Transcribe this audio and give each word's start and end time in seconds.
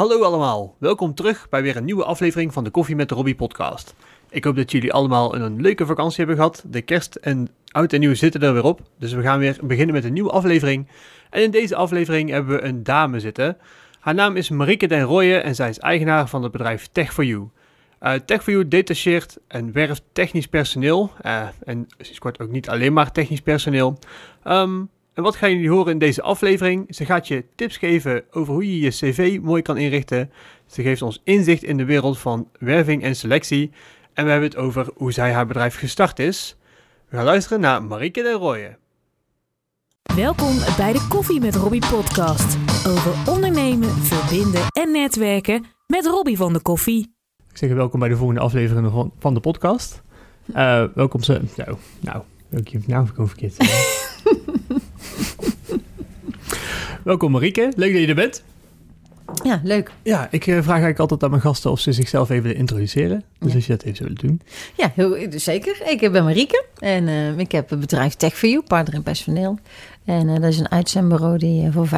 Hallo 0.00 0.22
allemaal, 0.22 0.76
welkom 0.78 1.14
terug 1.14 1.48
bij 1.48 1.62
weer 1.62 1.76
een 1.76 1.84
nieuwe 1.84 2.04
aflevering 2.04 2.52
van 2.52 2.64
de 2.64 2.70
Koffie 2.70 2.96
met 2.96 3.10
Robbie 3.10 3.34
podcast. 3.34 3.94
Ik 4.30 4.44
hoop 4.44 4.56
dat 4.56 4.70
jullie 4.70 4.92
allemaal 4.92 5.34
een 5.34 5.60
leuke 5.60 5.86
vakantie 5.86 6.16
hebben 6.16 6.36
gehad. 6.36 6.64
De 6.66 6.82
kerst 6.82 7.14
en 7.14 7.48
oud 7.70 7.92
en 7.92 8.00
nieuw 8.00 8.14
zitten 8.14 8.40
er 8.42 8.52
weer 8.52 8.64
op, 8.64 8.80
dus 8.98 9.12
we 9.12 9.22
gaan 9.22 9.38
weer 9.38 9.58
beginnen 9.62 9.94
met 9.94 10.04
een 10.04 10.12
nieuwe 10.12 10.30
aflevering. 10.30 10.88
En 11.30 11.42
in 11.42 11.50
deze 11.50 11.76
aflevering 11.76 12.30
hebben 12.30 12.56
we 12.56 12.62
een 12.62 12.82
dame 12.82 13.20
zitten. 13.20 13.56
Haar 13.98 14.14
naam 14.14 14.36
is 14.36 14.48
Marieke 14.48 14.86
den 14.86 15.02
Rooyen 15.02 15.42
en 15.44 15.54
zij 15.54 15.68
is 15.68 15.78
eigenaar 15.78 16.28
van 16.28 16.42
het 16.42 16.52
bedrijf 16.52 16.88
Tech4You. 16.88 17.40
Uh, 18.02 18.14
Tech4You 18.20 18.68
detacheert 18.68 19.38
en 19.48 19.72
werft 19.72 20.02
technisch 20.12 20.48
personeel. 20.48 21.10
Uh, 21.22 21.48
en 21.64 21.86
ze 21.98 22.14
scoort 22.14 22.40
ook 22.40 22.50
niet 22.50 22.68
alleen 22.68 22.92
maar 22.92 23.12
technisch 23.12 23.42
personeel. 23.42 23.98
Um, 24.44 24.90
en 25.14 25.22
wat 25.22 25.36
gaan 25.36 25.50
jullie 25.50 25.70
horen 25.70 25.92
in 25.92 25.98
deze 25.98 26.22
aflevering? 26.22 26.94
Ze 26.94 27.04
gaat 27.04 27.28
je 27.28 27.44
tips 27.54 27.76
geven 27.76 28.24
over 28.30 28.52
hoe 28.52 28.66
je 28.66 28.80
je 28.80 28.90
cv 28.90 29.38
mooi 29.42 29.62
kan 29.62 29.76
inrichten. 29.76 30.30
Ze 30.66 30.82
geeft 30.82 31.02
ons 31.02 31.20
inzicht 31.24 31.62
in 31.62 31.76
de 31.76 31.84
wereld 31.84 32.18
van 32.18 32.48
werving 32.58 33.02
en 33.02 33.16
selectie. 33.16 33.70
En 34.14 34.24
we 34.24 34.30
hebben 34.30 34.48
het 34.48 34.58
over 34.58 34.90
hoe 34.94 35.12
zij 35.12 35.32
haar 35.32 35.46
bedrijf 35.46 35.76
gestart 35.76 36.18
is. 36.18 36.56
We 37.08 37.16
gaan 37.16 37.24
luisteren 37.24 37.60
naar 37.60 37.82
Marieke 37.82 38.22
de 38.22 38.32
Rooyen. 38.32 38.78
Welkom 40.14 40.58
bij 40.76 40.92
de 40.92 41.06
Koffie 41.08 41.40
met 41.40 41.54
Robbie 41.54 41.86
podcast. 41.90 42.56
Over 42.86 43.32
ondernemen, 43.32 43.88
verbinden 43.88 44.62
en 44.70 44.92
netwerken 44.92 45.64
met 45.86 46.06
Robbie 46.06 46.36
van 46.36 46.52
de 46.52 46.60
Koffie. 46.60 47.14
Ik 47.50 47.56
zeg 47.56 47.72
welkom 47.72 48.00
bij 48.00 48.08
de 48.08 48.16
volgende 48.16 48.40
aflevering 48.40 49.10
van, 49.18 49.34
de 49.34 49.40
podcast. 49.40 50.02
Uh, 50.48 50.84
welkom 50.94 51.22
ze... 51.22 51.40
Nou, 51.56 51.76
nou, 52.00 52.22
welke 52.48 52.80
naam 52.86 53.04
ik 53.04 53.12
verkeerd 53.16 53.56
Welkom 57.04 57.30
Marieke, 57.30 57.72
leuk 57.76 57.92
dat 57.92 58.00
je 58.00 58.06
er 58.06 58.14
bent. 58.14 58.42
Ja, 59.44 59.60
leuk. 59.62 59.90
Ja, 60.02 60.28
ik 60.30 60.46
uh, 60.46 60.54
vraag 60.54 60.66
eigenlijk 60.66 60.98
altijd 60.98 61.22
aan 61.22 61.30
mijn 61.30 61.42
gasten 61.42 61.70
of 61.70 61.80
ze 61.80 61.92
zichzelf 61.92 62.30
even 62.30 62.42
willen 62.42 62.58
introduceren. 62.58 63.24
Dus 63.38 63.54
als 63.54 63.66
je 63.66 63.72
dat 63.72 63.82
even 63.82 63.96
zou 63.96 64.08
willen 64.08 64.26
doen. 64.26 64.40
Ja, 64.76 64.92
heel, 64.94 65.30
zeker. 65.30 65.82
Ik 65.86 66.12
ben 66.12 66.24
Marieke 66.24 66.64
en 66.78 67.08
uh, 67.08 67.38
ik 67.38 67.52
heb 67.52 67.70
het 67.70 67.80
bedrijf 67.80 68.14
Tech4You, 68.14 68.66
partner 68.66 68.94
in 68.94 69.02
personeel. 69.02 69.58
En 70.04 70.28
uh, 70.28 70.34
dat 70.34 70.44
is 70.44 70.58
een 70.58 70.70
uitzendbureau 70.70 71.38
die 71.38 71.70
voor 71.70 71.88
75% 71.88 71.90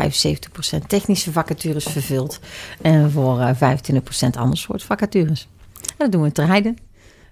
technische 0.86 1.32
vacatures 1.32 1.84
vervult. 1.84 2.40
En 2.80 3.10
voor 3.10 3.54
25% 3.54 3.58
ander 4.38 4.58
soort 4.58 4.82
vacatures. 4.82 5.48
En 5.80 5.94
dat 5.96 6.12
doen 6.12 6.22
we 6.22 6.32
te 6.32 6.44
rijden 6.44 6.76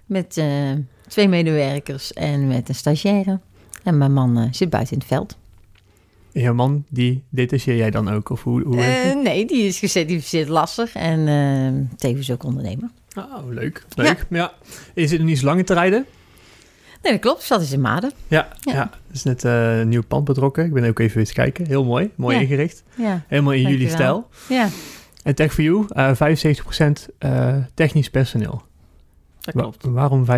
met 0.05 0.41
twee 1.07 1.27
medewerkers 1.27 2.13
en 2.13 2.47
met 2.47 2.69
een 2.69 2.75
stagiaire. 2.75 3.39
En 3.83 3.97
mijn 3.97 4.13
man 4.13 4.47
zit 4.51 4.69
buiten 4.69 4.93
in 4.93 4.99
het 4.99 5.07
veld. 5.07 5.37
En 6.33 6.41
jouw 6.41 6.53
man, 6.53 6.85
die 6.89 7.23
detacheer 7.29 7.75
jij 7.75 7.91
dan 7.91 8.09
ook? 8.09 8.29
Of 8.29 8.43
hoe, 8.43 8.61
hoe 8.61 8.75
uh, 8.75 9.23
nee, 9.23 9.45
die 9.45 9.63
is 9.63 9.79
gecertificeerd 9.79 10.47
lastig 10.47 10.95
en 10.95 11.19
uh, 11.27 11.97
tevens 11.97 12.31
ook 12.31 12.43
ondernemer. 12.43 12.89
Oh, 13.17 13.49
leuk. 13.49 13.85
Leuk. 13.95 14.25
Ja. 14.29 14.37
ja. 14.37 14.53
Is 14.93 15.11
het 15.11 15.21
niet 15.21 15.39
zo 15.39 15.45
lang 15.45 15.65
te 15.65 15.73
rijden? 15.73 16.05
Nee, 17.01 17.11
dat 17.11 17.21
klopt. 17.21 17.49
Dat 17.49 17.61
is 17.61 17.71
in 17.71 17.81
Maden. 17.81 18.11
Ja, 18.27 18.47
ja. 18.59 18.73
ja. 18.73 18.81
er 18.81 19.13
is 19.13 19.23
net 19.23 19.43
uh, 19.43 19.79
een 19.79 19.89
nieuw 19.89 20.03
pand 20.03 20.25
betrokken. 20.25 20.65
Ik 20.65 20.73
ben 20.73 20.89
ook 20.89 20.99
even 20.99 21.19
eens 21.19 21.33
kijken. 21.33 21.67
Heel 21.67 21.83
mooi. 21.83 22.11
Mooi 22.15 22.35
ja. 22.35 22.41
ingericht. 22.41 22.83
Ja. 22.95 23.23
Helemaal 23.27 23.53
in 23.53 23.69
jullie 23.69 23.89
stijl. 23.89 24.27
Ja. 24.49 24.69
En 25.23 25.35
Tech 25.35 25.53
for 25.53 25.63
You, 25.63 25.87
75% 25.87 27.15
technisch 27.73 28.09
personeel. 28.09 28.63
Dat 29.39 29.53
klopt. 29.53 29.83
Wa 29.83 29.91
waarom 29.91 30.25
75% 30.25 30.29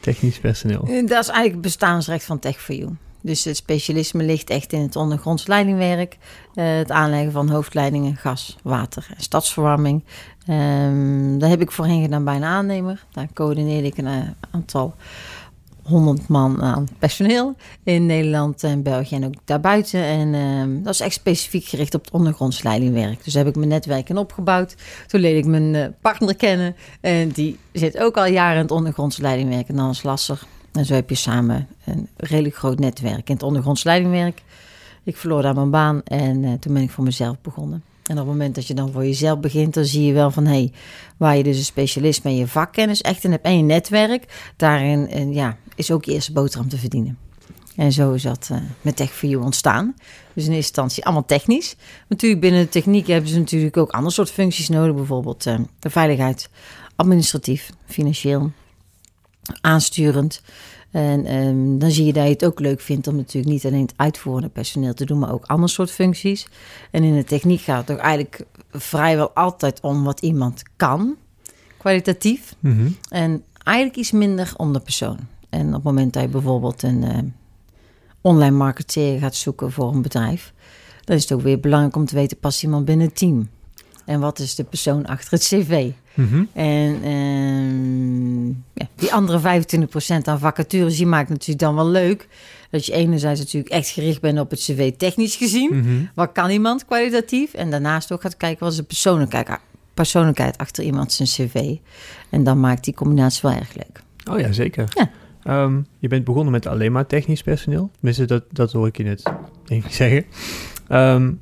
technisch 0.00 0.38
personeel? 0.38 0.84
Dat 0.84 0.94
is 0.94 1.10
eigenlijk 1.10 1.52
het 1.52 1.60
bestaansrecht 1.60 2.24
van 2.24 2.38
Tech 2.38 2.60
for 2.60 2.74
You. 2.74 2.96
Dus 3.20 3.44
het 3.44 3.56
specialisme 3.56 4.22
ligt 4.22 4.50
echt 4.50 4.72
in 4.72 4.80
het 4.80 4.96
ondergronds 4.96 5.46
leidingwerk, 5.46 6.18
uh, 6.54 6.76
het 6.76 6.90
aanleggen 6.90 7.32
van 7.32 7.48
hoofdleidingen, 7.48 8.16
gas, 8.16 8.56
water 8.62 9.06
en 9.16 9.22
stadsverwarming. 9.22 10.04
Um, 10.48 11.38
daar 11.38 11.50
heb 11.50 11.60
ik 11.60 11.70
voorheen 11.70 12.02
gedaan 12.02 12.24
bij 12.24 12.36
een 12.36 12.44
aannemer. 12.44 13.04
Daar 13.12 13.28
coördineerde 13.34 13.86
ik 13.86 13.98
een 13.98 14.06
uh, 14.06 14.18
aantal 14.50 14.94
honderd 15.82 16.28
man 16.28 16.62
aan 16.62 16.88
personeel 16.98 17.56
in 17.82 18.06
Nederland 18.06 18.64
en 18.64 18.82
België 18.82 19.14
en 19.14 19.24
ook 19.24 19.34
daarbuiten. 19.44 20.02
En 20.02 20.34
um, 20.34 20.82
dat 20.82 20.94
is 20.94 21.00
echt 21.00 21.14
specifiek 21.14 21.64
gericht 21.64 21.94
op 21.94 22.04
het 22.04 22.14
ondergronds 22.14 22.62
leidingwerk. 22.62 23.24
Dus 23.24 23.34
heb 23.34 23.46
ik 23.46 23.56
mijn 23.56 23.68
netwerken 23.68 24.18
opgebouwd. 24.18 24.74
Toen 25.06 25.20
leerde 25.20 25.38
ik 25.38 25.46
mijn 25.46 25.74
uh, 25.74 25.86
partner 26.00 26.36
kennen 26.36 26.76
en 27.00 27.28
die 27.28 27.58
zit 27.72 27.98
ook 27.98 28.16
al 28.16 28.26
jaren 28.26 28.56
in 28.56 28.62
het 28.62 28.70
ondergronds 28.70 29.18
leidingwerk. 29.18 29.68
En 29.68 29.76
dan 29.76 29.90
is 29.90 30.02
lastig 30.02 30.46
en 30.72 30.84
zo 30.84 30.94
heb 30.94 31.08
je 31.08 31.14
samen 31.14 31.68
een 31.84 32.08
redelijk 32.16 32.56
groot 32.56 32.78
netwerk 32.78 33.28
in 33.28 33.34
het 33.34 33.42
ondergronds 33.42 33.84
leidingwerk. 33.84 34.42
Ik 35.04 35.16
verloor 35.16 35.42
daar 35.42 35.54
mijn 35.54 35.70
baan 35.70 36.02
en 36.04 36.42
uh, 36.42 36.52
toen 36.52 36.74
ben 36.74 36.82
ik 36.82 36.90
voor 36.90 37.04
mezelf 37.04 37.36
begonnen. 37.42 37.82
En 38.02 38.18
op 38.18 38.26
het 38.26 38.26
moment 38.26 38.54
dat 38.54 38.66
je 38.66 38.74
dan 38.74 38.92
voor 38.92 39.04
jezelf 39.04 39.40
begint, 39.40 39.74
dan 39.74 39.84
zie 39.84 40.04
je 40.04 40.12
wel 40.12 40.30
van 40.30 40.44
hé, 40.44 40.52
hey, 40.52 40.72
waar 41.16 41.36
je 41.36 41.42
dus 41.42 41.56
een 41.58 41.64
specialist 41.64 42.24
met 42.24 42.36
je 42.36 42.46
vakkennis 42.46 43.00
echt 43.00 43.24
in 43.24 43.30
hebt 43.30 43.44
en 43.44 43.56
je 43.56 43.62
netwerk, 43.62 44.52
daarin 44.56 45.08
en 45.08 45.32
ja, 45.32 45.56
is 45.74 45.90
ook 45.90 46.04
je 46.04 46.12
eerste 46.12 46.32
boterham 46.32 46.68
te 46.68 46.78
verdienen. 46.78 47.18
En 47.76 47.92
zo 47.92 48.12
is 48.12 48.22
dat 48.22 48.48
uh, 48.52 48.58
met 48.80 49.02
Tech4You 49.02 49.38
ontstaan. 49.38 49.94
Dus 50.32 50.44
in 50.44 50.52
eerste 50.52 50.54
instantie 50.54 51.04
allemaal 51.04 51.24
technisch. 51.24 51.76
Natuurlijk 52.08 52.40
binnen 52.40 52.60
de 52.60 52.68
techniek 52.68 53.06
hebben 53.06 53.30
ze 53.30 53.38
natuurlijk 53.38 53.76
ook 53.76 53.90
ander 53.90 54.12
soort 54.12 54.30
functies 54.30 54.68
nodig. 54.68 54.94
Bijvoorbeeld 54.94 55.42
de 55.78 55.90
veiligheid, 55.90 56.48
administratief, 56.96 57.70
financieel, 57.86 58.52
aansturend. 59.60 60.42
En 60.90 61.34
um, 61.34 61.78
dan 61.78 61.90
zie 61.90 62.04
je 62.04 62.12
dat 62.12 62.24
je 62.24 62.30
het 62.30 62.44
ook 62.44 62.60
leuk 62.60 62.80
vindt 62.80 63.06
om 63.06 63.16
natuurlijk 63.16 63.52
niet 63.52 63.66
alleen 63.66 63.82
het 63.82 63.94
uitvoerende 63.96 64.48
personeel 64.48 64.94
te 64.94 65.04
doen, 65.04 65.18
maar 65.18 65.32
ook 65.32 65.44
ander 65.46 65.68
soort 65.68 65.90
functies. 65.90 66.46
En 66.90 67.02
in 67.02 67.14
de 67.14 67.24
techniek 67.24 67.60
gaat 67.60 67.76
het 67.76 67.86
toch 67.86 67.96
eigenlijk 67.96 68.46
vrijwel 68.72 69.30
altijd 69.30 69.80
om 69.80 70.04
wat 70.04 70.20
iemand 70.20 70.62
kan, 70.76 71.16
kwalitatief. 71.76 72.54
Mm 72.60 72.76
-hmm. 72.76 72.96
En 73.08 73.44
eigenlijk 73.64 73.98
iets 73.98 74.10
minder 74.10 74.52
om 74.56 74.72
de 74.72 74.80
persoon. 74.80 75.18
En 75.48 75.66
op 75.66 75.74
het 75.74 75.82
moment 75.82 76.12
dat 76.12 76.22
je 76.22 76.28
bijvoorbeeld 76.28 76.82
een 76.82 77.02
uh, 77.02 77.18
online 78.20 78.56
marketeer 78.56 79.18
gaat 79.18 79.34
zoeken 79.34 79.72
voor 79.72 79.92
een 79.92 80.02
bedrijf, 80.02 80.52
dan 81.04 81.16
is 81.16 81.22
het 81.22 81.32
ook 81.32 81.42
weer 81.42 81.60
belangrijk 81.60 81.96
om 81.96 82.06
te 82.06 82.14
weten, 82.14 82.38
past 82.38 82.62
iemand 82.62 82.84
binnen 82.84 83.06
het 83.06 83.16
team? 83.16 83.48
En 84.10 84.20
wat 84.20 84.38
is 84.38 84.54
de 84.54 84.64
persoon 84.64 85.06
achter 85.06 85.32
het 85.32 85.42
cv? 85.42 85.90
Mm 86.14 86.28
-hmm. 86.28 86.48
En 86.52 87.04
uh, 87.04 88.54
ja, 88.74 88.88
die 88.94 89.12
andere 89.12 89.62
25% 89.64 90.24
aan 90.24 90.38
vacatures, 90.38 90.96
die 90.96 91.06
maakt 91.06 91.28
natuurlijk 91.28 91.58
dan 91.58 91.74
wel 91.74 91.88
leuk. 91.88 92.28
Dat 92.70 92.86
je 92.86 92.92
enerzijds 92.92 93.40
natuurlijk 93.40 93.72
echt 93.72 93.88
gericht 93.88 94.20
bent 94.20 94.40
op 94.40 94.50
het 94.50 94.58
cv 94.58 94.92
technisch 94.96 95.36
gezien. 95.36 95.74
Mm 95.74 95.82
-hmm. 95.82 96.10
Wat 96.14 96.32
kan 96.32 96.50
iemand 96.50 96.84
kwalitatief? 96.84 97.54
En 97.54 97.70
daarnaast 97.70 98.12
ook 98.12 98.20
gaat 98.20 98.36
kijken 98.36 98.64
wat 98.64 98.72
is 98.72 98.78
de 98.78 98.82
persoonlijkheid, 98.82 99.48
persoonlijkheid 99.94 100.58
achter 100.58 100.84
iemand 100.84 101.12
zijn 101.12 101.28
cv. 101.28 101.76
En 102.30 102.44
dan 102.44 102.60
maakt 102.60 102.84
die 102.84 102.94
combinatie 102.94 103.40
wel 103.42 103.52
erg 103.52 103.74
leuk. 103.74 104.02
Oh 104.30 104.40
ja, 104.40 104.52
zeker. 104.52 104.88
Ja. 104.94 105.10
Um, 105.62 105.86
je 105.98 106.08
bent 106.08 106.24
begonnen 106.24 106.52
met 106.52 106.66
alleen 106.66 106.92
maar 106.92 107.06
technisch 107.06 107.42
personeel. 107.42 107.90
Tenminste, 107.92 108.24
dat, 108.24 108.44
dat 108.50 108.72
hoor 108.72 108.86
ik 108.86 108.96
je 108.96 109.02
net 109.02 109.22
even 109.66 109.90
zeggen. 109.90 110.24
Um, 110.88 111.40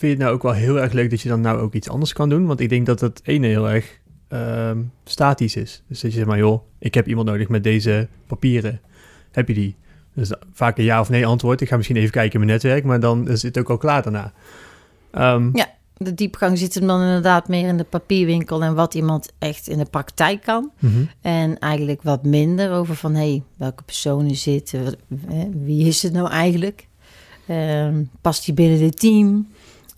vind 0.00 0.12
je 0.12 0.18
het 0.18 0.18
nou 0.18 0.32
ook 0.34 0.42
wel 0.42 0.52
heel 0.52 0.80
erg 0.80 0.92
leuk 0.92 1.10
dat 1.10 1.20
je 1.20 1.28
dan 1.28 1.40
nou 1.40 1.58
ook 1.58 1.74
iets 1.74 1.88
anders 1.88 2.12
kan 2.12 2.28
doen? 2.28 2.46
Want 2.46 2.60
ik 2.60 2.68
denk 2.68 2.86
dat 2.86 3.00
het 3.00 3.20
ene 3.24 3.46
heel 3.46 3.70
erg 3.70 3.98
uh, 4.28 4.70
statisch 5.04 5.56
is. 5.56 5.82
Dus 5.88 6.00
dat 6.00 6.10
je 6.10 6.16
zegt 6.16 6.28
maar, 6.28 6.38
joh, 6.38 6.62
ik 6.78 6.94
heb 6.94 7.08
iemand 7.08 7.26
nodig 7.26 7.48
met 7.48 7.64
deze 7.64 8.08
papieren. 8.26 8.80
Heb 9.30 9.48
je 9.48 9.54
die? 9.54 9.76
Dus 10.14 10.32
vaak 10.52 10.78
een 10.78 10.84
ja 10.84 11.00
of 11.00 11.08
nee 11.08 11.26
antwoord. 11.26 11.60
Ik 11.60 11.68
ga 11.68 11.76
misschien 11.76 11.96
even 11.96 12.10
kijken 12.10 12.32
in 12.32 12.46
mijn 12.46 12.52
netwerk, 12.52 12.84
maar 12.84 13.00
dan 13.00 13.28
is 13.28 13.42
het 13.42 13.58
ook 13.58 13.70
al 13.70 13.76
klaar 13.76 14.02
daarna. 14.02 14.32
Um, 15.34 15.50
ja, 15.52 15.66
de 15.96 16.14
diepgang 16.14 16.58
zit 16.58 16.74
hem 16.74 16.86
dan 16.86 17.02
inderdaad 17.02 17.48
meer 17.48 17.68
in 17.68 17.76
de 17.76 17.84
papierwinkel 17.84 18.62
en 18.62 18.74
wat 18.74 18.94
iemand 18.94 19.32
echt 19.38 19.68
in 19.68 19.78
de 19.78 19.84
praktijk 19.84 20.42
kan. 20.42 20.70
Mm 20.78 20.92
-hmm. 20.92 21.08
En 21.20 21.58
eigenlijk 21.58 22.02
wat 22.02 22.24
minder 22.24 22.72
over 22.72 22.96
van, 22.96 23.14
hé, 23.14 23.30
hey, 23.30 23.42
welke 23.56 23.82
personen 23.82 24.36
zitten, 24.36 24.94
wie 25.64 25.86
is 25.86 26.02
het 26.02 26.12
nou 26.12 26.28
eigenlijk? 26.28 26.88
Uh, 27.46 27.88
past 28.20 28.46
hij 28.46 28.54
binnen 28.54 28.84
het 28.84 28.98
team? 28.98 29.48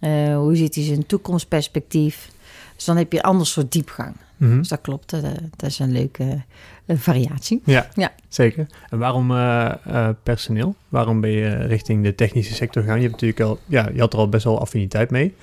Uh, 0.04 0.36
hoe 0.36 0.56
ziet 0.56 0.74
hij 0.74 0.84
zijn 0.84 1.06
toekomstperspectief? 1.06 2.30
Dus 2.74 2.84
dan 2.84 2.96
heb 2.96 3.12
je 3.12 3.18
een 3.18 3.24
ander 3.24 3.46
soort 3.46 3.72
diepgang. 3.72 4.14
Mm 4.36 4.48
-hmm. 4.48 4.58
Dus 4.58 4.68
dat 4.68 4.80
klopt, 4.80 5.10
dat, 5.10 5.22
dat 5.56 5.70
is 5.70 5.78
een 5.78 5.92
leuke 5.92 6.42
uh, 6.86 6.96
variatie. 6.96 7.60
Ja, 7.64 7.88
ja, 7.94 8.12
zeker. 8.28 8.66
En 8.90 8.98
waarom 8.98 9.30
uh, 9.30 10.08
personeel? 10.22 10.74
Waarom 10.88 11.20
ben 11.20 11.30
je 11.30 11.48
richting 11.48 12.04
de 12.04 12.14
technische 12.14 12.54
sector 12.54 12.82
gegaan? 12.82 13.00
Je, 13.00 13.08
hebt 13.08 13.20
natuurlijk 13.20 13.40
al, 13.50 13.58
ja, 13.66 13.90
je 13.94 14.00
had 14.00 14.12
er 14.12 14.18
al 14.18 14.28
best 14.28 14.44
wel 14.44 14.60
affiniteit 14.60 15.10
mee. 15.10 15.34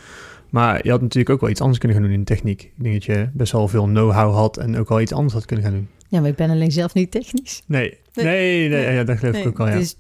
Maar 0.50 0.80
je 0.84 0.92
had 0.92 1.02
natuurlijk 1.02 1.30
ook 1.30 1.42
wel 1.42 1.50
iets 1.50 1.62
anders 1.62 1.80
kunnen 1.80 1.98
gaan 1.98 2.06
doen 2.06 2.16
in 2.16 2.24
de 2.24 2.34
techniek. 2.34 2.64
Ik 2.64 2.84
denk 2.84 2.94
dat 2.94 3.04
je 3.04 3.30
best 3.34 3.52
wel 3.52 3.68
veel 3.68 3.86
know-how 3.86 4.34
had 4.34 4.58
en 4.58 4.78
ook 4.78 4.90
wel 4.90 5.02
iets 5.02 5.14
anders 5.14 5.34
had 5.34 5.46
kunnen 5.46 5.66
gaan 5.66 5.74
doen. 5.74 5.88
Ja, 6.08 6.20
maar 6.20 6.30
ik 6.30 6.36
ben 6.36 6.50
alleen 6.50 6.72
zelf 6.72 6.94
niet 6.94 7.12
technisch. 7.12 7.64
Nee, 7.66 7.98
nee, 8.14 8.26
nee, 8.26 8.70
nee 8.70 8.94
ja, 8.94 9.04
dat 9.04 9.18
geloof 9.18 9.34
nee, 9.34 9.42
ik 9.42 9.48
ook 9.48 9.60
al, 9.60 9.68
ja. 9.68 9.76
Dus 9.76 9.96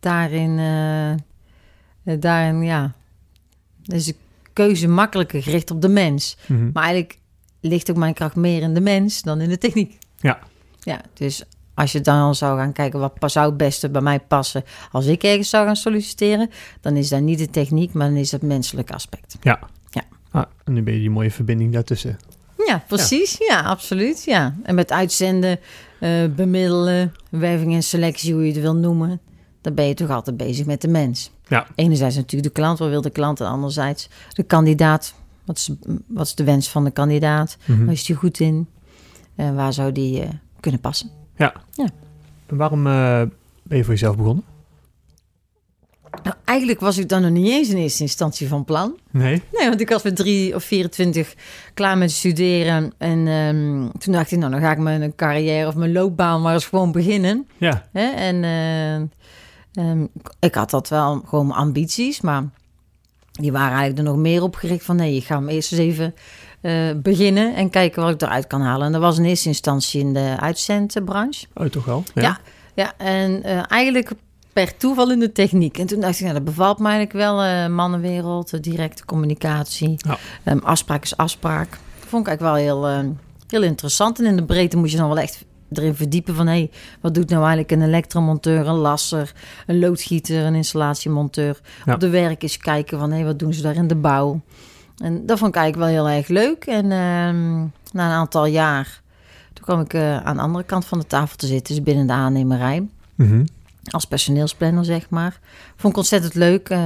daarin, 0.00 0.56
daarin, 2.04 2.62
ja, 2.62 2.94
dus 3.86 4.04
de 4.04 4.14
keuze 4.52 4.88
makkelijker 4.88 5.42
gericht 5.42 5.70
op 5.70 5.82
de 5.82 5.88
mens. 5.88 6.36
Mm 6.46 6.56
-hmm. 6.56 6.70
Maar 6.72 6.82
eigenlijk 6.82 7.18
ligt 7.60 7.90
ook 7.90 7.96
mijn 7.96 8.14
kracht 8.14 8.36
meer 8.36 8.62
in 8.62 8.74
de 8.74 8.80
mens 8.80 9.22
dan 9.22 9.40
in 9.40 9.48
de 9.48 9.58
techniek. 9.58 9.98
Ja. 10.16 10.38
Ja, 10.80 11.00
dus 11.14 11.44
als 11.74 11.92
je 11.92 12.00
dan 12.00 12.34
zou 12.34 12.58
gaan 12.58 12.72
kijken 12.72 13.00
wat 13.18 13.32
zou 13.32 13.46
het 13.46 13.56
beste 13.56 13.90
bij 13.90 14.00
mij 14.00 14.20
passen 14.20 14.64
als 14.92 15.06
ik 15.06 15.22
ergens 15.22 15.50
zou 15.50 15.66
gaan 15.66 15.76
solliciteren, 15.76 16.50
dan 16.80 16.96
is 16.96 17.08
dat 17.08 17.20
niet 17.20 17.38
de 17.38 17.50
techniek, 17.50 17.92
maar 17.92 18.08
dan 18.08 18.16
is 18.16 18.32
het 18.32 18.42
menselijke 18.42 18.92
aspect. 18.92 19.36
Ja. 19.40 19.60
Ja. 19.90 20.02
Ah, 20.30 20.44
en 20.64 20.72
nu 20.72 20.82
ben 20.82 20.94
je 20.94 21.00
die 21.00 21.10
mooie 21.10 21.30
verbinding 21.30 21.72
daartussen. 21.72 22.18
Ja, 22.66 22.82
precies. 22.88 23.36
Ja, 23.38 23.60
absoluut. 23.60 24.24
Ja. 24.24 24.54
En 24.62 24.74
met 24.74 24.92
uitzenden, 24.92 25.58
eh, 26.00 26.24
bemiddelen, 26.36 27.14
werving 27.28 27.74
en 27.74 27.82
selectie, 27.82 28.32
hoe 28.32 28.46
je 28.46 28.52
het 28.52 28.60
wil 28.60 28.74
noemen. 28.74 29.20
Dan 29.60 29.74
ben 29.74 29.86
je 29.86 29.94
toch 29.94 30.10
altijd 30.10 30.36
bezig 30.36 30.66
met 30.66 30.80
de 30.80 30.88
mens. 30.88 31.30
Ja. 31.48 31.66
Enerzijds 31.74 32.16
natuurlijk 32.16 32.54
de 32.54 32.60
klant, 32.60 32.78
wat 32.78 32.88
wil 32.88 33.00
de 33.00 33.10
klant? 33.10 33.40
En 33.40 33.46
anderzijds 33.46 34.08
de 34.32 34.42
kandidaat. 34.42 35.14
Wat 35.44 35.56
is, 35.56 35.70
wat 36.06 36.26
is 36.26 36.34
de 36.34 36.44
wens 36.44 36.68
van 36.68 36.84
de 36.84 36.90
kandidaat? 36.90 37.56
Waar 37.66 37.92
is 37.92 38.04
die 38.04 38.16
goed 38.16 38.40
in? 38.40 38.68
En 39.34 39.54
waar 39.54 39.72
zou 39.72 39.92
die 39.92 40.22
eh, 40.22 40.28
kunnen 40.60 40.80
passen? 40.80 41.10
En 42.46 42.56
waarom 42.56 42.86
eh, 42.86 43.22
ben 43.62 43.76
je 43.76 43.84
voor 43.84 43.92
jezelf 43.92 44.16
begonnen? 44.16 44.44
Nou, 46.22 46.36
eigenlijk 46.44 46.80
was 46.80 46.98
ik 46.98 47.08
dan 47.08 47.22
nog 47.22 47.30
niet 47.30 47.50
eens 47.50 47.68
in 47.68 47.76
eerste 47.76 48.02
instantie 48.02 48.48
van 48.48 48.64
plan. 48.64 48.98
Nee. 49.10 49.42
Nee, 49.52 49.68
want 49.68 49.80
ik 49.80 49.88
was 49.88 50.02
met 50.02 50.16
drie 50.16 50.54
of 50.54 50.64
24 50.64 51.34
klaar 51.74 51.98
met 51.98 52.10
studeren. 52.10 52.92
En 52.98 53.28
ehm, 53.28 53.98
toen 53.98 54.12
dacht 54.12 54.32
ik, 54.32 54.38
nou, 54.38 54.50
dan 54.50 54.60
ga 54.60 54.70
ik 54.70 54.78
mijn 54.78 55.14
carrière 55.14 55.68
of 55.68 55.74
mijn 55.74 55.92
loopbaan 55.92 56.42
maar 56.42 56.54
eens 56.54 56.66
gewoon 56.66 56.92
beginnen. 56.92 57.48
Ja. 57.56 57.86
Hè? 57.92 58.06
En 58.10 58.44
eh, 58.44 59.18
ehm, 59.76 60.06
ik 60.38 60.54
had 60.54 60.70
dat 60.70 60.88
wel 60.88 61.22
gewoon 61.26 61.52
ambities, 61.52 62.20
maar 62.20 62.44
die 63.32 63.52
waren 63.52 63.76
eigenlijk 63.76 63.98
er 63.98 64.14
nog 64.14 64.22
meer 64.22 64.42
op 64.42 64.54
gericht 64.54 64.84
van 64.84 64.96
nee, 64.96 65.16
ik 65.16 65.24
ga 65.24 65.36
hem 65.36 65.48
eerst 65.48 65.72
eens 65.72 65.80
even 65.80 66.14
eh, 66.60 66.90
beginnen 66.96 67.54
en 67.54 67.70
kijken 67.70 68.02
wat 68.02 68.12
ik 68.12 68.22
eruit 68.22 68.46
kan 68.46 68.60
halen. 68.60 68.86
En 68.86 68.92
dat 68.92 69.00
was 69.00 69.18
in 69.18 69.24
eerste 69.24 69.48
instantie 69.48 70.00
in 70.00 70.12
de 70.12 70.36
uitzendbranche. 70.40 71.46
Oh, 71.54 71.66
toch 71.66 71.84
wel? 71.84 72.04
Ja. 72.14 72.38
Ja, 72.74 72.92
en 72.96 73.42
eh, 73.42 73.62
eigenlijk 73.68 74.10
per 74.52 74.76
toeval 74.76 75.10
in 75.10 75.18
de 75.18 75.32
techniek. 75.32 75.78
En 75.78 75.86
toen 75.86 76.00
dacht 76.00 76.14
ik, 76.14 76.20
nou, 76.20 76.32
dat 76.34 76.44
bevalt 76.44 76.78
me 76.78 76.88
eigenlijk 76.88 77.16
wel, 77.16 77.42
eh, 77.42 77.66
mannenwereld, 77.66 78.62
directe 78.62 79.04
communicatie, 79.04 79.94
Ja. 79.96 80.18
Ehm, 80.44 80.58
afspraak 80.58 81.02
is 81.02 81.16
afspraak. 81.16 81.70
Dat 81.70 82.08
vond 82.08 82.26
ik 82.26 82.28
eigenlijk 82.28 82.40
wel 82.40 82.54
heel, 82.54 83.14
heel 83.48 83.62
interessant. 83.62 84.18
En 84.18 84.24
in 84.24 84.36
de 84.36 84.44
breedte 84.44 84.76
moet 84.76 84.90
je 84.90 84.96
dan 84.96 85.08
wel 85.08 85.18
echt 85.18 85.44
erin 85.72 85.94
verdiepen 85.94 86.34
van... 86.34 86.46
hé, 86.46 86.52
hey, 86.52 86.70
wat 87.00 87.14
doet 87.14 87.28
nou 87.28 87.40
eigenlijk 87.40 87.70
een 87.70 87.82
elektromonteur, 87.82 88.66
een 88.66 88.74
lasser, 88.74 89.32
een 89.66 89.78
loodgieter, 89.78 90.44
een 90.44 90.54
installatiemonteur. 90.54 91.60
Ja. 91.84 91.94
Op 91.94 92.00
de 92.00 92.10
werk 92.10 92.42
eens 92.42 92.58
kijken 92.58 92.98
van, 92.98 93.10
hé, 93.10 93.16
hey, 93.16 93.24
wat 93.24 93.38
doen 93.38 93.52
ze 93.52 93.62
daar 93.62 93.76
in 93.76 93.86
de 93.86 93.96
bouw? 93.96 94.40
En 94.96 95.26
dat 95.26 95.38
vond 95.38 95.54
ik 95.54 95.60
eigenlijk 95.60 95.92
wel 95.92 96.04
heel 96.04 96.16
erg 96.16 96.28
leuk. 96.28 96.64
En 96.64 96.84
ehm, 96.92 97.58
na 97.92 98.06
een 98.06 98.16
aantal 98.16 98.46
jaar, 98.46 99.02
toen 99.52 99.64
kwam 99.64 99.80
ik 99.80 99.94
eh, 99.94 100.16
aan 100.16 100.36
de 100.36 100.42
andere 100.42 100.64
kant 100.64 100.84
van 100.84 100.98
de 100.98 101.06
tafel 101.06 101.36
te 101.36 101.46
zitten, 101.46 101.74
dus 101.74 101.84
binnen 101.84 102.06
de 102.06 102.12
aannemerij 102.12 102.86
Mhm. 103.16 103.44
Als 103.90 104.04
personeelsplanner, 104.04 104.84
zeg 104.84 105.10
maar. 105.10 105.40
Vond 105.76 105.92
ik 105.92 105.98
ontzettend 105.98 106.34
leuk, 106.34 106.68
eh, 106.68 106.78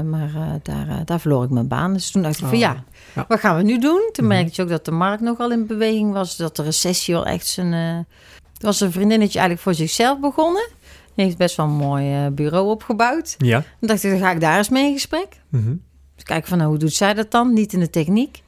maar 0.00 0.30
eh, 0.34 0.42
daar, 0.62 0.88
eh, 0.88 0.96
daar 1.04 1.20
verloor 1.20 1.44
ik 1.44 1.50
mijn 1.50 1.68
baan. 1.68 1.92
Dus 1.92 2.10
toen 2.10 2.22
dacht 2.22 2.34
ik 2.34 2.40
van 2.44 2.52
Oh, 2.52 2.58
ja, 2.58 2.84
ja. 3.14 3.24
wat 3.28 3.40
gaan 3.40 3.56
we 3.56 3.62
nu 3.62 3.78
doen? 3.78 4.08
Toen 4.12 4.24
Mhm. 4.26 4.34
merkte 4.34 4.52
je 4.54 4.62
ook 4.62 4.68
dat 4.68 4.84
de 4.84 4.90
markt 4.90 5.22
nogal 5.22 5.50
in 5.52 5.66
beweging 5.66 6.12
was. 6.12 6.36
Dat 6.36 6.56
de 6.56 6.62
recessie 6.62 7.14
wel 7.14 7.26
echt 7.26 7.46
zijn... 7.46 7.72
er 7.72 8.04
was 8.58 8.80
een 8.80 8.92
vriendinnetje 8.92 9.38
eigenlijk 9.38 9.60
voor 9.60 9.74
zichzelf 9.74 10.20
begonnen. 10.20 10.68
Die 11.14 11.24
heeft 11.24 11.36
best 11.36 11.56
wel 11.56 11.66
een 11.66 11.72
mooi 11.72 12.28
bureau 12.30 12.68
opgebouwd. 12.70 13.34
Ja. 13.38 13.60
Toen 13.80 13.88
dacht 13.88 14.02
ik, 14.04 14.10
dan 14.10 14.20
ga 14.20 14.30
ik 14.30 14.40
daar 14.40 14.58
eens 14.58 14.68
mee 14.68 14.86
in 14.86 14.92
gesprek. 14.92 15.28
Mhm. 15.48 15.74
Dus 16.14 16.24
kijken 16.24 16.48
van, 16.48 16.58
nou, 16.58 16.70
hoe 16.70 16.78
doet 16.78 16.92
zij 16.94 17.14
dat 17.14 17.30
dan? 17.30 17.52
Niet 17.52 17.72
in 17.72 17.80
de 17.80 17.90
techniek. 17.90 18.42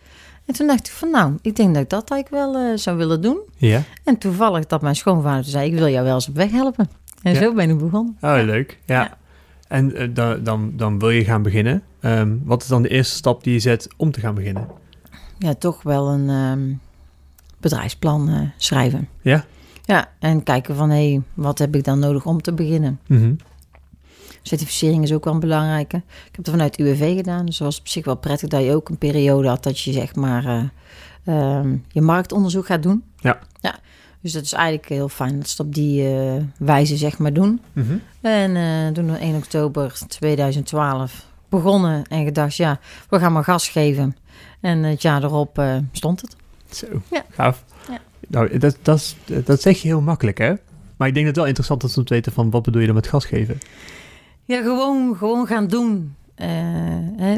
En 0.47 0.55
toen 0.55 0.67
dacht 0.67 0.87
ik 0.87 0.93
van, 0.93 1.11
nou, 1.11 1.35
ik 1.43 1.57
denk 1.57 1.75
dat 1.75 1.83
ik 1.83 1.89
dat 1.91 2.11
eigenlijk 2.11 2.53
wel 2.53 2.79
zou 2.79 2.97
willen 2.97 3.21
doen. 3.23 3.39
Ja. 3.57 3.83
En 4.05 4.19
toevallig 4.19 4.67
dat 4.67 4.83
mijn 4.83 4.97
schoonvader 4.97 5.45
zei, 5.45 5.71
ik 5.71 5.79
wil 5.79 5.89
jou 5.89 6.05
wel 6.05 6.15
eens 6.15 6.29
op 6.29 6.35
weg 6.35 6.51
helpen. 6.51 6.91
En 7.23 7.33
Ja. 7.33 7.41
zo 7.41 7.55
ben 7.55 7.71
ik 7.71 7.79
begonnen. 7.79 8.17
Oh, 8.21 8.39
leuk. 8.45 8.79
Ja. 8.87 9.01
Ja. 9.03 9.17
En 9.69 9.95
eh, 9.95 10.09
dan, 10.13 10.43
dan, 10.45 10.73
dan 10.77 10.99
wil 10.99 11.11
je 11.11 11.25
gaan 11.25 11.43
beginnen. 11.43 11.83
Ehm, 12.01 12.37
wat 12.45 12.63
is 12.63 12.69
dan 12.69 12.83
de 12.83 12.89
eerste 12.89 13.15
stap 13.17 13.45
die 13.45 13.53
je 13.53 13.59
zet 13.59 13.89
om 13.97 14.11
te 14.11 14.21
gaan 14.21 14.35
beginnen? 14.35 14.67
ja, 15.39 15.55
toch 15.55 15.83
wel 15.83 16.09
een 16.09 16.29
ehm, 16.29 16.73
bedrijfsplan 17.61 18.29
eh, 18.29 18.41
schrijven. 18.57 19.09
Ja. 19.23 19.45
Ja, 19.85 20.09
en 20.19 20.43
kijken 20.43 20.75
van, 20.77 20.91
hé, 20.91 21.11
hey, 21.13 21.23
wat 21.35 21.59
heb 21.59 21.77
ik 21.77 21.85
dan 21.85 21.99
nodig 21.99 22.25
om 22.27 22.43
te 22.43 22.53
beginnen? 22.53 23.01
Mhm. 23.07 23.35
Certificering 24.43 25.03
is 25.03 25.13
ook 25.13 25.25
wel 25.25 25.35
een 25.35 25.41
belangrijke. 25.41 25.97
Ik 25.97 26.03
heb 26.25 26.37
het 26.37 26.49
vanuit 26.51 26.79
UWV 26.79 27.17
gedaan, 27.17 27.47
dus 27.47 27.55
het 27.59 27.67
was 27.67 27.79
op 27.79 27.89
zich 27.89 28.05
wel 28.05 28.17
prettig 28.17 28.49
dat 28.49 28.65
je 28.65 28.75
ook 28.75 28.89
een 28.89 28.99
periode 28.99 29.49
had 29.49 29.63
dat 29.63 29.81
je 29.81 29.93
zeg 29.93 30.15
maar 30.15 30.45
eh, 30.45 30.63
ehm, 31.25 31.77
je 31.89 32.01
marktonderzoek 32.01 32.67
gaat 32.67 32.83
doen. 32.83 33.03
Ja. 33.17 33.39
Ja, 33.61 33.79
dus 34.21 34.33
dat 34.33 34.43
is 34.43 34.53
eigenlijk 34.53 34.89
heel 34.89 35.09
fijn 35.09 35.37
dat 35.37 35.49
ze 35.49 35.51
het 35.51 35.67
op 35.67 35.75
die 35.75 36.07
eh, 36.09 36.33
wijze 36.59 36.97
zeg 36.97 37.19
maar 37.19 37.33
doen. 37.33 37.61
Mhm. 37.73 37.97
En 38.21 38.57
eh, 38.57 38.93
toen 38.93 39.11
op 39.11 39.17
1 39.17 39.37
oktober 39.37 39.99
2012 40.09 41.27
begonnen 41.49 42.05
en 42.09 42.25
gedacht, 42.25 42.57
ja, 42.57 42.81
we 43.09 43.19
gaan 43.19 43.33
maar 43.33 43.45
gas 43.45 43.69
geven. 43.69 44.17
En 44.61 44.83
het 44.83 45.03
jaar 45.03 45.25
erop 45.25 45.59
eh, 45.59 45.77
stond 45.93 46.21
het. 46.21 46.37
Zo, 46.71 46.87
Ja. 47.11 47.25
gaaf. 47.31 47.65
Ja. 47.91 47.99
Nou, 48.29 48.59
dat, 48.59 48.77
dat, 48.83 49.15
dat 49.45 49.61
zeg 49.63 49.83
je 49.83 49.89
heel 49.89 50.01
makkelijk, 50.01 50.39
hè? 50.39 50.55
Maar 50.97 51.09
ik 51.09 51.15
denk 51.15 51.27
dat 51.27 51.27
het 51.27 51.37
wel 51.37 51.47
interessant 51.47 51.85
is 51.85 51.99
om 51.99 52.05
te 52.05 52.15
weten 52.15 52.33
van... 52.33 52.51
wat 52.51 52.63
bedoel 52.63 52.81
je 52.81 52.87
dan 52.87 52.97
met 52.97 53.07
gas 53.07 53.25
geven? 53.25 53.59
Ja, 54.45 54.63
gewoon, 54.63 55.17
gewoon 55.17 55.47
gaan 55.47 55.67
doen. 55.67 56.15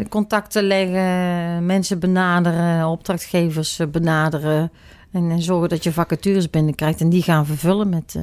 Contacten 0.09 0.63
leggen, 0.63 1.67
mensen 1.67 1.99
benaderen, 1.99 2.87
opdrachtgevers 2.89 3.81
benaderen. 3.91 4.71
En, 5.11 5.31
en 5.31 5.43
zorgen 5.43 5.69
dat 5.69 5.85
je 5.85 5.93
vacatures 5.93 6.51
binnenkrijgt 6.51 7.01
en 7.01 7.09
die 7.09 7.23
gaan 7.23 7.47
vervullen 7.47 7.89
met, 7.89 8.15
eh, 8.17 8.23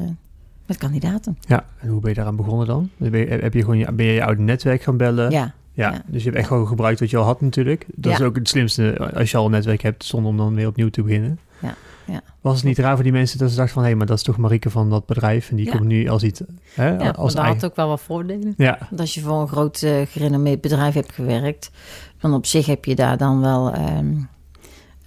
met 0.66 0.78
kandidaten. 0.78 1.38
Ja, 1.48 1.66
en 1.80 1.88
hoe 1.90 2.00
ben 2.00 2.10
je 2.10 2.16
daaraan 2.16 2.36
begonnen 2.36 2.68
dan? 2.68 2.90
Ben 2.98 3.20
je, 3.20 3.26
heb 3.26 3.54
je 3.54 3.60
gewoon 3.62 3.78
je, 3.78 3.92
ben 3.92 4.06
je 4.06 4.12
je 4.14 4.24
oude 4.26 4.42
netwerk 4.42 4.82
gaan 4.82 4.98
bellen? 4.98 5.32
Ja, 5.32 5.54
Ja, 5.74 5.92
ja. 5.92 6.02
dus 6.08 6.20
je 6.24 6.28
hebt 6.28 6.40
echt 6.40 6.48
gewoon 6.48 6.68
gebruikt 6.68 7.00
wat 7.00 7.10
je 7.10 7.18
al 7.18 7.24
had 7.24 7.42
natuurlijk. 7.42 7.86
Dat 7.96 8.12
Ja. 8.12 8.18
is 8.20 8.26
ook 8.26 8.36
het 8.36 8.50
slimste 8.50 9.12
als 9.16 9.32
je 9.32 9.38
al 9.38 9.46
een 9.46 9.52
netwerk 9.52 9.82
hebt, 9.82 10.04
zonder 10.06 10.32
om 10.32 10.38
dan 10.38 10.56
weer 10.56 10.68
opnieuw 10.68 10.90
te 10.90 11.04
beginnen. 11.04 11.40
Ja, 11.62 11.74
ja. 12.06 12.22
Was 12.42 12.56
het 12.56 12.64
niet 12.66 12.78
raar 12.78 12.94
voor 12.96 13.04
die 13.04 13.12
mensen 13.12 13.38
dat 13.38 13.50
ze 13.50 13.56
dachten 13.56 13.74
van... 13.74 13.84
hé, 13.84 13.96
maar 13.96 14.06
dat 14.06 14.18
is 14.18 14.24
toch 14.24 14.38
Marieke 14.38 14.70
van 14.70 14.90
dat 14.90 15.06
bedrijf... 15.06 15.50
en 15.50 15.56
die 15.56 15.66
Ja. 15.66 15.72
komt 15.72 15.86
nu 15.86 16.08
als 16.08 16.24
iets... 16.24 16.42
Hè, 16.74 16.88
ja 16.90 17.10
als 17.10 17.34
dat 17.34 17.44
eigen... 17.44 17.62
had 17.62 17.70
ook 17.70 17.76
wel 17.76 17.88
wat 17.88 18.02
voordelen. 18.02 18.54
Ja, 18.58 18.78
Want 18.90 19.02
als 19.02 19.14
je 19.14 19.22
voor 19.22 19.42
een 19.42 19.48
groot 19.48 19.82
eh, 19.82 19.96
gerenommeerd 20.08 20.62
bedrijf 20.62 20.94
hebt 20.94 21.12
gewerkt, 21.12 21.72
dan 22.20 22.34
op 22.34 22.46
zich 22.46 22.66
heb 22.66 22.86
je 22.86 22.96
daar 22.96 23.18
dan 23.18 23.42
wel 23.42 23.74
ehm, 23.74 24.14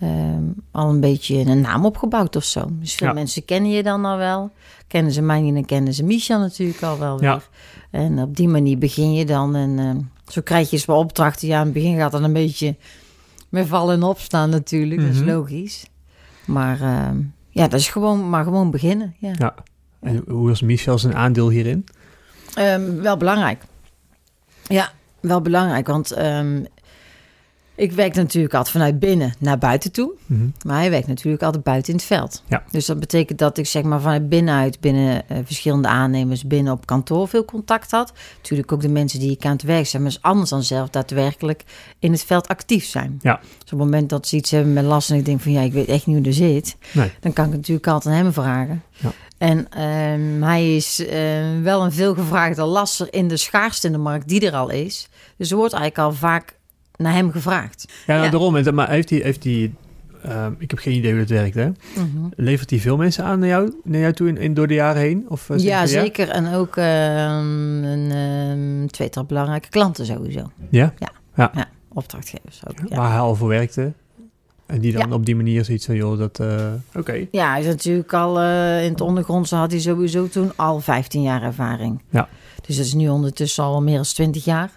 ehm, 0.00 0.42
al 0.70 0.88
een 0.88 1.00
beetje 1.00 1.36
een 1.38 1.60
naam 1.60 1.84
opgebouwd 1.84 2.36
of 2.36 2.44
zo. 2.44 2.68
Dus 2.70 2.94
veel 2.94 3.06
Ja. 3.06 3.12
mensen 3.12 3.44
kennen 3.44 3.70
je 3.70 3.82
dan 3.82 4.04
al 4.04 4.16
wel. 4.16 4.50
Kennen 4.86 5.12
ze 5.12 5.22
mij 5.22 5.40
niet, 5.40 5.54
dan 5.54 5.64
kennen 5.64 5.94
ze 5.94 6.04
Misha 6.04 6.38
natuurlijk 6.38 6.82
al 6.82 6.98
wel 6.98 7.18
weer. 7.18 7.28
Ja. 7.28 7.40
En 7.90 8.18
op 8.18 8.36
die 8.36 8.48
manier 8.48 8.78
begin 8.78 9.12
je 9.14 9.24
dan. 9.24 9.54
En 9.56 9.78
ehm, 9.78 9.98
zo 10.32 10.40
krijg 10.40 10.70
je 10.70 10.76
eens 10.76 10.84
wat 10.84 10.98
opdrachten. 10.98 11.48
Ja, 11.48 11.58
in 11.58 11.64
het 11.64 11.72
begin 11.72 11.96
gaat 11.96 12.12
het 12.12 12.22
een 12.22 12.32
beetje 12.32 12.76
met 13.48 13.66
vallen 13.66 13.94
en 13.94 14.02
opstaan 14.02 14.50
natuurlijk. 14.50 15.00
Dat 15.00 15.10
is 15.10 15.18
Mhm. 15.20 15.28
logisch. 15.30 15.86
Maar 16.46 16.80
ehm, 16.80 17.20
ja, 17.48 17.68
dat 17.68 17.80
is 17.80 17.88
gewoon, 17.88 18.30
maar 18.30 18.44
gewoon 18.44 18.70
beginnen. 18.70 19.14
Ja. 19.18 19.32
ja. 19.38 19.54
En 20.00 20.24
hoe 20.28 20.48
was 20.48 20.60
Michel 20.62 20.98
zijn 20.98 21.14
aandeel 21.14 21.48
hierin? 21.48 21.84
Wel 23.00 23.16
belangrijk. 23.16 23.62
Ja, 24.66 24.92
wel 25.20 25.40
belangrijk. 25.40 25.86
Want 25.86 26.10
ehm, 26.12 26.64
ik 27.80 27.92
werk 27.92 28.14
natuurlijk 28.14 28.54
altijd 28.54 28.72
vanuit 28.72 28.98
binnen 28.98 29.34
naar 29.38 29.58
buiten 29.58 29.92
toe. 29.92 30.12
Mhm. 30.26 30.48
Maar 30.64 30.78
hij 30.78 30.90
werkt 30.90 31.06
natuurlijk 31.06 31.42
altijd 31.42 31.62
buiten 31.62 31.92
in 31.92 31.98
het 31.98 32.06
veld. 32.06 32.42
Ja. 32.46 32.62
Dus 32.70 32.86
dat 32.86 33.00
betekent 33.00 33.38
dat 33.38 33.58
ik 33.58 33.66
zeg 33.66 33.82
maar 33.82 34.00
vanuit 34.00 34.28
binnenuit, 34.28 34.80
binnen 34.80 35.28
eh, 35.28 35.38
verschillende 35.44 35.88
aannemers, 35.88 36.46
binnen 36.46 36.72
op 36.72 36.86
kantoor 36.86 37.28
veel 37.28 37.44
contact 37.44 37.90
had. 37.90 38.12
Natuurlijk 38.36 38.72
ook 38.72 38.80
de 38.80 38.88
mensen 38.88 39.20
die 39.20 39.30
ik 39.30 39.44
aan 39.44 39.52
het 39.52 39.62
werk 39.62 39.86
zijn. 39.86 40.02
Maar 40.02 40.10
is 40.10 40.22
anders 40.22 40.50
dan 40.50 40.62
zelf 40.62 40.90
daadwerkelijk 40.90 41.64
in 41.98 42.12
het 42.12 42.24
veld 42.24 42.48
actief 42.48 42.84
zijn. 42.84 43.18
Ja. 43.22 43.40
Dus 43.40 43.72
op 43.72 43.78
het 43.78 43.78
moment 43.78 44.08
dat 44.08 44.26
ze 44.26 44.36
iets 44.36 44.50
hebben 44.50 44.72
met 44.72 44.84
last 44.84 45.10
en 45.10 45.16
ik 45.16 45.24
denk 45.24 45.40
van 45.40 45.52
ja, 45.52 45.60
ik 45.60 45.72
weet 45.72 45.88
echt 45.88 46.06
niet 46.06 46.16
hoe 46.16 46.26
er 46.26 46.32
zit. 46.32 46.76
Nee. 46.92 47.12
Dan 47.20 47.32
kan 47.32 47.44
ik 47.44 47.52
natuurlijk 47.52 47.86
altijd 47.86 48.14
aan 48.14 48.22
hem 48.22 48.32
vragen. 48.32 48.82
Ja. 48.90 49.12
En 49.38 49.70
ehm, 49.70 50.42
hij 50.42 50.76
is 50.76 51.06
eh, 51.06 51.60
wel 51.62 51.84
een 51.84 51.92
veelgevraagde 51.92 52.62
lasser 52.62 53.12
in 53.12 53.28
de 53.28 53.36
schaarste 53.36 53.86
in 53.86 53.92
de 53.92 53.98
markt 53.98 54.28
die 54.28 54.46
er 54.46 54.54
al 54.54 54.70
is. 54.70 55.08
Dus 55.36 55.50
er 55.50 55.56
wordt 55.56 55.72
eigenlijk 55.72 56.08
al 56.08 56.16
vaak 56.18 56.58
naar 57.00 57.12
hem 57.12 57.30
gevraagd. 57.30 57.84
Ja, 58.06 58.12
nou, 58.14 58.24
Ja. 58.24 58.30
daarom. 58.30 58.74
Maar 58.74 58.90
heeft 58.90 59.10
hij... 59.10 59.18
Heeft 59.18 59.44
hij 59.44 59.72
ehm, 60.22 60.52
ik 60.58 60.70
heb 60.70 60.78
geen 60.78 60.94
idee 60.94 61.10
hoe 61.10 61.20
dat 61.20 61.28
werkt, 61.28 61.54
hè? 61.54 61.70
Levert 62.36 62.70
hij 62.70 62.78
veel 62.78 62.96
mensen 62.96 63.24
aan 63.24 63.38
naar 63.38 63.48
jou, 63.48 63.74
naar 63.84 64.00
jou 64.00 64.12
toe 64.12 64.28
in, 64.28 64.36
in, 64.36 64.54
door 64.54 64.66
de 64.66 64.74
jaren 64.74 65.00
heen? 65.02 65.24
Of, 65.28 65.50
eh, 65.50 65.58
Ja, 65.58 65.86
zeker. 65.86 66.28
En 66.28 66.54
ook 66.54 66.76
ehm, 66.76 67.82
een 67.84 68.10
ehm, 68.10 68.86
tweetal 68.86 69.24
belangrijke 69.24 69.68
klanten 69.68 70.06
sowieso. 70.06 70.50
Ja? 70.70 70.92
Opdrachtgevers 71.92 72.60
ook. 72.68 72.88
Ja. 72.88 72.96
Waar 72.96 73.10
hij 73.10 73.18
al 73.20 73.34
voor 73.34 73.48
werkte. 73.48 73.92
En 74.66 74.80
die 74.80 74.92
dan 74.92 75.08
Ja. 75.08 75.14
op 75.14 75.26
die 75.26 75.36
manier 75.36 75.64
zoiets 75.64 75.86
van, 75.86 75.94
joh, 75.94 76.18
dat... 76.18 76.38
eh, 76.40 76.66
Oké. 76.94 77.26
Ja, 77.30 77.50
hij 77.50 77.60
is 77.60 77.66
natuurlijk 77.66 78.12
al 78.12 78.40
eh, 78.40 78.84
in 78.84 78.90
het 78.90 79.00
ondergrondse 79.00 79.54
had 79.56 79.70
hij 79.70 79.80
sowieso 79.80 80.28
toen 80.28 80.52
al 80.56 80.80
15 80.80 81.22
jaar 81.22 81.42
ervaring. 81.42 82.02
Ja. 82.10 82.28
Dus 82.66 82.76
dat 82.76 82.84
is 82.86 82.94
nu 82.94 83.08
ondertussen 83.08 83.64
al 83.64 83.82
meer 83.82 83.94
dan 83.94 84.04
20 84.04 84.44
jaar. 84.44 84.70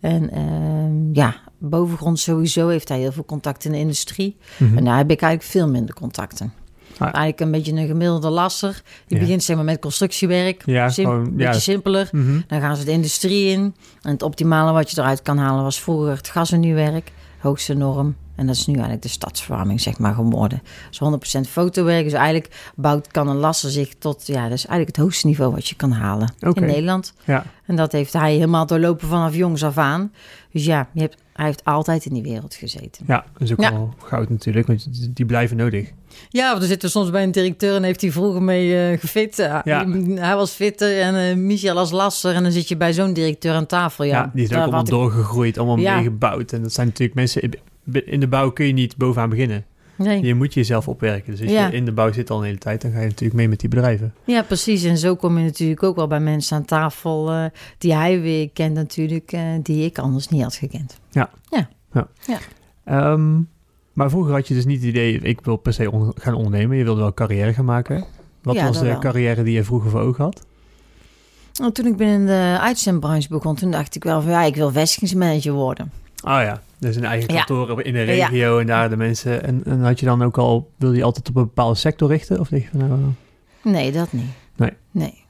En 0.00 0.30
ehm, 0.30 1.12
ja, 1.14 1.34
bovengronds 1.58 2.22
sowieso 2.22 2.68
heeft 2.68 2.88
hij 2.88 2.98
heel 2.98 3.12
veel 3.12 3.24
contact 3.24 3.64
in 3.64 3.72
de 3.72 3.78
industrie. 3.78 4.36
Mhm. 4.58 4.76
En 4.78 4.84
daar 4.84 4.96
heb 4.96 5.10
ik 5.10 5.20
eigenlijk 5.22 5.52
veel 5.52 5.68
minder 5.68 5.94
contacten. 5.94 6.52
Ah. 6.98 7.00
Eigenlijk 7.06 7.40
een 7.40 7.50
beetje 7.50 7.72
een 7.72 7.86
gemiddelde 7.86 8.28
lasser. 8.30 8.82
Die 9.06 9.16
Ja. 9.18 9.22
begint 9.24 9.42
zeg 9.42 9.56
maar 9.56 9.64
met 9.64 9.78
constructiewerk. 9.80 10.62
Ja, 10.66 10.88
Sim- 10.88 11.04
gewoon, 11.04 11.24
beetje 11.24 11.52
ja. 11.52 11.58
simpeler. 11.58 12.08
Mhm. 12.12 12.40
Dan 12.46 12.60
gaan 12.60 12.76
ze 12.76 12.84
de 12.84 12.90
industrie 12.90 13.50
in. 13.50 13.74
En 14.02 14.10
het 14.10 14.22
optimale 14.22 14.72
wat 14.72 14.90
je 14.90 15.00
eruit 15.00 15.22
kan 15.22 15.38
halen 15.38 15.62
was 15.62 15.80
vroeger 15.80 16.16
het 16.16 16.28
gas- 16.28 16.52
en 16.52 16.60
nuwerk. 16.60 17.12
Hoogste 17.38 17.74
norm. 17.74 18.16
En 18.38 18.46
dat 18.46 18.54
is 18.56 18.66
nu 18.66 18.72
eigenlijk 18.72 19.02
de 19.02 19.08
stadsverwarming, 19.08 19.80
zeg 19.80 19.98
maar, 19.98 20.14
geworden. 20.14 20.62
Dus 20.90 21.00
100% 21.38 21.40
fotowerk. 21.50 22.04
Dus 22.04 22.12
eigenlijk 22.12 22.72
bouwt, 22.76 23.06
kan 23.06 23.28
een 23.28 23.36
lasser 23.36 23.70
zich 23.70 23.94
tot... 23.98 24.26
Ja, 24.26 24.42
dat 24.42 24.52
is 24.58 24.66
eigenlijk 24.66 24.96
het 24.96 25.04
hoogste 25.04 25.26
niveau 25.26 25.52
wat 25.54 25.68
je 25.68 25.74
kan 25.74 25.92
halen 25.92 26.32
in 26.52 26.64
Nederland. 26.64 27.12
Ja, 27.24 27.44
En 27.66 27.76
dat 27.76 27.92
heeft 27.92 28.12
hij 28.12 28.32
helemaal 28.32 28.66
doorlopen 28.66 29.08
vanaf 29.08 29.34
jongs 29.34 29.64
af 29.64 29.78
aan. 29.78 30.12
Dus 30.52 30.64
ja, 30.64 30.88
je 30.92 31.00
hebt, 31.00 31.16
hij 31.32 31.46
heeft 31.46 31.64
altijd 31.64 32.04
in 32.04 32.14
die 32.14 32.22
wereld 32.22 32.54
gezeten. 32.54 33.04
ja, 33.06 33.24
dat 33.32 33.42
is 33.42 33.52
ook 33.52 33.60
Ja. 33.60 33.70
wel 33.72 33.94
goud 34.04 34.28
natuurlijk, 34.30 34.66
want 34.66 35.16
die- 35.16 35.26
blijven 35.26 35.56
nodig. 35.56 35.90
Ja, 36.28 36.50
want 36.50 36.62
er 36.62 36.68
zitten 36.68 36.90
soms 36.90 37.10
bij 37.10 37.22
een 37.22 37.30
directeur 37.32 37.76
en 37.76 37.82
heeft 37.82 38.00
hij 38.00 38.12
vroeger 38.12 38.42
mee 38.42 38.90
eh, 38.90 38.98
gefit. 39.00 39.38
Eh, 39.38 39.58
Ja. 39.64 39.88
Hij 40.14 40.36
was 40.36 40.50
fitter 40.50 41.00
en 41.00 41.14
eh, 41.30 41.36
Michel 41.36 41.78
als 41.78 41.90
lasser. 41.90 42.34
En 42.34 42.42
dan 42.42 42.52
zit 42.52 42.68
je 42.68 42.76
bij 42.76 42.92
zo'n 42.92 43.12
directeur 43.12 43.54
aan 43.54 43.66
tafel. 43.66 44.04
Ja, 44.04 44.10
Ja, 44.18 44.30
die 44.34 44.42
is 44.42 44.48
ook 44.48 44.54
Daar 44.54 44.62
allemaal 44.62 44.80
ik- 44.80 44.86
doorgegroeid, 44.88 45.58
allemaal 45.58 45.78
Ja. 45.78 45.94
meegebouwd. 45.96 46.52
En 46.52 46.62
dat 46.62 46.72
zijn 46.72 46.86
natuurlijk 46.86 47.16
mensen... 47.16 47.50
In 48.04 48.20
de 48.20 48.28
bouw 48.28 48.50
kun 48.50 48.66
je 48.66 48.72
niet 48.72 48.96
bovenaan 48.96 49.28
beginnen. 49.30 49.64
Nee. 49.96 50.24
Je 50.24 50.34
moet 50.34 50.54
jezelf 50.54 50.88
opwerken. 50.88 51.30
Dus 51.30 51.40
als 51.42 51.50
Ja. 51.50 51.66
je 51.66 51.72
in 51.76 51.84
de 51.84 51.92
bouw 51.92 52.12
zit 52.12 52.30
al 52.30 52.38
een 52.38 52.44
hele 52.44 52.58
tijd, 52.58 52.82
dan 52.82 52.90
ga 52.92 52.98
je 53.00 53.06
natuurlijk 53.06 53.34
mee 53.34 53.48
met 53.48 53.60
die 53.60 53.68
bedrijven. 53.68 54.14
Ja, 54.24 54.42
precies. 54.42 54.84
En 54.84 54.98
zo 54.98 55.16
kom 55.16 55.38
je 55.38 55.44
natuurlijk 55.44 55.82
ook 55.82 55.96
wel 55.96 56.06
bij 56.06 56.20
mensen 56.20 56.56
aan 56.56 56.64
tafel 56.64 57.30
eh, 57.30 57.44
die 57.78 57.94
hij 57.94 58.20
weer 58.20 58.50
kent 58.50 58.74
natuurlijk, 58.74 59.32
eh, 59.32 59.42
die 59.62 59.84
ik 59.84 59.98
anders 59.98 60.28
niet 60.28 60.42
had 60.42 60.54
gekend. 60.54 60.98
Ehm, 62.84 63.36
maar 63.92 64.10
vroeger 64.10 64.32
had 64.32 64.48
je 64.48 64.54
dus 64.54 64.64
niet 64.64 64.78
het 64.80 64.88
idee, 64.88 65.18
ik 65.20 65.40
wil 65.40 65.56
per 65.56 65.72
se 65.72 65.90
on- 65.90 66.12
gaan 66.16 66.34
ondernemen. 66.34 66.76
Je 66.76 66.84
wilde 66.84 67.00
wel 67.00 67.14
carrière 67.14 67.54
gaan 67.54 67.64
maken. 67.64 68.04
Wat 68.42 68.54
Ja, 68.54 68.66
was 68.66 68.78
de 68.78 68.84
wel. 68.86 68.98
carrière 68.98 69.42
die 69.42 69.54
je 69.54 69.64
vroeger 69.64 69.90
voor 69.90 70.00
ogen 70.00 70.24
had? 70.24 70.46
En 71.62 71.72
toen 71.72 71.86
ik 71.86 71.96
binnen 71.96 72.26
de 72.26 72.58
uitzendbranche 72.60 73.28
begon, 73.28 73.54
toen 73.54 73.70
dacht 73.70 73.94
ik 73.94 74.04
wel 74.04 74.22
van 74.22 74.30
ja, 74.30 74.42
ik 74.42 74.54
wil 74.54 74.70
vestigingsmanager 74.72 75.52
worden. 75.52 75.92
Oh 76.24 76.30
ja, 76.42 76.62
dus 76.78 76.96
een 76.96 77.04
eigen 77.04 77.28
kantoor 77.34 77.82
in 77.82 77.92
de 77.92 77.98
Ja. 77.98 78.04
regio 78.28 78.58
en 78.58 78.66
daar 78.66 78.90
de 78.90 78.96
mensen. 78.96 79.42
En, 79.44 79.60
en 79.64 79.80
had 79.80 80.00
je 80.00 80.06
dan 80.06 80.22
ook 80.22 80.38
al, 80.38 80.70
wilde 80.76 80.96
je 80.96 81.02
altijd 81.02 81.28
op 81.28 81.36
een 81.36 81.42
bepaalde 81.42 81.74
sector 81.74 82.08
richten? 82.08 82.40
Of 82.40 82.50
je 82.50 82.64
van 82.70 82.88
nou, 82.88 83.00
Nee, 83.62 83.92
dat 83.92 84.12
niet. 84.12 84.24
Nee. 84.56 84.72
Nee. 84.90 85.24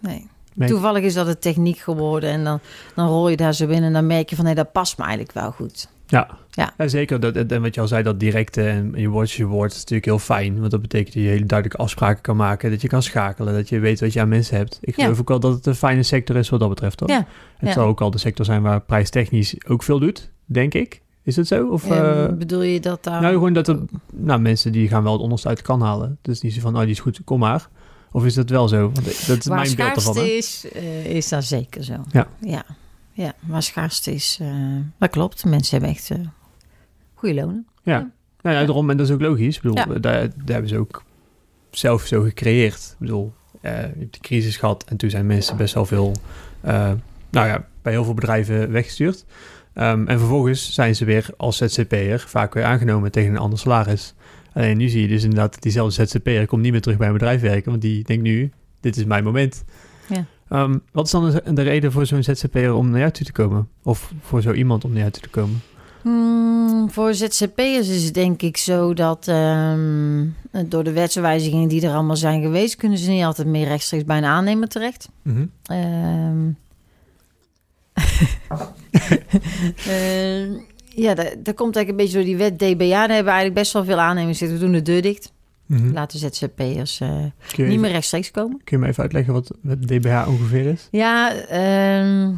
Nee. 0.00 0.26
nee, 0.54 0.68
Toevallig 0.68 1.02
is 1.04 1.14
dat 1.14 1.26
het 1.26 1.40
techniek 1.40 1.78
geworden 1.78 2.30
en 2.30 2.44
dan, 2.44 2.60
dan 2.94 3.08
rol 3.08 3.28
je 3.28 3.36
daar 3.36 3.54
zo 3.54 3.68
in 3.68 3.82
en 3.82 3.92
dan 3.92 4.06
merk 4.06 4.30
je 4.30 4.36
van 4.36 4.44
nee, 4.44 4.54
dat 4.54 4.72
past 4.72 4.98
me 4.98 5.04
eigenlijk 5.04 5.32
wel 5.34 5.50
goed. 5.52 5.88
Ja. 6.06 6.28
Ja. 6.50 6.72
Ja, 6.78 6.88
zeker. 6.88 7.20
Dat, 7.20 7.36
en 7.36 7.62
wat 7.62 7.74
je 7.74 7.80
al 7.80 7.88
zei, 7.88 8.02
dat 8.02 8.20
directe 8.20 8.62
en 8.68 8.92
je 8.96 9.08
woord 9.08 9.28
is 9.28 9.36
je 9.36 9.46
woord 9.46 9.70
is 9.72 9.78
natuurlijk 9.78 10.04
heel 10.04 10.18
fijn. 10.18 10.58
Want 10.58 10.70
dat 10.70 10.82
betekent 10.82 11.14
dat 11.14 11.22
je 11.22 11.28
hele 11.28 11.46
duidelijke 11.46 11.82
afspraken 11.82 12.22
kan 12.22 12.36
maken. 12.36 12.70
Dat 12.70 12.80
je 12.82 12.88
kan 12.88 13.02
schakelen. 13.02 13.54
Dat 13.54 13.68
je 13.68 13.78
weet 13.78 14.00
wat 14.00 14.12
je 14.12 14.20
aan 14.20 14.28
mensen 14.28 14.56
hebt. 14.56 14.78
Ik 14.80 14.96
Ja. 14.96 15.02
geloof 15.02 15.20
ook 15.20 15.28
wel 15.28 15.40
dat 15.40 15.54
het 15.54 15.66
een 15.66 15.74
fijne 15.74 16.02
sector 16.02 16.36
is 16.36 16.48
wat 16.48 16.60
dat 16.60 16.68
betreft. 16.68 17.02
Ja. 17.06 17.26
Het 17.56 17.72
zal 17.72 17.86
ook 17.86 18.00
al 18.00 18.10
de 18.10 18.18
sector 18.18 18.44
zijn 18.44 18.62
waar 18.62 18.80
prijstechnisch 18.80 19.66
ook 19.66 19.82
veel 19.82 19.98
doet, 19.98 20.30
denk 20.52 20.74
ik. 20.74 21.02
Is 21.22 21.36
het 21.36 21.46
zo? 21.46 21.68
Of, 21.68 21.90
eh, 21.90 22.28
bedoel 22.28 22.62
je 22.62 22.80
dat 22.80 23.04
daar... 23.04 23.20
nou, 23.20 23.32
gewoon 23.32 23.52
dat 23.52 23.68
er, 23.68 23.78
nou, 24.12 24.40
mensen 24.40 24.72
die 24.72 24.88
gaan 24.88 25.02
wel 25.02 25.12
het 25.12 25.22
onderste 25.22 25.48
uit 25.48 25.62
kan 25.62 25.82
halen. 25.82 26.18
Dus 26.22 26.40
niet 26.40 26.52
zo 26.54 26.60
van, 26.60 26.74
oh, 26.74 26.80
die 26.80 26.90
is 26.90 27.00
goed, 27.00 27.20
kom 27.24 27.38
maar. 27.38 27.68
Of 28.12 28.24
is 28.24 28.34
dat 28.34 28.50
wel 28.50 28.68
zo? 28.68 28.80
Want 28.80 29.26
dat 29.26 29.38
is 29.38 29.46
waar 29.46 29.60
mijn 29.60 29.76
beeld 29.76 29.96
ervan. 29.96 30.14
schaarste 30.14 30.20
hè? 30.20 30.36
is, 30.36 30.70
eh, 30.72 31.04
is 31.16 31.28
dat 31.28 31.44
zeker 31.44 31.84
zo. 31.84 31.94
Ja. 32.10 32.28
Ja, 32.40 32.64
ja 33.12 33.34
waar 33.40 33.62
schaarste 33.62 34.14
is, 34.14 34.38
eh, 34.40 34.54
dat 34.98 35.10
klopt. 35.10 35.44
Mensen 35.44 35.72
hebben 35.72 35.90
echt 35.96 36.10
goede 37.14 37.34
lonen. 37.34 37.66
Ja. 37.82 37.92
Ja. 37.92 38.10
Nou 38.42 38.56
ja, 38.56 38.64
daarom, 38.64 38.90
en 38.90 38.96
dat 38.96 39.06
is 39.06 39.12
ook 39.12 39.20
logisch. 39.20 39.56
Ik 39.56 39.62
bedoel, 39.62 39.76
Ja. 39.76 39.84
daar, 39.84 40.00
daar 40.00 40.30
hebben 40.44 40.68
ze 40.68 40.78
ook 40.78 41.02
zelf 41.70 42.06
zo 42.06 42.22
gecreëerd. 42.22 42.88
Ik 42.92 42.98
bedoel, 42.98 43.32
je 43.62 43.68
hebt 43.68 44.12
de 44.12 44.20
crisis 44.20 44.56
gehad 44.56 44.84
en 44.84 44.96
toen 44.96 45.10
zijn 45.10 45.26
mensen 45.26 45.56
best 45.56 45.74
wel 45.74 45.86
veel, 45.86 46.12
nou 46.60 46.98
ja, 47.30 47.66
bij 47.82 47.92
heel 47.92 48.04
veel 48.04 48.14
bedrijven 48.14 48.70
weggestuurd. 48.70 49.24
Ehm, 49.74 50.06
en 50.06 50.18
vervolgens 50.18 50.72
zijn 50.74 50.96
ze 50.96 51.04
weer 51.04 51.26
als 51.36 51.56
ZZP'er 51.56 52.24
vaak 52.26 52.54
weer 52.54 52.64
aangenomen 52.64 53.10
tegen 53.10 53.30
een 53.30 53.38
ander 53.38 53.58
salaris. 53.58 54.14
Alleen 54.54 54.76
nu 54.76 54.88
zie 54.88 55.00
je 55.02 55.08
dus 55.08 55.22
inderdaad 55.22 55.62
diezelfde 55.62 56.04
ZZP'er 56.06 56.46
komt 56.46 56.62
niet 56.62 56.72
meer 56.72 56.80
terug 56.80 56.98
bij 56.98 57.06
een 57.06 57.12
bedrijf 57.12 57.40
werken, 57.40 57.70
want 57.70 57.82
die 57.82 58.04
denkt 58.04 58.22
nu, 58.22 58.50
dit 58.80 58.96
is 58.96 59.04
mijn 59.04 59.24
moment. 59.24 59.64
Ja. 60.08 60.24
Ehm, 60.48 60.78
wat 60.92 61.04
is 61.04 61.10
dan 61.10 61.30
de- 61.30 61.52
de 61.52 61.62
reden 61.62 61.92
voor 61.92 62.06
zo'n 62.06 62.22
ZZP'er 62.22 62.74
om 62.74 62.90
naar 62.90 62.98
jou 63.00 63.10
toe 63.12 63.26
te 63.26 63.32
komen? 63.32 63.68
Of 63.82 64.12
voor 64.20 64.42
zo 64.42 64.52
iemand 64.52 64.84
om 64.84 64.90
naar 64.90 64.98
jou 65.00 65.10
toe 65.12 65.22
te 65.22 65.28
komen? 65.28 65.62
Hmm, 66.02 66.90
voor 66.90 67.14
ZZP'ers 67.14 67.88
is 67.88 68.04
het 68.04 68.14
denk 68.14 68.42
ik 68.42 68.56
zo 68.56 68.94
dat 68.94 69.28
ehm, 69.28 70.26
door 70.66 70.84
de 70.84 70.92
wetswijzigingen 70.92 71.68
die 71.68 71.86
er 71.86 71.94
allemaal 71.94 72.16
zijn 72.16 72.42
geweest, 72.42 72.76
kunnen 72.76 72.98
ze 72.98 73.10
niet 73.10 73.24
altijd 73.24 73.48
meer 73.48 73.66
rechtstreeks 73.66 74.04
bij 74.04 74.16
een 74.16 74.24
aannemer 74.24 74.68
terecht. 74.68 75.08
Ehm 75.62 76.48
Ehm, 79.86 80.52
ja, 80.94 81.14
dat, 81.14 81.34
dat 81.38 81.54
komt 81.54 81.76
eigenlijk 81.76 81.88
een 81.88 81.96
beetje 81.96 82.12
door 82.14 82.24
die 82.24 82.36
wet 82.36 82.58
DBA. 82.58 82.88
Daar 82.88 82.98
hebben 83.00 83.24
we 83.24 83.30
eigenlijk 83.30 83.54
best 83.54 83.72
wel 83.72 83.84
veel 83.84 84.00
aannemers 84.00 84.38
zitten. 84.38 84.58
We 84.58 84.64
doen 84.64 84.72
de 84.72 84.82
deur 84.82 85.02
dicht. 85.02 85.32
Mhm. 85.66 85.92
Laten 85.92 86.18
ZZP'ers 86.18 87.00
eh 87.00 87.08
niet 87.18 87.32
even- 87.58 87.80
meer 87.80 87.90
rechtstreeks 87.90 88.30
komen. 88.30 88.60
Kun 88.64 88.76
je 88.76 88.82
me 88.82 88.88
even 88.88 89.02
uitleggen 89.02 89.32
wat 89.32 89.50
wat 89.62 89.82
DBH 89.82 90.24
ongeveer 90.28 90.66
is? 90.66 90.88
Ja, 90.90 91.34
ehm, 91.34 92.32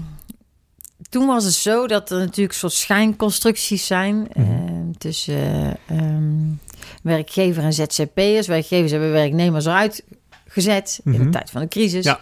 toen 1.11 1.27
was 1.27 1.45
het 1.45 1.55
zo 1.55 1.87
dat 1.87 2.11
er 2.11 2.19
natuurlijk 2.19 2.57
soort 2.57 2.73
schijnconstructies 2.73 3.87
zijn 3.87 4.17
Mhm. 4.17 4.41
ehm, 4.41 4.93
tussen 4.99 5.77
ehm, 5.87 6.41
werkgever 7.03 7.63
en 7.63 7.73
ZZP'ers. 7.73 8.47
Werkgevers 8.47 8.91
hebben 8.91 9.13
werknemers 9.13 9.65
eruit 9.67 10.05
gezet 10.47 11.01
in 11.05 11.11
Mhm. 11.13 11.23
de 11.25 11.29
tijd 11.29 11.51
van 11.51 11.61
de 11.61 11.69
crisis. 11.69 12.05
Ja. 12.05 12.21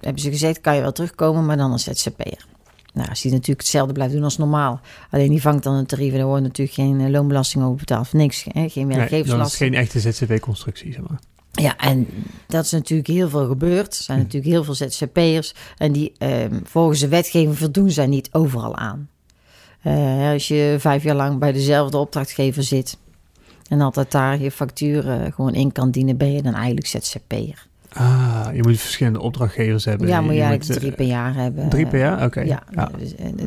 Hebben 0.00 0.22
ze 0.22 0.30
gezegd, 0.30 0.60
kan 0.60 0.74
je 0.74 0.80
wel 0.80 0.92
terugkomen, 0.92 1.46
maar 1.46 1.56
dan 1.56 1.70
als 1.72 1.84
ZZP'er. 1.84 2.46
Nou, 2.92 3.08
als 3.08 3.20
die 3.20 3.32
natuurlijk 3.32 3.60
hetzelfde 3.60 3.92
blijft 3.92 4.12
doen 4.12 4.24
als 4.24 4.36
normaal. 4.38 4.80
Alleen 5.10 5.30
die 5.30 5.40
vangt 5.40 5.62
dan 5.62 5.74
een 5.74 5.86
tarief 5.86 6.12
en 6.12 6.18
daar 6.18 6.26
wordt 6.26 6.42
natuurlijk 6.42 6.74
geen 6.76 7.00
eh, 7.00 7.08
loonbelasting 7.08 7.64
over 7.64 7.76
betaald. 7.76 8.12
Niks, 8.12 8.44
hè? 8.48 8.68
geen 8.68 8.86
Nee, 8.86 9.24
dan 9.24 9.40
is 9.40 9.56
geen 9.56 9.74
echte 9.74 10.00
ZZP-constructie, 10.00 10.92
zeg 10.92 11.08
maar. 11.08 11.18
Ja, 11.52 11.76
en 11.76 12.06
dat 12.46 12.64
is 12.64 12.70
natuurlijk 12.70 13.08
heel 13.08 13.28
veel 13.28 13.46
gebeurd. 13.46 13.96
Er 13.96 14.02
zijn 14.02 14.18
Hm. 14.18 14.24
natuurlijk 14.24 14.52
heel 14.52 14.64
veel 14.64 14.74
ZZP'ers. 14.74 15.54
En 15.76 15.92
die 15.92 16.12
ehm, 16.18 16.60
volgens 16.64 17.00
de 17.00 17.08
wetgeving 17.08 17.58
voldoen 17.58 17.90
zij 17.90 18.06
niet 18.06 18.28
overal 18.32 18.76
aan. 18.76 19.08
Eh, 19.82 20.30
als 20.30 20.48
je 20.48 20.76
vijf 20.78 21.02
jaar 21.02 21.16
lang 21.16 21.38
bij 21.38 21.52
dezelfde 21.52 21.96
opdrachtgever 21.96 22.62
zit... 22.62 22.98
en 23.68 23.80
altijd 23.80 24.10
daar 24.10 24.40
je 24.40 24.50
facturen 24.50 25.32
gewoon 25.32 25.54
in 25.54 25.72
kan 25.72 25.90
dienen... 25.90 26.16
ben 26.16 26.32
je 26.32 26.42
dan 26.42 26.54
eigenlijk 26.54 26.86
ZZP'er. 26.86 27.67
Ah, 27.92 28.46
je 28.54 28.62
moet 28.62 28.80
verschillende 28.80 29.20
opdrachtgevers 29.20 29.84
hebben. 29.84 30.08
Ja, 30.08 30.20
moet 30.20 30.34
je 30.34 30.40
eigenlijk 30.40 30.68
moet, 30.70 30.78
drie 30.78 30.90
eh, 30.90 30.96
per 30.96 31.06
jaar 31.06 31.34
hebben. 31.34 31.68
Drie 31.68 31.86
per 31.86 31.98
jaar? 31.98 32.24
Oké. 32.24 32.40
Ja, 32.40 32.62
Ja. 32.70 32.90
dus, 32.98 33.14
eh, 33.14 33.26
dus 33.36 33.46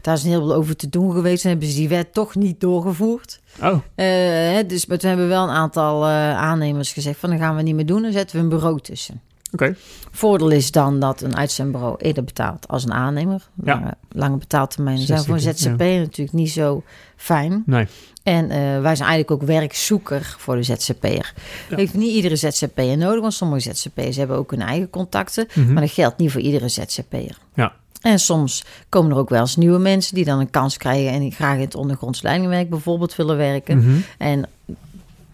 daar 0.00 0.14
is 0.14 0.22
een 0.22 0.30
heel 0.30 0.40
veel 0.46 0.54
over 0.54 0.76
te 0.76 0.88
doen 0.88 1.12
geweest. 1.12 1.44
En 1.44 1.50
hebben 1.50 1.68
ze 1.68 1.74
die 1.76 1.88
wet 1.88 2.12
toch 2.12 2.34
niet 2.34 2.60
doorgevoerd. 2.60 3.40
Oh, 3.62 3.78
Eh, 3.94 4.68
dus 4.68 4.86
maar 4.86 4.98
toen 4.98 5.08
hebben 5.08 5.26
we 5.28 5.32
wel 5.34 5.42
een 5.48 5.54
aantal 5.54 6.06
aannemers 6.06 6.92
gezegd... 6.92 7.18
van 7.18 7.30
dan 7.30 7.38
gaan 7.38 7.56
we 7.56 7.62
niet 7.62 7.74
meer 7.74 7.86
doen, 7.86 8.02
dan 8.02 8.12
zetten 8.12 8.36
we 8.36 8.42
een 8.42 8.48
bureau 8.48 8.80
tussen. 8.80 9.20
Oké. 9.62 9.76
Voordeel 10.10 10.50
is 10.50 10.70
dan 10.70 11.00
dat 11.00 11.20
een 11.20 11.36
uitzendbureau 11.36 11.96
eerder 11.98 12.24
betaalt 12.24 12.68
als 12.68 12.84
een 12.84 12.92
aannemer. 12.92 13.48
Ja. 13.64 13.74
Lange, 13.74 13.94
lange 14.08 14.36
betaaltermijnen 14.36 15.06
zijn 15.06 15.24
voor 15.24 15.34
een 15.34 15.40
60, 15.40 15.70
ZZP 15.70 15.78
natuurlijk 15.78 16.32
niet 16.32 16.50
zo 16.50 16.82
fijn. 17.16 17.62
Nee. 17.66 17.86
En 18.22 18.50
eh, 18.50 18.58
wij 18.58 18.96
zijn 18.96 19.08
eigenlijk 19.08 19.30
ook 19.30 19.42
werkzoeker 19.42 20.34
voor 20.38 20.56
de 20.56 20.62
ZZP'er. 20.62 21.34
Ja. 21.68 21.76
Heeft 21.76 21.94
niet 21.94 22.12
iedere 22.12 22.36
ZZP'er 22.36 22.96
nodig, 22.96 23.20
want 23.20 23.34
sommige 23.34 23.74
ZZP'ers 23.74 24.16
hebben 24.16 24.36
ook 24.36 24.50
hun 24.50 24.62
eigen 24.62 24.90
contacten. 24.90 25.46
Mhm. 25.54 25.72
Maar 25.72 25.82
dat 25.82 25.90
geldt 25.90 26.18
niet 26.18 26.32
voor 26.32 26.40
iedere 26.40 26.68
ZZP'er. 26.68 27.38
Ja. 27.54 27.72
En 28.00 28.18
soms 28.18 28.64
komen 28.88 29.10
er 29.10 29.16
ook 29.16 29.28
wel 29.28 29.40
eens 29.40 29.56
nieuwe 29.56 29.78
mensen 29.78 30.14
die 30.14 30.24
dan 30.24 30.38
een 30.38 30.50
kans 30.50 30.76
krijgen 30.76 31.12
en 31.12 31.20
die 31.20 31.32
graag 31.32 31.54
in 31.54 31.60
het 31.60 31.74
ondergronds 31.74 32.22
leidingwerk 32.22 32.70
bijvoorbeeld 32.70 33.16
willen 33.16 33.36
werken. 33.36 33.78
Mhm. 33.78 33.96
En 34.18 34.48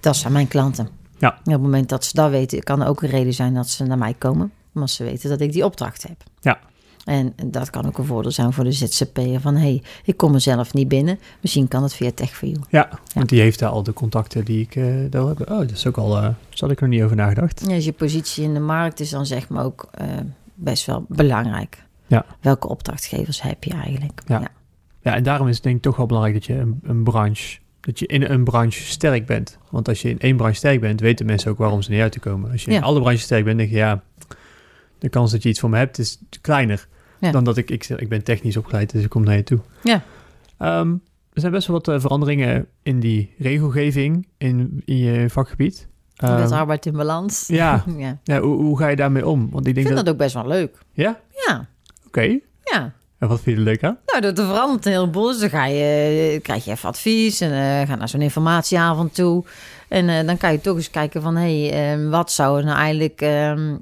dat 0.00 0.16
zijn 0.16 0.32
mijn 0.32 0.48
klanten. 0.48 0.88
Ja. 1.22 1.30
En 1.30 1.40
op 1.44 1.52
het 1.52 1.60
moment 1.60 1.88
dat 1.88 2.04
ze 2.04 2.10
dat 2.14 2.30
weten, 2.30 2.62
kan 2.62 2.82
er 2.82 2.88
ook 2.88 3.02
een 3.02 3.08
reden 3.08 3.34
zijn 3.34 3.54
dat 3.54 3.68
ze 3.68 3.84
naar 3.84 3.98
mij 3.98 4.14
komen. 4.18 4.52
Omdat 4.74 4.90
ze 4.90 5.04
weten 5.04 5.30
dat 5.30 5.40
ik 5.40 5.52
die 5.52 5.64
opdracht 5.64 6.08
heb. 6.08 6.22
Ja. 6.40 6.58
En 7.04 7.34
dat 7.46 7.70
kan 7.70 7.86
ook 7.86 7.98
een 7.98 8.04
voordeel 8.04 8.30
zijn 8.30 8.52
voor 8.52 8.64
de 8.64 8.72
ZZP'er 8.72 9.40
van... 9.40 9.54
hé, 9.54 9.60
hey, 9.60 9.82
ik 10.04 10.16
kom 10.16 10.34
er 10.34 10.40
zelf 10.40 10.74
niet 10.74 10.88
binnen. 10.88 11.18
Misschien 11.40 11.68
kan 11.68 11.82
het 11.82 11.94
via 11.94 12.10
TechView. 12.14 12.56
Ja, 12.68 12.88
want 13.14 13.28
die 13.28 13.40
heeft 13.40 13.58
daar 13.58 13.70
al 13.70 13.82
de 13.82 13.92
contacten 13.92 14.44
die 14.44 14.60
ik 14.60 14.76
eh, 14.76 14.84
daar 15.10 15.26
heb. 15.26 15.40
Oh, 15.40 15.58
dat 15.58 15.70
is 15.70 15.86
ook 15.86 15.98
al... 15.98 16.16
eh 16.16 16.22
daar 16.22 16.34
had 16.50 16.70
ik 16.70 16.80
nog 16.80 16.90
niet 16.90 17.02
over 17.02 17.16
nagedacht. 17.16 17.64
Ja, 17.66 17.74
je 17.74 17.92
positie 17.92 18.44
in 18.44 18.54
de 18.54 18.60
markt 18.60 19.00
is 19.00 19.10
dan 19.10 19.26
zeg 19.26 19.48
maar 19.48 19.64
ook 19.64 19.88
eh, 19.90 20.06
best 20.54 20.86
wel 20.86 21.04
belangrijk. 21.08 21.84
Ja. 22.06 22.24
Welke 22.40 22.68
opdrachtgevers 22.68 23.42
heb 23.42 23.64
je 23.64 23.72
eigenlijk? 23.72 24.22
Ja. 24.26 24.48
Ja, 25.00 25.14
en 25.14 25.22
daarom 25.22 25.48
is 25.48 25.54
het 25.54 25.64
denk 25.64 25.76
ik 25.76 25.82
toch 25.82 25.96
wel 25.96 26.06
belangrijk 26.06 26.36
dat 26.36 26.46
je 26.46 26.62
een, 26.62 26.80
een 26.82 27.02
branche... 27.02 27.58
Dat 27.82 27.98
je 27.98 28.06
in 28.06 28.22
een 28.22 28.44
branche 28.44 28.82
sterk 28.82 29.26
bent. 29.26 29.58
Want 29.70 29.88
als 29.88 30.02
je 30.02 30.08
in 30.10 30.18
één 30.18 30.36
branche 30.36 30.56
sterk 30.56 30.80
bent, 30.80 31.00
weten 31.00 31.26
mensen 31.26 31.50
ook 31.50 31.58
waarom 31.58 31.82
ze 31.82 31.88
naar 31.90 31.98
jou 31.98 32.10
te 32.10 32.20
komen. 32.20 32.50
Als 32.50 32.64
je 32.64 32.70
in 32.70 32.82
alle 32.82 33.00
branches 33.00 33.22
sterk 33.22 33.44
bent, 33.44 33.58
denk 33.58 33.70
je 33.70 33.76
ja... 33.76 34.02
De 34.98 35.08
kans 35.08 35.30
dat 35.30 35.42
je 35.42 35.48
iets 35.48 35.60
voor 35.60 35.70
me 35.70 35.76
hebt 35.76 35.98
is 35.98 36.18
kleiner. 36.40 36.88
Ja. 37.18 37.30
Dan 37.30 37.44
dat 37.44 37.56
ik, 37.56 37.70
ik... 37.70 37.88
Ik 37.88 38.08
ben 38.08 38.24
technisch 38.24 38.56
opgeleid, 38.56 38.92
dus 38.92 39.02
ik 39.02 39.08
kom 39.10 39.24
naar 39.24 39.36
je 39.36 39.42
toe. 39.42 39.58
Ja. 39.82 40.02
Ehm, 40.58 40.90
er 41.32 41.40
zijn 41.40 41.52
best 41.52 41.66
wel 41.66 41.76
wat 41.76 41.88
eh, 41.88 42.00
veranderingen 42.00 42.66
in 42.82 43.00
die 43.00 43.34
regelgeving 43.38 44.26
in, 44.38 44.82
in 44.84 44.96
je 44.96 45.30
vakgebied. 45.30 45.86
Met 46.16 46.30
Ehm, 46.30 46.52
arbeid 46.52 46.86
in 46.86 46.92
balans. 46.92 47.46
ja, 47.62 47.84
ja. 47.96 48.18
ja 48.24 48.40
hoe, 48.40 48.56
hoe 48.62 48.78
ga 48.78 48.88
je 48.88 48.96
daarmee 48.96 49.26
om? 49.26 49.40
Want 49.50 49.66
ik 49.66 49.68
Ik 49.68 49.74
denk 49.74 49.86
vind 49.86 49.96
dat... 49.96 50.04
dat 50.04 50.14
ook 50.14 50.20
best 50.20 50.34
wel 50.34 50.46
leuk. 50.46 50.78
Ja? 50.92 51.20
Ja, 51.46 51.68
Oké. 52.06 52.38
ja. 52.64 52.92
En 53.22 53.28
wat 53.28 53.40
vind 53.40 53.56
je 53.56 53.62
er 53.62 53.68
leuk 53.68 53.84
aan? 53.84 53.98
Nou, 54.06 54.20
dat 54.20 54.38
er 54.38 54.46
verandert 54.46 54.86
een 54.86 54.92
heleboel. 54.92 55.26
Dus 55.26 55.38
dan 55.40 55.48
ga 55.50 55.64
je, 55.64 56.40
krijg 56.42 56.64
je 56.64 56.70
even 56.70 56.88
advies 56.88 57.40
en 57.40 57.52
eh 57.52 57.88
ga 57.88 57.94
naar 57.94 58.08
zo'n 58.08 58.20
informatieavond 58.22 59.14
toe. 59.14 59.44
En 59.88 60.08
eh, 60.08 60.26
dan 60.26 60.36
kan 60.36 60.52
je 60.52 60.60
toch 60.60 60.76
eens 60.76 60.90
kijken 60.90 61.22
van... 61.22 61.36
hé, 61.36 61.66
hey, 61.66 61.92
eh, 61.94 62.10
wat 62.10 62.32
zou 62.32 62.64
nou 62.64 62.78
eigenlijk 62.78 63.20
ehm 63.20 63.74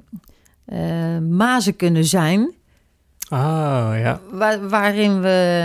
eh, 0.65 1.17
mazen 1.29 1.75
kunnen 1.75 2.05
zijn... 2.05 2.51
Ah, 3.29 3.91
ja. 3.99 4.19
Waar- 4.31 4.69
waarin 4.69 5.21
we 5.21 5.61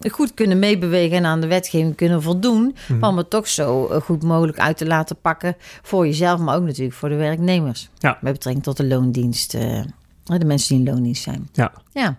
ehm, 0.00 0.10
goed 0.12 0.34
kunnen 0.34 0.58
meebewegen 0.58 1.16
en 1.16 1.24
aan 1.24 1.40
de 1.40 1.46
wetgeving 1.46 1.96
kunnen 1.96 2.22
voldoen... 2.22 2.76
Mhm. 2.88 3.04
om 3.04 3.16
het 3.16 3.30
toch 3.30 3.48
zo 3.48 3.86
eh, 3.86 4.00
goed 4.00 4.22
mogelijk 4.22 4.58
uit 4.58 4.76
te 4.76 4.86
laten 4.86 5.16
pakken... 5.20 5.56
voor 5.82 6.06
jezelf, 6.06 6.40
maar 6.40 6.56
ook 6.56 6.64
natuurlijk 6.64 6.96
voor 6.96 7.08
de 7.08 7.14
werknemers. 7.14 7.90
Ja. 7.98 8.18
Met 8.20 8.32
betrekking 8.32 8.64
tot 8.64 8.76
de 8.76 8.86
loondienst... 8.86 9.54
eh, 9.54 9.82
de 10.24 10.44
mensen 10.44 10.76
die 10.76 10.86
in 10.86 10.92
loondienst 10.92 11.22
zijn. 11.22 11.48
Ja. 11.52 11.72
Ja, 11.92 12.16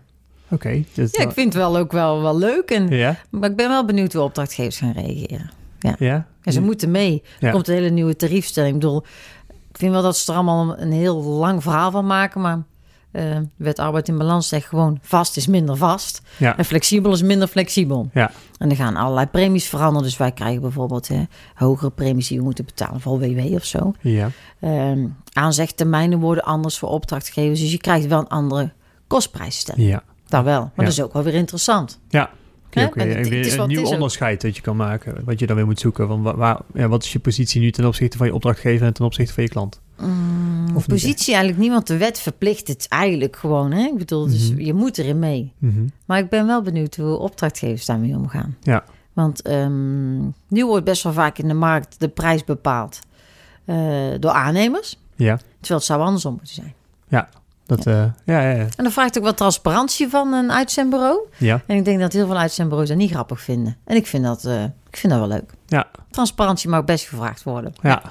Oké. 0.50 0.84
dus 0.94 1.12
ja 1.12 1.24
ik 1.24 1.32
vind 1.32 1.54
het 1.54 1.62
wel 1.62 1.78
ook 1.78 1.92
wel, 1.92 2.22
wel 2.22 2.38
leuk. 2.38 2.70
En, 2.72 2.88
Ja? 2.88 3.18
Maar 3.30 3.50
ik 3.50 3.56
ben 3.56 3.70
wel 3.70 3.86
benieuwd 3.86 4.14
hoe 4.14 4.22
opdrachtgevers 4.22 4.78
gaan 4.78 4.92
reageren. 4.92 5.52
Ja? 5.80 5.96
Ja, 6.00 6.52
ze 6.52 6.62
moeten 6.62 6.92
mee. 6.92 7.24
Ja. 7.40 7.48
Er 7.48 7.54
komt 7.54 7.68
een 7.68 7.74
hele 7.74 7.90
nieuwe 7.90 8.16
tariefstelling. 8.16 8.74
Ik 8.74 8.80
bedoel, 8.80 9.04
ik 9.48 9.78
vind 9.78 9.92
wel 9.92 10.02
dat 10.02 10.18
ze 10.18 10.32
er 10.32 10.38
allemaal 10.38 10.80
een 10.80 10.92
heel 10.92 11.24
lang 11.24 11.64
verhaal 11.64 11.92
van 11.92 12.06
maken. 12.06 12.42
Maar 12.42 12.64
eh 13.12 13.38
wet 13.56 13.80
arbeid 13.80 14.08
in 14.08 14.18
balans 14.18 14.48
zegt 14.48 14.68
gewoon... 14.68 15.00
vast 15.02 15.38
is 15.38 15.48
minder 15.48 15.78
vast. 15.78 16.22
Ja. 16.38 16.58
En 16.58 16.66
flexibel 16.66 17.12
is 17.14 17.22
minder 17.22 17.48
flexibel. 17.48 18.10
Ja. 18.14 18.32
En 18.58 18.70
er 18.70 18.76
gaan 18.76 18.96
allerlei 18.96 19.28
premies 19.28 19.68
veranderen. 19.68 20.04
Dus 20.04 20.18
wij 20.18 20.32
krijgen 20.32 20.62
bijvoorbeeld 20.62 21.08
hè, 21.08 21.24
hogere 21.54 21.92
premies 21.92 22.28
die 22.28 22.38
we 22.38 22.44
moeten 22.44 22.66
betalen 22.66 23.02
voor 23.02 23.20
WW 23.20 23.54
of 23.54 23.66
zo. 23.66 23.94
Ja. 24.02 24.30
Ehm 24.60 25.06
aanzegtermijnen 25.34 26.20
worden 26.20 26.44
anders 26.44 26.78
voor 26.78 26.90
opdrachtgevers. 26.90 27.60
Dus 27.60 27.72
je 27.72 27.78
krijgt 27.78 28.08
wel 28.08 28.20
een 28.20 28.28
andere 28.28 28.72
kostprijsstelling. 29.08 29.90
Ja. 29.90 30.04
Wel. 30.44 30.60
Maar 30.62 30.72
Ja. 30.76 30.84
dat 30.84 30.92
is 30.92 31.02
ook 31.02 31.14
wel 31.14 31.24
weer 31.24 31.34
interessant. 31.34 32.00
Ja. 32.10 32.30
Ook 32.78 32.96
weer, 32.96 33.18
het 33.18 33.32
is 33.32 33.54
een 33.54 33.68
nieuw 33.68 33.86
onderscheid 33.86 34.42
dat 34.42 34.56
je 34.56 34.62
kan 34.62 34.76
maken. 34.76 35.22
Wat 35.26 35.40
je 35.40 35.48
dan 35.48 35.56
weer 35.56 35.66
moet 35.66 35.80
zoeken. 35.80 36.08
Van 36.08 36.22
waar, 36.22 36.60
ja, 36.74 36.88
wat 36.88 37.04
is 37.04 37.14
je 37.14 37.20
positie 37.20 37.62
nu 37.62 37.72
ten 37.72 37.86
opzichte 37.86 38.18
van 38.18 38.28
je 38.28 38.34
opdrachtgever 38.34 38.88
en 38.88 38.94
ten 38.94 39.06
opzichte 39.06 39.34
van 39.34 39.44
je 39.44 39.50
klant? 39.50 39.82
Mm, 40.00 40.66
Of 40.68 40.74
niet, 40.76 40.88
positie 40.88 41.34
eigenlijk 41.34 41.64
niet, 41.64 41.72
want 41.72 41.88
de 41.88 41.98
wet 41.98 42.20
verplicht 42.20 42.68
het 42.68 42.86
eigenlijk 42.90 43.36
gewoon. 43.36 43.72
Hè? 43.72 43.84
Ik 43.86 43.98
bedoel, 43.98 44.26
dus 44.28 44.52
Mhm. 44.52 44.62
je 44.62 44.74
moet 44.74 44.98
erin 44.98 45.20
mee. 45.20 45.54
Mhm. 45.58 45.86
Maar 46.06 46.20
ik 46.20 46.30
ben 46.30 46.48
wel 46.48 46.62
benieuwd 46.62 46.96
hoe 46.96 47.18
opdrachtgevers 47.18 47.86
daarmee 47.86 48.16
omgaan. 48.16 48.56
Ja. 48.62 48.84
Want 49.14 49.42
ehm, 49.42 50.18
nu 50.48 50.66
wordt 50.66 50.86
best 50.86 51.04
wel 51.04 51.14
vaak 51.14 51.38
in 51.38 51.48
de 51.48 51.54
markt 51.54 52.00
de 52.00 52.08
prijs 52.08 52.44
bepaald 52.44 53.00
eh, 53.66 53.78
door 54.20 54.32
aannemers. 54.32 55.00
Ja. 55.16 55.36
Terwijl 55.38 55.80
het 55.80 55.84
zou 55.84 56.02
andersom 56.02 56.32
moeten 56.34 56.54
zijn. 56.54 56.74
Dat, 57.66 57.84
ja. 57.84 58.16
ja, 58.26 58.42
ja, 58.42 58.50
ja. 58.50 58.62
En 58.76 58.84
dan 58.84 58.92
vraagt 58.92 59.18
ook 59.18 59.24
wat 59.24 59.38
transparantie 59.38 60.08
van 60.10 60.34
een 60.34 60.52
uitzendbureau. 60.52 61.20
Ja. 61.38 61.62
En 61.68 61.78
ik 61.78 61.86
denk 61.86 62.00
dat 62.00 62.14
heel 62.14 62.26
veel 62.28 62.38
uitzendbureaus 62.38 62.88
dat 62.88 62.98
niet 62.98 63.12
grappig 63.12 63.42
vinden. 63.42 63.78
En 63.86 63.96
ik 63.96 64.08
vind 64.08 64.24
dat, 64.24 64.46
eh, 64.46 64.64
ik 64.64 64.98
vind 64.98 65.14
dat 65.14 65.22
wel 65.22 65.30
leuk. 65.32 65.52
Ja. 65.68 65.88
Transparantie 66.12 66.70
mag 66.70 66.84
best 66.86 67.08
gevraagd 67.08 67.44
worden. 67.44 67.74
ja. 67.82 68.02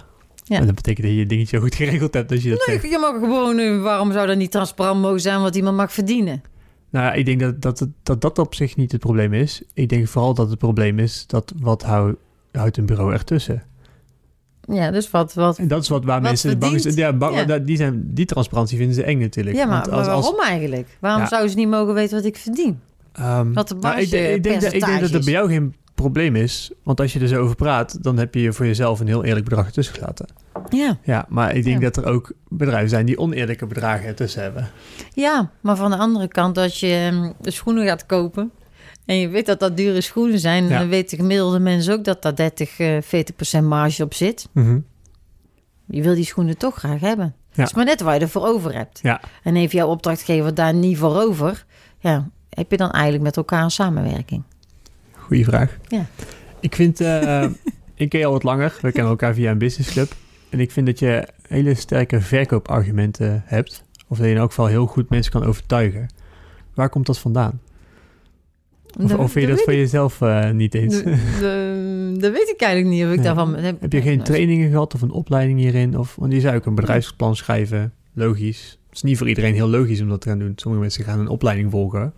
Ja. 0.47 0.59
En 0.59 0.67
dat 0.67 0.75
betekent 0.75 1.07
dat 1.07 1.15
je 1.15 1.21
je 1.21 1.27
dingetje 1.27 1.59
goed 1.61 1.75
geregeld 1.85 2.15
hebt 2.15 2.31
als 2.31 2.43
je 2.43 2.51
dat 2.51 2.67
Nee, 2.67 2.79
zegt. 2.81 2.93
je 2.93 2.99
mag 2.99 3.13
gewoon, 3.19 3.59
eh, 3.59 3.83
waarom 3.83 4.13
zou 4.13 4.27
dat 4.27 4.37
niet 4.37 4.51
transparant 4.51 5.01
mogen 5.01 5.21
zijn 5.21 5.41
wat 5.41 5.57
iemand 5.57 5.77
mag 5.77 5.93
verdienen? 5.93 6.43
Nou, 6.91 7.17
ik 7.17 7.25
denk 7.27 7.41
dat 7.41 7.63
dat, 7.63 7.87
dat 8.03 8.21
dat 8.21 8.39
op 8.39 8.55
zich 8.55 8.77
niet 8.77 8.93
het 8.93 9.01
probleem 9.01 9.33
is. 9.33 9.63
Ik 9.75 9.89
denk 9.89 10.09
vooral 10.09 10.35
dat 10.35 10.51
het 10.51 10.59
probleem 10.59 10.99
is 10.99 11.25
dat 11.27 11.53
wat 11.61 11.83
hou, 11.83 12.15
houdt 12.53 12.77
een 12.77 12.87
bureau 12.87 13.13
ertussen. 13.13 13.63
Ja, 14.69 14.91
dus 14.91 15.11
wat, 15.11 15.35
wat 15.35 15.59
En 15.59 15.69
dat 15.69 15.83
is 15.83 15.89
wat 15.89 16.05
waar 16.05 16.21
Wat 16.21 16.29
mensen 16.31 16.59
bang 16.59 16.81
zijn. 16.81 16.95
Ja, 16.97 17.13
bang, 17.13 17.47
Ja. 17.47 17.59
Die, 17.59 17.77
zijn, 17.77 18.03
die 18.15 18.25
transparantie 18.27 18.77
vinden 18.77 18.95
ze 18.95 19.03
eng 19.03 19.19
natuurlijk. 19.19 19.57
Ja, 19.57 19.65
maar, 19.67 19.81
Want 19.81 19.91
als- 19.93 20.07
maar 20.07 20.15
als- 20.15 20.25
waarom 20.31 20.45
eigenlijk? 20.47 20.89
Waarom 21.01 21.21
Ja. 21.23 21.29
zouden 21.29 21.51
ze 21.51 21.57
niet 21.57 21.69
mogen 21.69 21.95
weten 21.95 22.17
wat 22.17 22.25
ik 22.27 22.37
verdien? 22.37 22.81
Ehm, 23.13 23.53
Wat 23.53 23.69
de 23.69 23.75
nou, 23.75 24.01
ik, 24.01 24.11
denk- 24.11 24.35
ik, 24.35 24.43
denk 24.43 24.61
dat, 24.61 24.73
ik 24.73 24.85
denk 24.85 25.01
dat 25.13 25.25
bij 25.25 25.33
jou 25.33 25.49
geen 25.49 25.75
probleem 25.95 26.37
is. 26.37 26.71
Want 26.83 27.01
als 27.01 27.13
je 27.13 27.21
er 27.21 27.29
zo 27.29 27.41
over 27.43 27.57
praat, 27.57 28.03
dan 28.03 28.19
heb 28.19 28.35
je 28.35 28.53
voor 28.53 28.67
jezelf 28.67 29.01
een 29.01 29.07
heel 29.07 29.25
eerlijk 29.25 29.45
bedrag 29.45 29.67
ertussen 29.67 29.95
gelaten. 29.95 30.27
Ja. 30.69 30.99
Ja, 31.03 31.27
maar 31.29 31.55
ik 31.57 31.65
denk 31.65 31.83
Ja. 31.83 31.91
dat 31.91 31.97
er 32.05 32.11
ook 32.11 32.33
bedrijven 32.49 32.89
zijn 32.89 33.07
die 33.07 33.19
oneerlijke 33.19 33.67
bedragen 33.67 34.07
ertussen 34.07 34.43
hebben. 34.43 34.69
ja, 35.15 35.51
maar 35.61 35.77
van 35.77 35.91
de 35.91 35.97
andere 35.97 36.29
kant, 36.29 36.59
als 36.59 36.81
je 36.81 37.11
ehm, 37.13 37.31
de 37.41 37.51
schoenen 37.51 37.87
gaat 37.87 38.07
kopen... 38.07 38.51
en 39.05 39.17
je 39.17 39.29
weet 39.29 39.47
dat 39.47 39.61
dat 39.61 39.77
dure 39.77 40.01
schoenen 40.01 40.39
zijn... 40.39 40.69
Ja. 40.69 40.79
dan 40.79 40.89
weten 40.89 41.19
gemiddelde 41.19 41.59
mensen 41.59 41.93
ook 41.93 42.05
dat 42.05 42.23
daar 42.23 42.35
30, 42.35 42.79
eh 42.79 42.97
40 43.03 43.37
procent 43.37 43.67
marge 43.67 44.03
op 44.03 44.15
zit. 44.15 44.49
Mhm. 44.53 44.79
Je 45.87 46.03
wil 46.03 46.15
die 46.15 46.25
schoenen 46.25 46.59
toch 46.59 46.75
graag 46.75 47.01
hebben. 47.01 47.35
Ja. 47.37 47.61
Het 47.61 47.69
is 47.69 47.75
maar 47.75 47.85
net 47.85 48.01
waar 48.01 48.15
je 48.15 48.21
ervoor 48.21 48.47
over 48.47 48.75
hebt. 48.75 48.99
Ja. 49.03 49.21
En 49.43 49.55
heeft 49.55 49.73
jouw 49.73 49.89
opdrachtgever 49.89 50.55
daar 50.55 50.75
niet 50.75 50.99
voor 50.99 51.21
over... 51.21 51.65
ja, 51.99 52.29
heb 52.49 52.71
je 52.71 52.77
dan 52.77 52.91
eigenlijk 52.91 53.25
met 53.25 53.37
elkaar 53.37 53.63
een 53.63 53.71
samenwerking? 53.71 54.43
Goeie 55.13 55.45
vraag. 55.45 55.79
Ja. 55.89 56.07
Ik 56.61 56.75
vind, 56.75 57.01
eh, 57.01 57.43
ik 57.95 58.09
ken 58.09 58.21
je 58.21 58.27
al 58.27 58.33
wat 58.33 58.43
langer. 58.43 58.79
We 58.81 58.93
kennen 58.93 59.11
elkaar 59.11 59.35
via 59.35 59.51
een 59.51 59.59
businessclub. 59.59 60.13
En 60.51 60.61
ik 60.61 60.71
vind 60.71 60.87
dat 60.87 60.99
je 60.99 61.29
hele 61.49 61.75
sterke 61.75 62.21
verkoopargumenten 62.21 63.43
hebt. 63.47 63.85
Of 64.09 64.17
dat 64.17 64.27
je 64.27 64.33
in 64.33 64.39
elk 64.39 64.49
geval 64.49 64.67
heel 64.67 64.87
goed 64.87 65.11
mensen 65.11 65.33
kan 65.33 65.45
overtuigen. 65.45 66.09
Waar 66.75 66.89
komt 66.89 67.07
dat 67.07 67.19
vandaan? 67.19 67.61
Of, 69.03 69.11
Dat- 69.11 69.19
of 69.19 69.33
vind 69.33 69.49
je 69.49 69.55
dat 69.55 69.63
van 69.65 69.77
jezelf 69.77 70.21
eh, 70.21 70.51
niet 70.51 70.75
eens? 70.75 71.03
De- 71.03 71.17
de- 71.41 72.17
Dat 72.21 72.33
weet 72.33 72.49
ik 72.55 72.61
eigenlijk 72.61 72.95
niet 72.95 73.05
of 73.05 73.11
ik 73.11 73.17
Nee. 73.17 73.25
daarvan... 73.25 73.55
Heb 73.55 73.93
je 73.93 74.03
geen 74.03 74.23
trainingen 74.23 74.71
gehad 74.71 74.95
of 74.95 75.03
een 75.03 75.11
opleiding 75.11 75.59
hierin? 75.59 75.99
Of, 75.99 76.17
want 76.19 76.33
je 76.33 76.41
zou 76.41 76.57
ook 76.57 76.67
een 76.67 76.75
bedrijfsplan 76.75 77.37
schrijven. 77.37 77.93
Logisch. 78.13 78.79
Het 78.87 78.95
is 78.97 79.03
niet 79.03 79.19
voor 79.19 79.29
iedereen 79.29 79.55
heel 79.55 79.69
logisch 79.69 80.01
om 80.01 80.09
dat 80.09 80.21
te 80.21 80.29
gaan 80.29 80.39
doen. 80.39 80.53
Sommige 80.57 80.83
mensen 80.83 81.05
gaan 81.05 81.19
een 81.19 81.29
opleiding 81.29 81.71
volgen. 81.71 82.13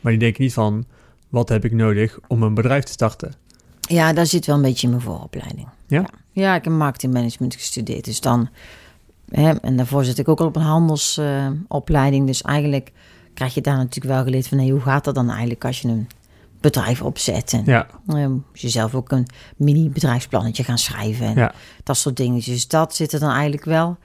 Maar 0.00 0.12
die 0.12 0.20
denken 0.20 0.42
niet 0.42 0.52
van... 0.52 0.84
Wat 1.28 1.48
heb 1.48 1.64
ik 1.64 1.72
nodig 1.72 2.18
om 2.28 2.42
een 2.42 2.54
bedrijf 2.54 2.84
te 2.84 2.92
starten? 2.92 3.32
Ja, 3.80 4.12
daar 4.12 4.26
zit 4.26 4.46
wel 4.46 4.56
een 4.56 4.62
beetje 4.62 4.86
in 4.86 4.92
mijn 4.92 5.04
vooropleiding. 5.04 5.68
Ja? 5.86 6.04
Ja, 6.32 6.54
ik 6.54 6.64
heb 6.64 6.72
marketingmanagement 6.72 7.54
gestudeerd. 7.54 8.04
Dus 8.04 8.20
dan... 8.20 8.48
Hè, 9.30 9.50
en 9.52 9.76
daarvoor 9.76 10.04
zit 10.04 10.18
ik 10.18 10.28
ook 10.28 10.40
al 10.40 10.46
op 10.46 10.56
een 10.56 10.62
handelsopleiding. 10.62 12.26
dus 12.26 12.42
eigenlijk 12.42 12.92
krijg 13.34 13.54
je 13.54 13.60
daar 13.60 13.76
natuurlijk 13.76 14.14
wel 14.14 14.24
geleerd 14.24 14.48
van... 14.48 14.58
Hey, 14.58 14.68
hoe 14.68 14.80
gaat 14.80 15.04
dat 15.04 15.14
dan 15.14 15.30
eigenlijk 15.30 15.64
als 15.64 15.80
je 15.80 15.88
een 15.88 16.06
bedrijf 16.60 17.02
opzet? 17.02 17.52
En 17.52 17.62
Ja, 17.66 17.86
eh, 18.06 18.26
je 18.52 18.68
zelf 18.68 18.94
ook 18.94 19.10
een 19.10 19.26
mini-bedrijfsplannetje 19.56 20.64
gaan 20.64 20.78
schrijven. 20.78 21.26
En 21.26 21.34
Ja. 21.34 21.52
dat 21.82 21.96
soort 21.96 22.16
dingetjes. 22.16 22.54
Dus 22.54 22.68
dat 22.68 22.94
zit 22.94 23.12
er 23.12 23.20
dan 23.20 23.30
eigenlijk 23.30 23.64
wel... 23.64 23.96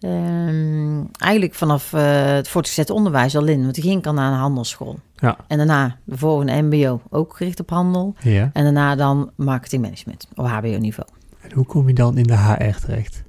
ehm, 0.00 1.04
eigenlijk 1.18 1.54
vanaf 1.54 1.92
eh, 1.92 2.24
het 2.24 2.48
voortgezet 2.48 2.90
onderwijs 2.90 3.36
al 3.36 3.46
in. 3.46 3.62
Want 3.64 3.76
ik 3.76 3.82
ging 3.82 4.06
al 4.06 4.12
naar 4.12 4.32
een 4.32 4.38
handelsschool. 4.38 4.98
Ja. 5.16 5.36
En 5.48 5.56
daarna 5.56 5.96
de 6.04 6.16
volgende 6.18 6.62
mbo, 6.62 7.00
ook 7.10 7.36
gericht 7.36 7.60
op 7.60 7.70
handel. 7.70 8.14
ja. 8.20 8.50
En 8.52 8.62
daarna 8.64 8.94
dan 8.94 9.30
marketingmanagement 9.36 10.26
op 10.34 10.46
HBO-niveau. 10.46 11.08
En 11.40 11.52
hoe 11.52 11.64
kom 11.66 11.88
je 11.88 11.94
dan 11.94 12.16
in 12.18 12.22
de 12.26 12.36
HR 12.36 12.78
terecht? 12.80 13.22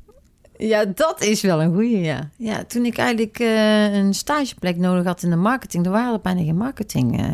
Ja, 0.57 0.85
dat 0.95 1.21
is 1.21 1.41
wel 1.41 1.61
een 1.61 1.73
goeie, 1.73 1.99
ja. 2.01 2.29
Ja, 2.35 2.63
toen 2.63 2.85
ik 2.85 2.97
eigenlijk 2.97 3.39
eh, 3.39 3.93
een 3.93 4.13
stageplek 4.13 4.77
nodig 4.77 5.05
had 5.05 5.23
in 5.23 5.29
de 5.29 5.35
marketing, 5.35 5.85
er 5.85 5.91
waren 5.91 6.13
er 6.13 6.19
bijna 6.21 6.43
geen 6.43 6.57
marketing 6.57 7.19
eh, 7.19 7.25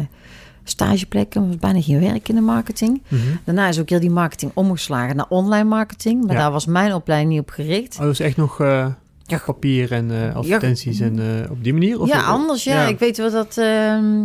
stageplekken, 0.63 1.41
er 1.41 1.47
was 1.47 1.57
bijna 1.57 1.81
geen 1.81 1.99
werk 1.99 2.29
in 2.29 2.35
de 2.35 2.41
marketing. 2.41 3.01
Daarna 3.43 3.67
is 3.67 3.79
ook 3.79 3.89
heel 3.89 3.99
die 3.99 4.09
marketing 4.11 4.51
omgeslagen 4.53 5.15
naar 5.15 5.25
online 5.29 5.69
marketing, 5.69 6.25
maar 6.25 6.35
Ja. 6.35 6.41
daar 6.41 6.51
was 6.51 6.65
mijn 6.65 6.93
opleiding 6.93 7.31
niet 7.31 7.41
op 7.41 7.49
gericht. 7.49 7.95
Oh, 7.95 8.01
dat 8.01 8.11
is 8.11 8.19
echt 8.19 8.37
nog 8.37 8.59
eh, 8.59 8.87
Ja, 9.25 9.41
papier 9.45 9.91
en 9.91 10.11
eh, 10.11 10.35
advertenties 10.35 10.99
en 10.99 11.19
eh, 11.43 11.51
op 11.51 11.63
die 11.63 11.73
manier? 11.73 11.99
Of 12.01 12.07
ja, 12.07 12.21
anders, 12.23 12.63
ja. 12.63 12.81
ja. 12.81 12.87
Ik 12.87 12.99
weet 12.99 13.17
wel 13.17 13.31
dat 13.31 13.57
ehm, 13.57 14.23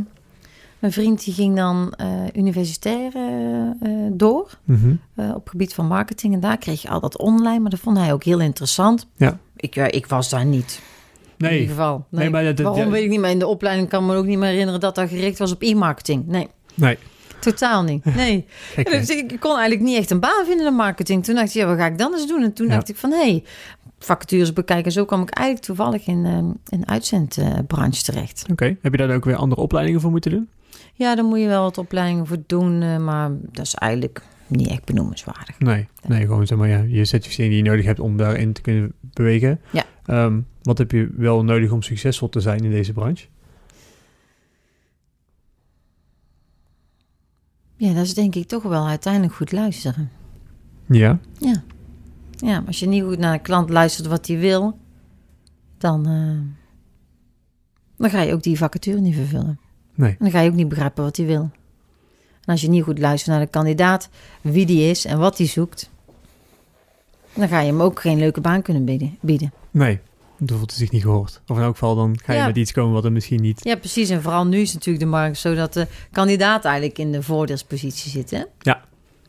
mijn 0.78 0.92
vriend 0.92 1.24
die 1.24 1.34
ging 1.34 1.56
dan 1.56 1.92
eh, 1.96 2.08
universitair 2.34 3.12
eh, 3.14 3.22
eh, 3.70 4.12
door. 4.12 4.58
Mhm. 4.64 4.94
op 5.34 5.48
gebied 5.48 5.74
van 5.74 5.86
marketing. 5.86 6.34
En 6.34 6.40
daar 6.40 6.58
kreeg 6.58 6.82
je 6.82 6.88
al 6.88 7.00
dat 7.00 7.18
online, 7.18 7.58
maar 7.58 7.70
dat 7.70 7.80
vond 7.80 7.98
hij 7.98 8.12
ook 8.12 8.24
heel 8.24 8.40
interessant. 8.40 9.06
Ja. 9.16 9.38
Ik, 9.56 9.76
ik 9.76 10.06
was 10.06 10.28
daar 10.28 10.44
niet. 10.44 10.80
In 11.36 11.44
Nee, 11.46 11.60
ieder 11.60 11.74
geval. 11.76 12.04
Nee. 12.08 12.20
Nee, 12.20 12.30
maar 12.30 12.44
dat- 12.44 12.58
Waarom 12.58 12.80
ja. 12.84 12.88
weet 12.90 13.04
ik 13.04 13.10
niet, 13.10 13.20
maar 13.20 13.30
in 13.30 13.38
de 13.38 13.46
opleiding 13.46 13.88
kan 13.88 14.06
me 14.06 14.16
ook 14.16 14.26
niet 14.26 14.38
meer 14.38 14.48
herinneren 14.50 14.80
dat 14.80 14.94
dat 14.94 15.08
gericht 15.08 15.38
was 15.38 15.52
op 15.52 15.62
e-marketing. 15.62 16.26
Nee, 16.26 16.48
nee. 16.74 16.98
totaal 17.40 17.82
niet. 17.82 18.04
Nee. 18.14 18.46
Dus 18.84 19.08
ik, 19.10 19.36
kon 19.40 19.50
eigenlijk 19.58 19.80
niet 19.80 19.96
echt 19.98 20.10
een 20.10 20.20
baan 20.20 20.44
vinden 20.46 20.66
in 20.66 20.70
de 20.72 20.76
marketing. 20.76 21.24
Toen 21.24 21.34
dacht 21.34 21.48
ik, 21.48 21.54
ja, 21.54 21.66
wat 21.66 21.76
ga 21.78 21.86
ik 21.86 21.98
dan 21.98 22.12
eens 22.12 22.26
doen? 22.28 22.42
En 22.42 22.52
toen 22.52 22.66
Ja. 22.66 22.72
dacht 22.74 22.88
ik 22.88 22.96
van, 22.96 23.10
hé, 23.10 23.16
hey, 23.18 23.44
vacatures 23.98 24.52
bekijken. 24.52 24.92
Zo 24.92 25.04
kwam 25.04 25.22
ik 25.22 25.30
eigenlijk 25.30 25.66
toevallig 25.66 26.06
in 26.06 26.26
in 26.68 26.80
de 26.80 26.86
uitzendbranche 26.86 28.02
terecht. 28.02 28.44
Oké, 28.50 28.76
heb 28.82 28.92
je 28.92 28.98
daar 28.98 29.14
ook 29.16 29.24
weer 29.24 29.36
andere 29.36 29.60
opleidingen 29.60 30.00
voor 30.00 30.10
moeten 30.10 30.30
doen? 30.30 30.48
Ja, 30.94 31.14
daar 31.14 31.24
moet 31.24 31.40
je 31.40 31.46
wel 31.46 31.62
wat 31.62 31.78
opleidingen 31.78 32.26
voor 32.26 32.42
doen, 32.46 32.82
eh, 32.82 32.98
maar 32.98 33.30
dat 33.52 33.64
is 33.64 33.74
eigenlijk 33.74 34.22
niet 34.46 34.68
echt 34.68 34.84
benoemenswaardig. 34.84 35.58
Nee, 35.58 35.88
nee 36.06 36.20
gewoon 36.20 36.46
zeg 36.46 36.58
maar 36.58 36.68
ja, 36.68 36.84
je 36.88 37.04
certificering 37.04 37.52
die 37.52 37.62
je 37.62 37.70
nodig 37.70 37.84
hebt 37.84 38.00
om 38.00 38.16
daarin 38.16 38.52
te 38.52 38.60
kunnen 38.60 38.92
bewegen. 39.00 39.60
Ja. 39.70 39.84
Ehm, 40.04 40.40
wat 40.62 40.78
heb 40.78 40.90
je 40.90 41.10
wel 41.16 41.44
nodig 41.44 41.70
om 41.70 41.82
succesvol 41.82 42.28
te 42.28 42.40
zijn 42.40 42.64
in 42.64 42.70
deze 42.70 42.92
branche? 42.92 43.26
Ja, 47.76 47.94
dat 47.94 48.04
is 48.04 48.14
denk 48.14 48.34
ik 48.34 48.46
toch 48.46 48.62
wel 48.62 48.86
uiteindelijk 48.86 49.34
goed 49.34 49.52
luisteren. 49.52 50.10
Ja. 50.86 51.18
Ja. 51.38 51.62
Ja, 52.36 52.62
als 52.66 52.80
je 52.80 52.86
niet 52.86 53.02
goed 53.02 53.18
naar 53.18 53.32
de 53.32 53.42
klant 53.42 53.70
luistert 53.70 54.06
wat 54.06 54.26
hij 54.26 54.38
wil, 54.38 54.78
dan, 55.78 56.06
eh, 56.06 56.64
dan 57.96 58.10
ga 58.10 58.20
je 58.20 58.32
ook 58.32 58.42
die 58.42 58.58
vacature 58.58 59.00
niet 59.00 59.14
vervullen. 59.14 59.60
Nee. 59.98 60.10
En 60.10 60.16
dan 60.18 60.30
ga 60.30 60.40
je 60.40 60.48
ook 60.50 60.56
niet 60.56 60.68
begrijpen 60.68 61.04
wat 61.04 61.16
hij 61.16 61.26
wil. 61.26 61.40
En 62.44 62.52
als 62.54 62.60
je 62.60 62.68
niet 62.68 62.82
goed 62.82 62.98
luistert 62.98 63.36
naar 63.36 63.44
de 63.44 63.50
kandidaat, 63.50 64.08
wie 64.40 64.66
die 64.66 64.90
is 64.90 65.04
en 65.04 65.18
wat 65.18 65.38
hij 65.38 65.46
zoekt, 65.46 65.90
dan 67.34 67.48
ga 67.48 67.60
je 67.60 67.70
hem 67.70 67.82
ook 67.82 68.00
geen 68.00 68.18
leuke 68.18 68.40
baan 68.40 68.62
kunnen 68.62 68.84
bieden. 69.20 69.52
Nee, 69.70 69.98
dan 70.38 70.56
voelt 70.56 70.70
hij 70.70 70.78
zich 70.78 70.90
niet 70.90 71.02
gehoord. 71.02 71.40
Of 71.46 71.56
in 71.56 71.62
elk 71.62 71.72
geval, 71.72 71.94
dan 71.94 72.18
ga 72.24 72.32
je 72.32 72.38
Ja. 72.38 72.46
met 72.46 72.56
iets 72.56 72.72
komen 72.72 72.92
wat 72.92 73.04
er 73.04 73.12
misschien 73.12 73.40
niet... 73.40 73.60
Ja, 73.64 73.76
precies. 73.76 74.10
En 74.10 74.22
vooral 74.22 74.46
nu 74.46 74.58
is 74.58 74.72
natuurlijk 74.74 75.04
de 75.04 75.10
markt 75.10 75.38
zo 75.38 75.54
dat 75.54 75.72
de 75.72 75.86
kandidaat 76.12 76.64
eigenlijk 76.64 76.98
in 76.98 77.12
de 77.12 77.22
voordeelspositie 77.22 78.10
zit. 78.10 78.30
Hè? 78.30 78.42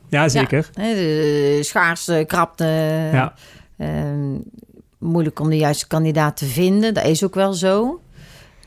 Ja, 0.10 0.30
zeker. 0.30 0.70
Hè, 0.74 0.94
de 0.94 1.60
schaarste, 1.62 2.24
krapte. 2.28 2.66
Ja. 3.14 3.34
Ehm, 3.78 4.36
moeilijk 4.98 5.40
om 5.40 5.50
de 5.50 5.58
juiste 5.58 5.88
kandidaat 5.88 6.38
te 6.38 6.46
vinden. 6.46 6.94
Dat 6.94 7.06
is 7.06 7.24
ook 7.24 7.36
wel 7.36 7.54
zo. 7.54 8.00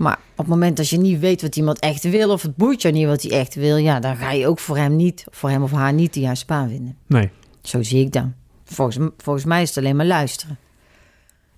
Maar 0.02 0.18
op 0.30 0.36
het 0.38 0.46
moment 0.46 0.76
dat 0.76 0.88
je 0.88 0.98
niet 0.98 1.20
weet 1.20 1.42
wat 1.42 1.56
iemand 1.56 1.78
echt 1.78 2.02
wil... 2.02 2.30
of 2.30 2.42
het 2.42 2.56
boeit 2.56 2.82
je 2.82 2.90
niet 2.90 3.06
wat 3.06 3.22
hij 3.22 3.30
echt 3.30 3.54
wil... 3.54 3.76
ja, 3.76 4.00
dan 4.00 4.16
ga 4.16 4.30
je 4.32 4.46
ook 4.46 4.58
voor 4.58 4.76
hem, 4.76 4.96
niet, 4.96 5.24
voor 5.30 5.50
hem 5.50 5.62
of 5.62 5.70
haar 5.70 5.92
niet 5.92 6.14
de 6.14 6.20
juiste 6.20 6.46
baan 6.46 6.68
vinden. 6.68 6.96
Nee. 7.06 7.30
Zo 7.62 7.82
zie 7.82 8.04
ik 8.04 8.12
dan. 8.12 8.34
Volgens, 8.64 9.10
volgens 9.16 9.44
mij 9.44 9.62
is 9.62 9.68
het 9.68 9.78
alleen 9.78 9.96
maar 9.96 10.06
luisteren. 10.06 10.58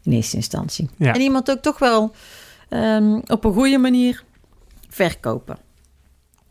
In 0.02 0.12
eerste 0.12 0.36
instantie. 0.36 0.88
Ja. 0.96 1.14
En 1.14 1.20
iemand 1.20 1.50
ook 1.50 1.58
toch 1.58 1.78
wel 1.78 2.14
ehm, 2.68 3.20
op 3.26 3.44
een 3.44 3.52
goede 3.52 3.78
manier 3.78 4.24
verkopen. 4.88 5.58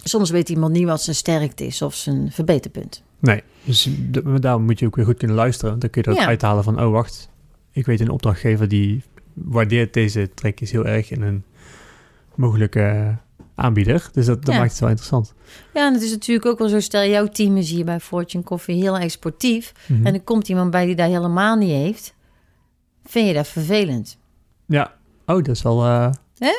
Soms 0.03 0.29
weet 0.29 0.49
iemand 0.49 0.73
niet 0.73 0.86
wat 0.86 1.01
zijn 1.01 1.15
sterkte 1.15 1.65
is 1.65 1.82
of 1.82 1.95
zijn 1.95 2.32
verbeterpunt. 2.32 3.03
Nee. 3.19 3.43
Dus 3.63 3.89
daarom 4.39 4.63
moet 4.63 4.79
je 4.79 4.86
ook 4.86 4.95
weer 4.95 5.06
goed 5.06 5.17
kunnen 5.17 5.36
luisteren. 5.36 5.79
Dan 5.79 5.89
kun 5.89 6.01
je 6.01 6.08
eruit 6.08 6.23
Ja. 6.23 6.29
uithalen 6.29 6.63
van... 6.63 6.82
Oh, 6.82 6.91
wacht. 6.91 7.29
Ik 7.71 7.86
weet 7.86 7.99
een 7.99 8.10
opdrachtgever 8.10 8.67
die 8.67 9.03
waardeert 9.34 9.93
deze 9.93 10.29
trekjes 10.34 10.71
heel 10.71 10.86
erg 10.86 11.12
in 11.12 11.21
een 11.21 11.43
mogelijke 12.36 13.17
aanbieder. 13.56 14.10
Dus 14.12 14.26
dat, 14.26 14.46
dat 14.46 14.54
Ja. 14.54 14.60
maakt 14.60 14.72
het 14.72 14.80
wel 14.80 14.89
interessant. 14.89 15.34
Ja, 15.74 15.88
en 15.88 15.93
het 15.93 16.04
is 16.04 16.12
natuurlijk 16.12 16.46
ook 16.46 16.60
wel 16.60 16.67
zo. 16.69 16.80
Stel, 16.80 17.04
jouw 17.06 17.28
team 17.28 17.58
is 17.58 17.69
hier 17.69 17.86
bij 17.86 18.00
Fortune 18.00 18.43
Coffee 18.43 18.76
heel 18.76 18.98
erg 18.98 19.12
sportief. 19.12 19.72
Mhm. 19.88 20.06
En 20.06 20.13
er 20.13 20.22
komt 20.22 20.50
iemand 20.50 20.72
bij 20.72 20.86
die 20.86 20.96
dat 20.96 21.08
helemaal 21.10 21.56
niet 21.56 21.69
heeft. 21.72 22.13
Vind 23.06 23.28
je 23.28 23.34
dat 23.34 23.48
vervelend? 23.48 24.17
Ja. 24.65 24.93
Oh, 25.26 25.36
dat 25.36 25.48
is 25.48 25.62
wel... 25.62 25.84
eh? 25.86 26.12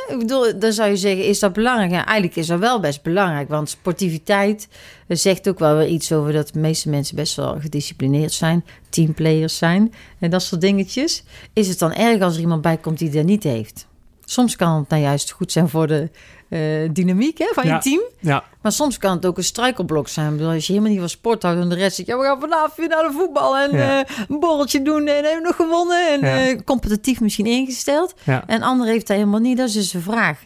Ik 0.09 0.19
bedoel, 0.19 0.59
dan 0.59 0.73
zou 0.73 0.91
je 0.91 0.97
zeggen, 0.97 1.25
is 1.27 1.39
dat 1.39 1.53
belangrijk? 1.53 1.91
Ja, 1.91 2.05
eigenlijk 2.07 2.37
is 2.37 2.47
dat 2.47 2.59
wel 2.59 2.81
best 2.81 3.03
belangrijk. 3.03 3.49
Want 3.49 3.69
sportiviteit 3.69 4.69
eh, 5.07 5.17
zegt 5.17 5.49
ook 5.49 5.59
wel 5.59 5.77
weer 5.77 5.87
iets 5.89 6.13
over 6.13 6.33
dat 6.33 6.51
de 6.53 6.59
meeste 6.59 6.89
mensen 6.89 7.17
best 7.17 7.37
wel 7.37 7.61
gedisciplineerd 7.61 8.33
zijn. 8.33 8.65
Teamplayers 8.89 9.57
zijn 9.57 9.93
en 10.19 10.31
dat 10.31 10.43
soort 10.43 10.61
dingetjes. 10.61 11.25
Is 11.53 11.69
het 11.69 11.79
dan 11.79 11.93
erg 11.93 12.23
als 12.23 12.35
er 12.35 12.41
iemand 12.41 12.63
bij 12.63 12.77
komt 12.77 12.99
die 12.99 13.11
dat 13.11 13.25
niet 13.25 13.43
heeft? 13.43 13.87
Soms 14.25 14.57
kan 14.57 14.79
het 14.79 14.89
nou 14.89 15.03
juist 15.03 15.31
goed 15.31 15.53
zijn 15.53 15.69
voor 15.69 15.87
de 15.87 16.11
eh, 16.49 16.61
dynamiek 16.93 17.39
hè, 17.39 17.47
van 17.55 17.67
Ja. 17.67 17.75
je 17.75 17.81
team. 17.81 18.01
ja. 18.21 18.45
Maar 18.63 18.73
soms 18.73 18.99
kan 18.99 19.17
het 19.17 19.27
ook 19.27 19.37
een 19.37 19.45
struikelblok 19.45 20.09
zijn. 20.09 20.37
Bedoel, 20.37 20.51
als 20.53 20.67
je 20.67 20.73
helemaal 20.73 20.93
niet 20.93 21.01
van 21.01 21.09
sport 21.11 21.43
houdt 21.43 21.61
en 21.61 21.69
de 21.69 21.75
rest 21.75 21.97
zegt... 21.97 22.09
ja, 22.09 22.19
we 22.19 22.25
gaan 22.25 22.41
vanavond 22.41 22.75
weer 22.77 22.89
naar 22.89 23.03
de 23.03 23.13
voetbal 23.13 23.57
en 23.59 23.71
Ja. 23.77 24.05
eh, 24.05 24.17
een 24.29 24.41
borreltje 24.41 24.83
doen... 24.83 25.07
en 25.07 25.15
hebben 25.25 25.33
we 25.35 25.41
nog 25.43 25.57
gewonnen. 25.57 26.09
En 26.13 26.21
Ja. 26.21 26.47
eh, 26.47 26.59
competitief 26.65 27.21
misschien 27.21 27.47
ingesteld. 27.47 28.15
Ja. 28.25 28.47
En 28.47 28.63
ander 28.63 28.87
heeft 28.87 29.07
dat 29.07 29.17
helemaal 29.17 29.41
niet. 29.41 29.57
Dat 29.57 29.69
is 29.69 29.75
dus 29.75 29.91
de 29.91 30.01
vraag. 30.01 30.45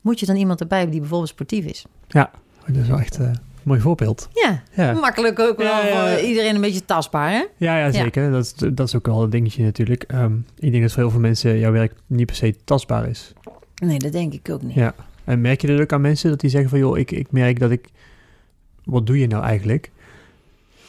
Moet 0.00 0.20
je 0.20 0.26
dan 0.26 0.36
iemand 0.36 0.60
erbij 0.60 0.76
hebben 0.78 0.92
die 0.92 1.00
bijvoorbeeld 1.00 1.30
sportief 1.32 1.64
is? 1.64 1.84
Oh, 2.14 2.22
dat 2.66 2.76
is 2.82 2.88
wel 2.88 2.98
echt 2.98 3.18
mooi 3.64 3.80
voorbeeld. 3.80 4.28
Ja, 4.32 4.62
Ja. 4.76 4.92
makkelijk 4.92 5.38
ook 5.38 5.56
wel 5.56 5.84
Ja, 5.86 6.18
iedereen 6.20 6.54
een 6.54 6.60
beetje 6.60 6.84
tastbaar, 6.84 7.30
hè? 7.30 7.44
Ja, 7.56 7.78
ja, 7.78 7.92
zeker. 7.92 8.30
Dat, 8.30 8.44
is, 8.44 8.54
dat 8.74 8.86
is 8.88 8.94
ook 8.94 9.06
wel 9.06 9.22
een 9.22 9.30
dingetje 9.30 9.62
natuurlijk. 9.64 10.02
Ehm, 10.02 10.32
ik 10.58 10.70
denk 10.70 10.82
dat 10.82 10.92
voor 10.92 11.02
heel 11.02 11.10
veel 11.10 11.20
mensen 11.20 11.58
jouw 11.58 11.72
werk 11.72 11.92
niet 12.06 12.26
per 12.26 12.34
se 12.36 12.54
tastbaar 12.64 13.08
is. 13.08 13.32
Nee, 13.74 13.98
dat 13.98 14.12
denk 14.12 14.32
ik 14.32 14.50
ook 14.50 14.62
niet. 14.62 14.74
Ja. 14.74 14.94
En 15.24 15.40
merk 15.40 15.60
je 15.60 15.66
dat 15.66 15.80
ook 15.80 15.92
aan 15.92 16.00
mensen 16.00 16.30
dat 16.30 16.40
die 16.40 16.50
zeggen 16.50 16.70
van... 16.70 16.78
joh, 16.78 16.98
ik, 16.98 17.10
ik 17.10 17.30
merk 17.30 17.58
dat 17.60 17.70
ik... 17.70 17.88
Wat 18.84 19.06
doe 19.06 19.18
je 19.18 19.26
nou 19.26 19.44
eigenlijk? 19.44 19.90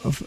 Of, 0.02 0.22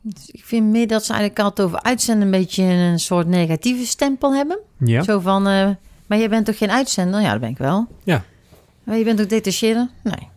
Dus 0.00 0.30
ik 0.30 0.44
vind 0.44 0.70
meer 0.70 0.86
dat 0.86 1.04
ze 1.04 1.12
eigenlijk 1.12 1.42
altijd 1.42 1.66
over 1.68 1.82
uitzenden... 1.82 2.24
een 2.24 2.40
beetje 2.40 2.62
een 2.62 2.98
soort 3.00 3.26
negatieve 3.26 3.86
stempel 3.86 4.34
hebben. 4.34 4.58
ja? 4.78 5.02
Zo 5.02 5.20
van, 5.20 5.46
eh, 5.46 5.68
maar 6.06 6.18
jij 6.18 6.28
bent 6.28 6.46
toch 6.46 6.58
geen 6.58 6.70
uitzender? 6.70 7.20
Ja, 7.20 7.30
dat 7.30 7.40
ben 7.40 7.50
ik 7.50 7.58
wel. 7.58 7.86
Ja. 8.04 8.24
Maar 8.84 8.96
je 8.98 9.04
bent 9.04 9.20
ook 9.20 9.28
detacheerder? 9.28 9.88
Nee. 10.02 10.28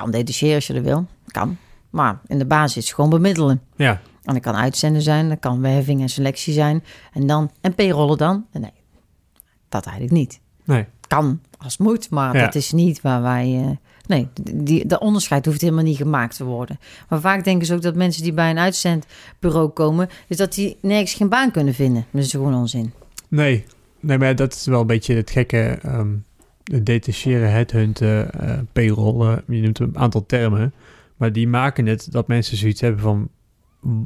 Kan 0.00 0.10
detacheren 0.10 0.54
als 0.54 0.66
je 0.66 0.72
dat 0.72 0.82
wil. 0.82 1.06
Kan. 1.26 1.56
Maar 1.90 2.20
in 2.26 2.38
de 2.38 2.46
basis 2.46 2.92
gewoon 2.92 3.10
bemiddelen. 3.10 3.60
Ja. 3.76 4.00
En 4.24 4.34
dat 4.34 4.42
kan 4.42 4.54
uitzenden 4.54 5.02
zijn, 5.02 5.28
dat 5.28 5.38
kan 5.38 5.60
werving 5.60 6.00
en 6.00 6.08
selectie 6.08 6.52
zijn. 6.52 6.84
En 7.12 7.26
dan, 7.26 7.50
en 7.60 7.74
payrollen 7.74 8.18
dan? 8.18 8.46
Nee, 8.52 8.72
dat 9.68 9.84
eigenlijk 9.84 10.16
niet. 10.16 10.40
Nee. 10.64 10.84
Kan 11.06 11.40
als 11.58 11.72
het 11.72 11.80
moet, 11.86 12.10
maar 12.10 12.36
Ja. 12.36 12.44
dat 12.44 12.54
is 12.54 12.72
niet 12.72 13.00
waar 13.00 13.22
wij... 13.22 13.64
eh, 13.64 13.70
nee, 14.06 14.28
die, 14.52 14.86
dat 14.86 15.00
onderscheid 15.00 15.46
hoeft 15.46 15.60
helemaal 15.60 15.84
niet 15.84 15.96
gemaakt 15.96 16.36
te 16.36 16.44
worden. 16.44 16.78
Maar 17.08 17.20
vaak 17.20 17.44
denken 17.44 17.66
ze 17.66 17.74
ook 17.74 17.82
dat 17.82 17.94
mensen 17.94 18.22
die 18.22 18.32
bij 18.32 18.50
een 18.50 18.58
uitzendbureau 18.58 19.68
komen... 19.68 20.08
is 20.26 20.36
dat 20.36 20.54
die 20.54 20.76
nergens 20.80 21.14
geen 21.14 21.28
baan 21.28 21.50
kunnen 21.50 21.74
vinden. 21.74 22.06
Dat 22.10 22.22
is 22.24 22.30
gewoon 22.30 22.54
onzin. 22.54 22.92
Nee. 23.28 23.64
Nee, 24.00 24.18
maar 24.18 24.36
dat 24.36 24.54
is 24.54 24.66
wel 24.66 24.80
een 24.80 24.86
beetje 24.86 25.14
het 25.14 25.30
gekke... 25.30 25.78
ehm 25.82 26.08
detacheren, 26.82 27.50
headhunten, 27.50 28.32
eh 28.32 28.58
payrollen. 28.72 29.42
Je 29.46 29.60
noemt 29.60 29.78
een 29.78 29.98
aantal 29.98 30.26
termen. 30.26 30.72
Maar 31.16 31.32
die 31.32 31.48
maken 31.48 31.86
het 31.86 32.12
dat 32.12 32.28
mensen 32.28 32.56
zoiets 32.56 32.80
hebben 32.80 33.00
van... 33.00 33.28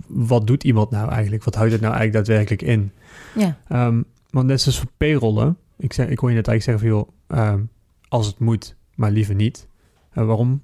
Wat 0.07 0.47
doet 0.47 0.65
iemand 0.65 0.91
nou 0.91 1.11
eigenlijk? 1.11 1.45
Wat 1.45 1.55
houdt 1.55 1.73
het 1.73 1.81
nou 1.81 1.95
eigenlijk 1.95 2.27
daadwerkelijk 2.27 2.63
in? 2.63 2.91
Ja, 3.35 3.59
Ehm, 3.69 4.03
want 4.31 4.47
net 4.47 4.61
zoals 4.61 4.79
voor 4.79 4.91
payrollen, 4.97 5.57
ik, 5.77 5.93
zeg, 5.93 6.09
ik 6.09 6.19
hoor 6.19 6.31
je 6.31 6.37
net 6.37 6.49
eigenlijk 6.49 6.81
zeggen 6.81 7.07
van 7.07 7.09
joh, 7.29 7.49
ehm, 7.49 7.63
als 8.09 8.27
het 8.27 8.39
moet, 8.39 8.77
maar 8.95 9.11
liever 9.11 9.35
niet. 9.35 9.67
En 10.11 10.27
waarom? 10.27 10.63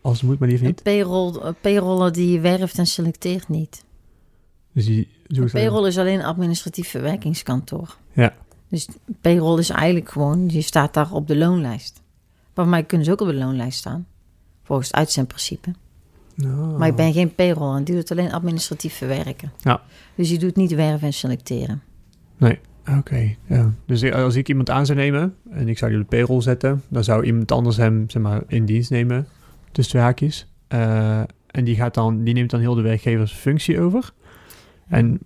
Als 0.00 0.20
het 0.20 0.28
moet, 0.28 0.38
maar 0.38 0.48
liever 0.48 0.66
niet. 0.66 0.82
payroll, 0.82 1.40
een 1.40 1.54
payroller 1.60 2.12
die 2.12 2.40
werft 2.40 2.78
en 2.78 2.86
selecteert 2.86 3.48
niet. 3.48 3.84
Dus 4.72 4.84
die 4.84 5.08
payroll 5.52 5.86
is 5.86 5.98
alleen 5.98 6.18
een 6.18 6.24
administratief 6.24 6.88
verwerkingskantoor. 6.88 7.96
Ja. 8.12 8.34
Dus 8.68 8.88
payroll 9.20 9.58
is 9.58 9.70
eigenlijk 9.70 10.10
gewoon, 10.10 10.48
je 10.48 10.60
staat 10.60 10.94
daar 10.94 11.12
op 11.12 11.26
de 11.26 11.36
loonlijst. 11.36 12.02
Maar 12.54 12.64
voor 12.64 12.68
mij 12.68 12.84
kunnen 12.84 13.06
ze 13.06 13.12
ook 13.12 13.20
op 13.20 13.26
de 13.26 13.34
loonlijst 13.34 13.78
staan. 13.78 14.06
Volgens 14.62 14.88
het 14.88 14.96
uitzendprincipe. 14.96 15.74
Nou, 16.34 16.78
Maar 16.78 16.88
ik 16.88 16.96
ben 16.96 17.12
geen 17.12 17.34
payroll 17.34 17.76
en 17.76 17.84
die 17.84 17.94
doet 17.94 18.10
alleen 18.10 18.32
administratief 18.32 18.94
verwerken. 18.94 19.52
Ja. 19.62 19.82
Dus 20.14 20.30
je 20.30 20.38
doet 20.38 20.56
niet 20.56 20.74
werven 20.74 21.06
en 21.06 21.12
selecteren. 21.12 21.82
Oké, 22.96 23.34
ja. 23.46 23.72
Dus 23.86 24.12
als 24.12 24.34
ik 24.34 24.48
iemand 24.48 24.70
aan 24.70 24.86
zou 24.86 24.98
nemen 24.98 25.34
en 25.50 25.68
ik 25.68 25.78
zou 25.78 25.90
die 25.90 26.00
op 26.00 26.10
de 26.10 26.16
payroll 26.16 26.40
zetten, 26.40 26.82
dan 26.88 27.04
zou 27.04 27.24
iemand 27.24 27.52
anders 27.52 27.76
hem 27.76 28.04
zeg 28.10 28.22
maar, 28.22 28.42
in 28.46 28.64
dienst 28.64 28.90
nemen, 28.90 29.26
tussen 29.72 29.92
twee 29.94 30.04
haakjes. 30.04 30.46
Eh, 30.68 31.20
en 31.46 31.64
die, 31.64 31.74
gaat 31.74 31.94
dan, 31.94 32.24
die 32.24 32.34
neemt 32.34 32.50
dan 32.50 32.60
heel 32.60 32.74
de 32.74 32.82
werkgeversfunctie 32.82 33.80
over. 33.80 34.12
En 34.88 35.18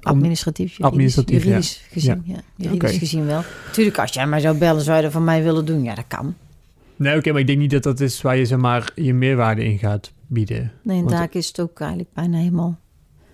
Administratief, 0.00 0.70
juridisch, 0.76 0.86
Administratief, 0.92 1.38
ja. 1.42 1.44
juridisch 1.48 1.84
gezien. 1.90 2.22
Ja. 2.24 2.40
Juridisch 2.56 2.96
gezien 2.98 3.26
wel. 3.26 3.42
Tuurlijk, 3.72 3.98
als 3.98 4.12
jij 4.12 4.26
mij 4.26 4.40
zou 4.40 4.58
bellen, 4.58 4.82
zou 4.82 4.96
je 4.96 5.02
dat 5.02 5.12
van 5.12 5.24
mij 5.24 5.42
willen 5.42 5.64
doen. 5.66 5.82
Ja, 5.82 5.94
dat 5.94 6.04
kan. 6.08 6.34
nee, 6.96 7.16
oké, 7.16 7.30
maar 7.30 7.40
ik 7.40 7.46
denk 7.46 7.58
niet 7.58 7.70
dat 7.70 7.82
dat 7.82 8.00
is 8.00 8.22
waar 8.22 8.36
je 8.36 8.44
zeg 8.46 8.58
maar, 8.58 8.92
je 8.94 9.14
meerwaarde 9.14 9.64
in 9.64 9.78
gaat 9.78 10.12
bieden. 10.26 10.72
Nee, 10.82 10.96
en 10.98 11.04
Want- 11.04 11.16
daar 11.16 11.28
is 11.32 11.46
het 11.46 11.60
ook 11.60 11.80
eigenlijk 11.80 12.10
bijna 12.12 12.36
helemaal... 12.38 12.78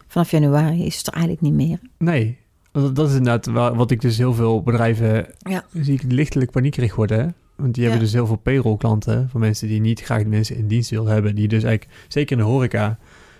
Vanaf 0.06 0.30
januari 0.30 0.84
is 0.86 0.96
het 0.96 1.06
er 1.06 1.12
eigenlijk 1.12 1.42
niet 1.42 1.52
meer. 1.54 1.78
Nee, 1.98 2.36
dat, 2.72 2.96
dat 2.96 3.08
is 3.08 3.16
inderdaad 3.16 3.46
wa- 3.46 3.74
wat 3.74 3.90
ik 3.90 4.00
dus 4.00 4.18
heel 4.18 4.34
veel 4.34 4.62
bedrijven 4.62 5.26
Ja. 5.38 5.64
zie 5.80 5.94
ik 5.94 6.02
lichtelijk 6.08 6.50
paniekerig 6.50 6.94
worden. 6.94 7.18
hè. 7.20 7.26
Want 7.56 7.74
die 7.74 7.82
hebben 7.82 8.02
dus 8.02 8.12
heel 8.12 8.26
veel 8.26 8.36
payroll 8.36 8.76
klanten 8.76 9.28
van 9.30 9.40
mensen 9.40 9.68
die 9.68 9.80
niet 9.80 10.00
graag 10.00 10.22
de 10.22 10.28
mensen 10.28 10.56
in 10.56 10.68
dienst 10.68 10.90
willen 10.90 11.12
hebben. 11.12 11.34
Die 11.34 11.48
dus 11.48 11.62
eigenlijk, 11.62 11.96
zeker 12.08 12.32
in 12.38 12.42
de 12.42 12.48
horeca, 12.50 12.98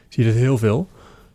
zie 0.09 0.25
je 0.25 0.31
dat 0.31 0.39
heel 0.41 0.59
veel. 0.59 0.89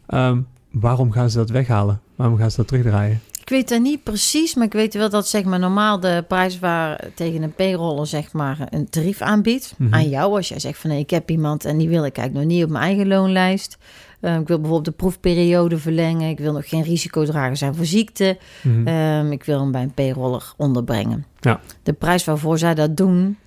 Ehm, 0.07 0.41
waarom 0.79 1.11
gaan 1.11 1.29
ze 1.29 1.37
dat 1.37 1.49
weghalen? 1.49 2.01
Waarom 2.15 2.37
gaan 2.37 2.51
ze 2.51 2.57
dat 2.57 2.67
terugdraaien? 2.67 3.21
Ik 3.41 3.49
weet 3.51 3.69
dat 3.69 3.81
niet 3.81 4.03
precies, 4.03 4.55
maar 4.55 4.65
ik 4.65 4.73
weet 4.73 4.93
wel 4.93 5.09
dat 5.09 5.27
zeg 5.27 5.43
maar, 5.43 5.59
normaal 5.59 5.99
de 5.99 6.23
prijs 6.27 6.59
waar 6.59 7.07
tegen 7.13 7.41
een 7.43 7.53
payroller 7.53 8.07
zeg 8.07 8.33
maar, 8.33 8.57
een 8.69 8.89
tarief 8.89 9.21
aanbiedt 9.21 9.73
Mhm. 9.77 9.93
aan 9.93 10.09
jou. 10.09 10.35
Als 10.35 10.47
jij 10.47 10.59
zegt 10.59 10.77
van 10.79 10.89
nee, 10.89 10.99
ik 10.99 11.09
heb 11.09 11.29
iemand 11.29 11.65
en 11.65 11.77
die 11.77 11.89
wil 11.89 12.05
ik 12.05 12.17
eigenlijk 12.17 12.47
nog 12.47 12.55
niet 12.57 12.65
op 12.65 12.71
mijn 12.71 12.83
eigen 12.83 13.07
loonlijst. 13.07 13.77
Eh, 14.19 14.31
ik 14.35 14.47
wil 14.47 14.57
bijvoorbeeld 14.59 14.85
de 14.85 14.91
proefperiode 14.91 15.77
verlengen. 15.77 16.29
Ik 16.29 16.37
wil 16.39 16.53
nog 16.53 16.69
geen 16.69 16.83
risicodrager 16.83 17.57
zijn 17.57 17.75
voor 17.75 17.85
ziekte. 17.85 18.37
Mhm. 18.63 18.87
Ehm, 18.87 19.31
ik 19.31 19.43
wil 19.43 19.59
hem 19.59 19.71
bij 19.71 19.81
een 19.81 19.93
payroller 19.93 20.53
onderbrengen. 20.57 21.25
Ja. 21.39 21.59
De 21.83 21.93
prijs 21.93 22.23
waarvoor 22.25 22.57
zij 22.57 22.73
dat 22.75 22.97
doen, 22.97 23.37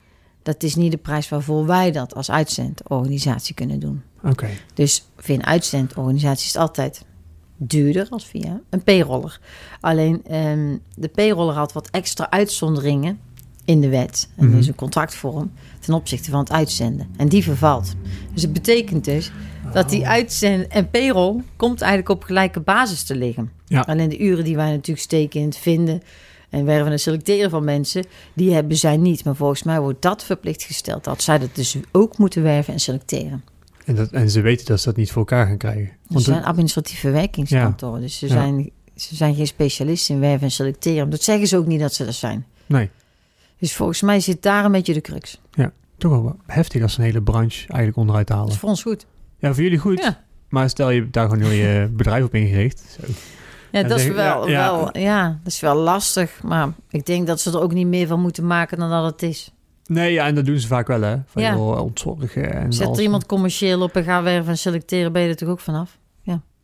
dat 0.42 0.62
is 0.62 0.74
niet 0.74 0.90
de 0.90 0.98
prijs 0.98 1.28
waarvoor 1.28 1.66
wij 1.66 1.90
dat 1.92 2.14
als 2.14 2.30
uitzendorganisatie 2.30 3.54
kunnen 3.54 3.78
doen. 3.80 4.02
Oké, 4.24 4.48
Dus 4.74 5.04
via 5.16 5.34
een 5.34 5.46
uitzendorganisatie 5.46 6.46
is 6.46 6.52
het 6.52 6.62
altijd 6.62 7.04
duurder 7.58 8.06
als 8.10 8.26
via 8.26 8.60
een 8.70 8.82
payroller. 8.82 9.40
Alleen 9.80 10.20
ehm, 10.26 10.76
de 10.94 11.08
payroller 11.08 11.54
had 11.54 11.72
wat 11.72 11.88
extra 11.90 12.30
uitzonderingen 12.30 13.18
in 13.64 13.80
de 13.80 13.88
wet. 13.88 14.28
En 14.36 14.46
Mhm. 14.46 14.56
dus 14.56 14.66
een 14.66 14.74
contractvorm 14.74 15.50
ten 15.80 15.94
opzichte 15.94 16.30
van 16.30 16.40
het 16.40 16.52
uitzenden. 16.52 17.08
En 17.16 17.28
die 17.28 17.42
vervalt. 17.42 17.94
Dus 18.32 18.42
het 18.42 18.52
betekent 18.52 19.04
dus 19.04 19.30
dat 19.72 19.90
die 19.90 20.06
uitzend 20.06 20.66
en 20.66 20.90
payroll 20.90 21.42
komt 21.56 21.80
eigenlijk 21.80 22.10
op 22.10 22.24
gelijke 22.24 22.60
basis 22.60 23.02
te 23.02 23.16
liggen. 23.16 23.50
Ja. 23.66 23.80
Alleen 23.80 24.08
de 24.08 24.18
uren 24.18 24.44
die 24.44 24.56
wij 24.56 24.70
natuurlijk 24.70 25.00
steken 25.00 25.40
in 25.40 25.46
het 25.46 25.56
vinden 25.56 26.02
En 26.50 26.64
werven 26.64 26.92
en 26.92 27.00
selecteren 27.00 27.50
van 27.50 27.64
mensen, 27.64 28.04
die 28.34 28.54
hebben 28.54 28.76
zij 28.76 28.96
niet. 28.96 29.24
Maar 29.24 29.36
volgens 29.36 29.62
mij 29.62 29.80
wordt 29.80 30.02
dat 30.02 30.24
verplicht 30.24 30.62
gesteld. 30.62 31.04
Dat 31.04 31.22
zij 31.22 31.38
dat 31.38 31.54
dus 31.54 31.76
ook 31.92 32.18
moeten 32.18 32.42
werven 32.42 32.72
en 32.72 32.80
selecteren. 32.80 33.44
En, 33.88 33.94
dat, 33.94 34.10
en 34.10 34.30
ze 34.30 34.40
weten 34.40 34.66
dat 34.66 34.78
ze 34.80 34.84
dat 34.86 34.96
niet 34.96 35.10
voor 35.10 35.18
elkaar 35.18 35.46
gaan 35.46 35.56
krijgen. 35.56 35.86
Ze 35.86 36.12
Want 36.12 36.24
zijn 36.24 36.44
administratieve 36.44 37.10
werkingskantoren. 37.10 38.00
Dus 38.00 38.18
ze, 38.18 38.26
Ja. 38.26 38.32
zijn, 38.32 38.70
ze 38.96 39.16
zijn 39.16 39.34
geen 39.34 39.46
specialisten 39.46 40.14
in 40.14 40.20
werven 40.20 40.42
en 40.42 40.50
selecteren. 40.50 41.10
Dat 41.10 41.22
zeggen 41.22 41.46
ze 41.46 41.56
ook 41.56 41.66
niet 41.66 41.80
dat 41.80 41.94
ze 41.94 42.04
dat 42.04 42.14
zijn. 42.14 42.46
nee, 42.66 42.90
Dus 43.58 43.74
volgens 43.74 44.02
mij 44.02 44.20
zit 44.20 44.42
daar 44.42 44.64
een 44.64 44.72
beetje 44.72 44.92
de 44.94 45.00
crux. 45.00 45.40
toch 45.98 46.10
wel 46.10 46.36
heftig 46.46 46.82
als 46.82 46.98
een 46.98 47.04
hele 47.04 47.22
branche 47.22 47.58
eigenlijk 47.68 47.96
onderuit 47.96 48.26
te 48.26 48.32
Dat 48.32 48.40
halen. 48.40 48.54
is 48.54 48.60
voor 48.60 48.68
ons 48.68 48.82
goed. 48.82 49.06
Ja, 49.38 49.54
voor 49.54 49.62
jullie 49.62 49.78
goed. 49.78 49.98
Ja. 50.02 50.24
Maar 50.48 50.68
stel 50.68 50.90
je 50.90 51.10
daar 51.10 51.28
gewoon 51.28 51.42
heel 51.50 51.66
je 51.66 51.88
bedrijf 51.96 52.24
op 52.24 52.34
ingericht. 52.34 52.82
Zo. 53.00 53.06
Ja, 53.72 53.82
En 53.82 53.88
dat 53.88 53.98
is 53.98 54.06
wel, 54.08 54.48
ja, 54.48 54.64
ja. 54.64 54.72
wel, 54.76 54.98
ja, 54.98 55.38
dat 55.42 55.52
is 55.52 55.60
wel 55.60 55.74
lastig. 55.76 56.42
Maar 56.42 56.68
ik 56.90 57.06
denk 57.06 57.26
dat 57.26 57.40
ze 57.40 57.50
er 57.50 57.60
ook 57.60 57.72
niet 57.72 57.86
meer 57.86 58.06
van 58.06 58.20
moeten 58.20 58.46
maken 58.46 58.78
dan 58.78 58.90
dat 58.90 59.04
het 59.12 59.22
is. 59.22 59.52
Nee, 59.88 60.12
ja, 60.12 60.26
en 60.26 60.34
dat 60.34 60.44
doen 60.46 60.58
ze 60.58 60.66
vaak 60.66 60.86
wel, 60.86 61.02
hè? 61.02 61.16
Van 61.26 61.42
Ja. 61.42 61.52
joh, 61.54 61.80
ontzorgen 61.82 62.52
en 62.54 62.72
Zet 62.72 62.96
er 62.96 63.02
iemand 63.02 63.26
commercieel 63.26 63.82
op 63.82 63.96
en 63.96 64.04
ga 64.04 64.22
werven 64.22 64.50
en 64.50 64.58
selecteren, 64.58 65.12
ben 65.12 65.22
je 65.22 65.28
er 65.28 65.36
toch 65.36 65.48
ook 65.48 65.60
vanaf? 65.60 65.98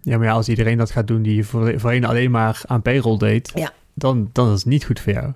Ja, 0.07 0.17
maar 0.19 0.27
ja, 0.27 0.33
als 0.33 0.49
iedereen 0.49 0.79
dat 0.79 0.91
gaat 0.91 1.07
doen 1.07 1.23
die 1.23 1.45
voor, 1.47 1.81
voorheen 1.81 2.05
alleen 2.05 2.31
maar 2.31 2.61
aan 2.67 2.83
payroll 2.83 3.19
deed, 3.19 3.53
Ja. 3.55 3.71
dan, 3.95 4.31
dan 4.33 4.47
is 4.53 4.59
het 4.59 4.67
niet 4.67 4.85
goed 4.85 5.01
voor 5.01 5.13
jou. 5.13 5.33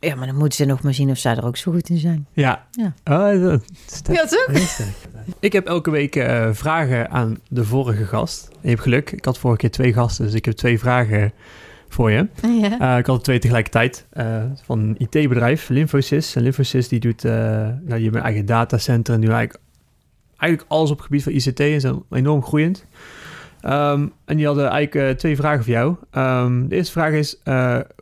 Ja, 0.00 0.14
maar 0.14 0.26
dan 0.26 0.36
moeten 0.36 0.56
ze 0.58 0.64
nog 0.64 0.82
maar 0.82 0.94
zien 0.94 1.10
of 1.10 1.18
zij 1.18 1.36
er 1.36 1.44
ook 1.46 1.56
zo 1.56 1.72
goed 1.72 1.88
in 1.88 1.98
zijn. 1.98 2.26
Ja. 2.32 2.66
Ja. 2.70 2.94
Oh, 3.04 3.42
dat 3.42 3.62
sterk. 3.86 4.18
Ja, 4.18 4.24
toch? 4.26 4.48
Ik 5.40 5.52
heb 5.52 5.66
elke 5.66 5.90
week 5.90 6.16
eh, 6.16 6.48
vragen 6.52 7.10
aan 7.10 7.38
de 7.48 7.64
vorige 7.64 8.04
gast. 8.04 8.48
Je 8.60 8.68
hebt 8.68 8.80
geluk, 8.80 9.10
ik 9.12 9.24
had 9.24 9.38
vorige 9.38 9.60
keer 9.60 9.70
twee 9.70 9.92
gasten, 9.92 10.24
dus 10.24 10.34
ik 10.34 10.44
heb 10.44 10.54
twee 10.54 10.78
vragen 10.78 11.32
voor 11.88 12.10
je. 12.10 12.28
Ja. 12.60 12.78
Eh, 12.78 12.98
ik 12.98 13.06
had 13.06 13.16
er 13.16 13.22
twee 13.22 13.38
tegelijkertijd. 13.38 14.06
eh, 14.10 14.42
van 14.62 14.78
een 14.78 14.96
IT-bedrijf, 14.98 15.68
Lymphosys. 15.68 16.36
En 16.36 16.42
Lymphosys 16.42 16.88
die 16.88 17.00
doet, 17.00 17.24
eh, 17.24 17.32
nou, 17.32 17.80
die 17.80 18.02
hebben 18.02 18.20
een 18.20 18.26
eigen 18.26 18.46
datacenter 18.46 19.14
en 19.14 19.20
doen 19.20 19.30
eigenlijk, 19.30 19.64
eigenlijk 20.36 20.70
alles 20.70 20.90
op 20.90 20.96
het 20.96 21.06
gebied 21.06 21.22
van 21.22 21.32
ICT 21.32 21.60
en 21.60 21.80
zijn 21.80 22.02
enorm 22.10 22.42
groeiend. 22.42 22.86
Ehm, 23.60 24.08
en 24.24 24.36
die 24.36 24.46
hadden 24.46 24.68
eigenlijk 24.68 25.18
twee 25.18 25.36
vragen 25.36 25.64
voor 25.64 25.72
jou. 25.72 25.96
Ehm, 26.10 26.68
de 26.68 26.76
eerste 26.76 26.92
vraag 26.92 27.12
is, 27.12 27.40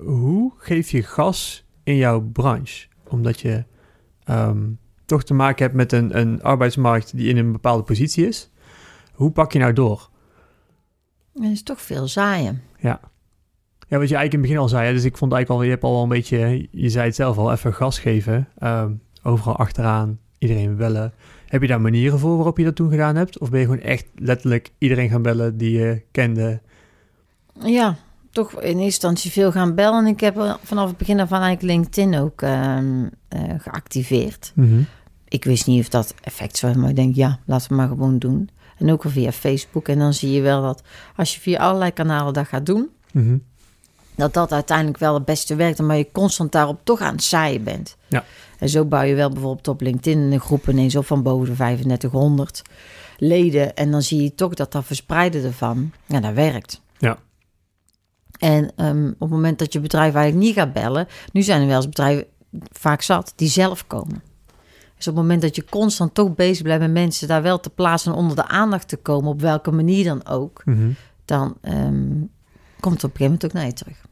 hoe 0.05 0.53
geef 0.59 0.90
je 0.90 1.03
gas 1.03 1.64
in 1.83 1.97
jouw 1.97 2.20
branche? 2.20 2.87
Omdat 3.09 3.40
je 3.40 3.64
ehm, 4.25 4.62
toch 5.07 5.25
te 5.25 5.35
maken 5.35 5.64
hebt 5.64 5.77
met 5.77 5.92
een, 5.92 6.18
een 6.18 6.42
arbeidsmarkt 6.42 7.16
die 7.16 7.29
in 7.29 7.37
een 7.37 7.53
bepaalde 7.53 7.83
positie 7.83 8.27
is. 8.27 8.51
Hoe 9.12 9.31
pak 9.31 9.53
je 9.53 9.59
nou 9.59 9.73
door? 9.73 10.11
Er 11.35 11.51
is 11.51 11.62
toch 11.62 11.81
veel 11.81 12.09
zaaien. 12.09 12.62
Ja, 12.79 13.01
wat 13.88 14.09
je 14.09 14.14
eigenlijk 14.14 14.33
in 14.33 14.38
het 14.38 14.40
begin 14.49 14.59
al 14.59 14.68
zei. 14.68 14.87
Hè? 14.87 14.92
Dus 14.92 15.05
ik 15.05 15.16
vond 15.16 15.33
eigenlijk 15.33 15.61
al, 15.61 15.66
je 15.66 15.73
hebt 15.75 15.85
al 15.85 15.92
wel 15.92 16.03
een 16.03 16.09
beetje, 16.09 16.68
je 16.70 16.88
zei 16.88 17.07
het 17.07 17.14
zelf 17.14 17.38
al, 17.38 17.53
even 17.53 17.75
gas 17.75 17.99
geven. 17.99 18.49
Ehm, 18.59 18.92
overal 19.23 19.57
achteraan, 19.57 20.18
iedereen 20.38 20.77
bellen. 20.77 21.12
Heb 21.47 21.62
je 21.62 21.68
daar 21.68 21.81
manieren 21.81 22.18
voor 22.18 22.35
waarop 22.37 22.59
je 22.59 22.64
dat 22.64 22.77
toen 22.77 22.90
gedaan 22.90 23.16
hebt? 23.16 23.38
Of 23.38 23.51
ben 23.51 23.61
je 23.61 23.66
gewoon 23.66 23.81
echt 23.81 24.07
letterlijk 24.14 24.70
iedereen 24.79 25.11
gaan 25.11 25.23
bellen 25.23 25.57
die 25.57 25.79
je 25.79 26.03
kende? 26.11 26.61
Ja, 27.64 27.97
toch 28.31 28.53
in 28.53 28.61
eerste 28.66 28.83
instantie 28.85 29.31
veel 29.31 29.53
gaan 29.53 29.75
bellen. 29.75 30.07
Ik 30.07 30.20
heb 30.20 30.59
vanaf 30.62 30.88
het 30.88 30.97
begin 30.97 31.20
af 31.20 31.33
aan 31.33 31.42
eigenlijk 31.42 31.73
LinkedIn 31.73 32.20
ook 32.20 32.42
ehm, 32.42 33.07
eh, 33.29 33.40
geactiveerd. 33.59 34.53
Ik 35.29 35.44
wist 35.44 35.66
niet 35.66 35.81
of 35.81 35.88
dat 35.88 36.14
effect 36.23 36.57
zou 36.57 36.73
hebben, 36.73 36.81
maar 36.81 36.90
ik 36.90 37.05
denk 37.05 37.14
ja, 37.16 37.38
laten 37.44 37.68
we 37.68 37.75
maar 37.75 37.88
gewoon 37.88 38.18
doen. 38.18 38.49
En 38.79 38.90
ook 38.92 39.05
al 39.05 39.11
via 39.11 39.33
Facebook. 39.33 39.88
En 39.88 39.99
dan 39.99 40.14
zie 40.14 40.31
je 40.31 40.40
wel 40.40 40.62
dat 40.62 40.83
als 41.16 41.35
je 41.35 41.40
via 41.40 41.59
allerlei 41.59 41.90
kanalen 41.90 42.33
dat 42.33 42.47
gaat 42.49 42.66
doen, 42.66 42.88
Mhm. 43.12 43.37
Dat 44.16 44.35
dat 44.35 44.53
uiteindelijk 44.53 44.98
wel 44.98 45.14
het 45.14 45.24
beste 45.24 45.55
werkt. 45.55 45.79
Maar 45.83 45.96
je 45.96 46.09
constant 46.12 46.53
daarop 46.53 46.81
toch 46.85 47.00
aan 47.00 47.14
het 47.14 47.22
zaaien 47.24 47.64
bent. 47.64 47.96
Ja. 48.09 48.24
En 48.59 48.68
zo 48.68 48.85
bouw 48.85 49.03
je 49.03 49.14
wel 49.14 49.31
bijvoorbeeld 49.31 49.68
op 49.68 49.81
LinkedIn 49.81 50.18
een 50.18 50.40
groep 50.40 50.68
ineens 50.68 50.96
op 50.96 51.07
van 51.07 51.22
boven 51.22 51.46
de 51.48 51.55
3500 51.55 52.62
leden. 53.18 53.74
En 53.74 53.90
dan 53.90 54.03
zie 54.03 54.22
je 54.22 54.35
toch 54.35 54.55
dat 54.55 54.72
dat 54.72 54.85
verspreiden 54.85 55.44
ervan, 55.44 55.92
ja, 56.07 56.20
dat 56.20 56.35
werkt. 56.35 56.81
Ja. 56.98 57.18
En 58.38 58.72
ehm, 58.77 59.07
op 59.07 59.20
het 59.20 59.31
moment 59.31 59.59
dat 59.59 59.72
je 59.72 59.81
bedrijf 59.81 60.14
eigenlijk 60.14 60.46
niet 60.46 60.55
gaat 60.55 60.72
bellen, 60.72 61.07
nu 61.33 61.42
zijn 61.42 61.61
er 61.61 61.66
wel 61.66 61.77
eens 61.77 61.88
bedrijven 61.88 62.27
vaak 62.72 63.03
zat 63.03 63.33
die 63.37 63.48
zelf 63.48 63.87
komen. 63.87 64.22
Dus 64.96 65.09
op 65.09 65.14
het 65.14 65.22
moment 65.24 65.42
dat 65.42 65.57
je 65.57 65.64
constant 65.64 66.14
toch 66.14 66.35
bezig 66.35 66.62
blijft 66.62 66.83
met 66.83 66.92
mensen 66.92 67.29
daar 67.29 67.42
wel 67.42 67.61
te 67.61 67.70
plaatsen 67.70 68.12
en 68.12 68.18
onder 68.18 68.37
de 68.37 68.46
aandacht 68.46 68.88
te 68.88 68.96
komen, 68.96 69.31
op 69.31 69.40
welke 69.40 69.70
manier 69.70 70.05
dan 70.05 70.27
ook, 70.27 70.62
Mhm. 70.64 70.90
dan 71.24 71.57
ehm, 71.61 72.12
komt 72.85 73.05
op 73.05 73.11
een 73.11 73.16
gegeven 73.16 73.25
moment 73.25 73.44
ook 73.44 73.53
naar 73.53 73.66
je 73.66 73.73
terug. 73.73 74.07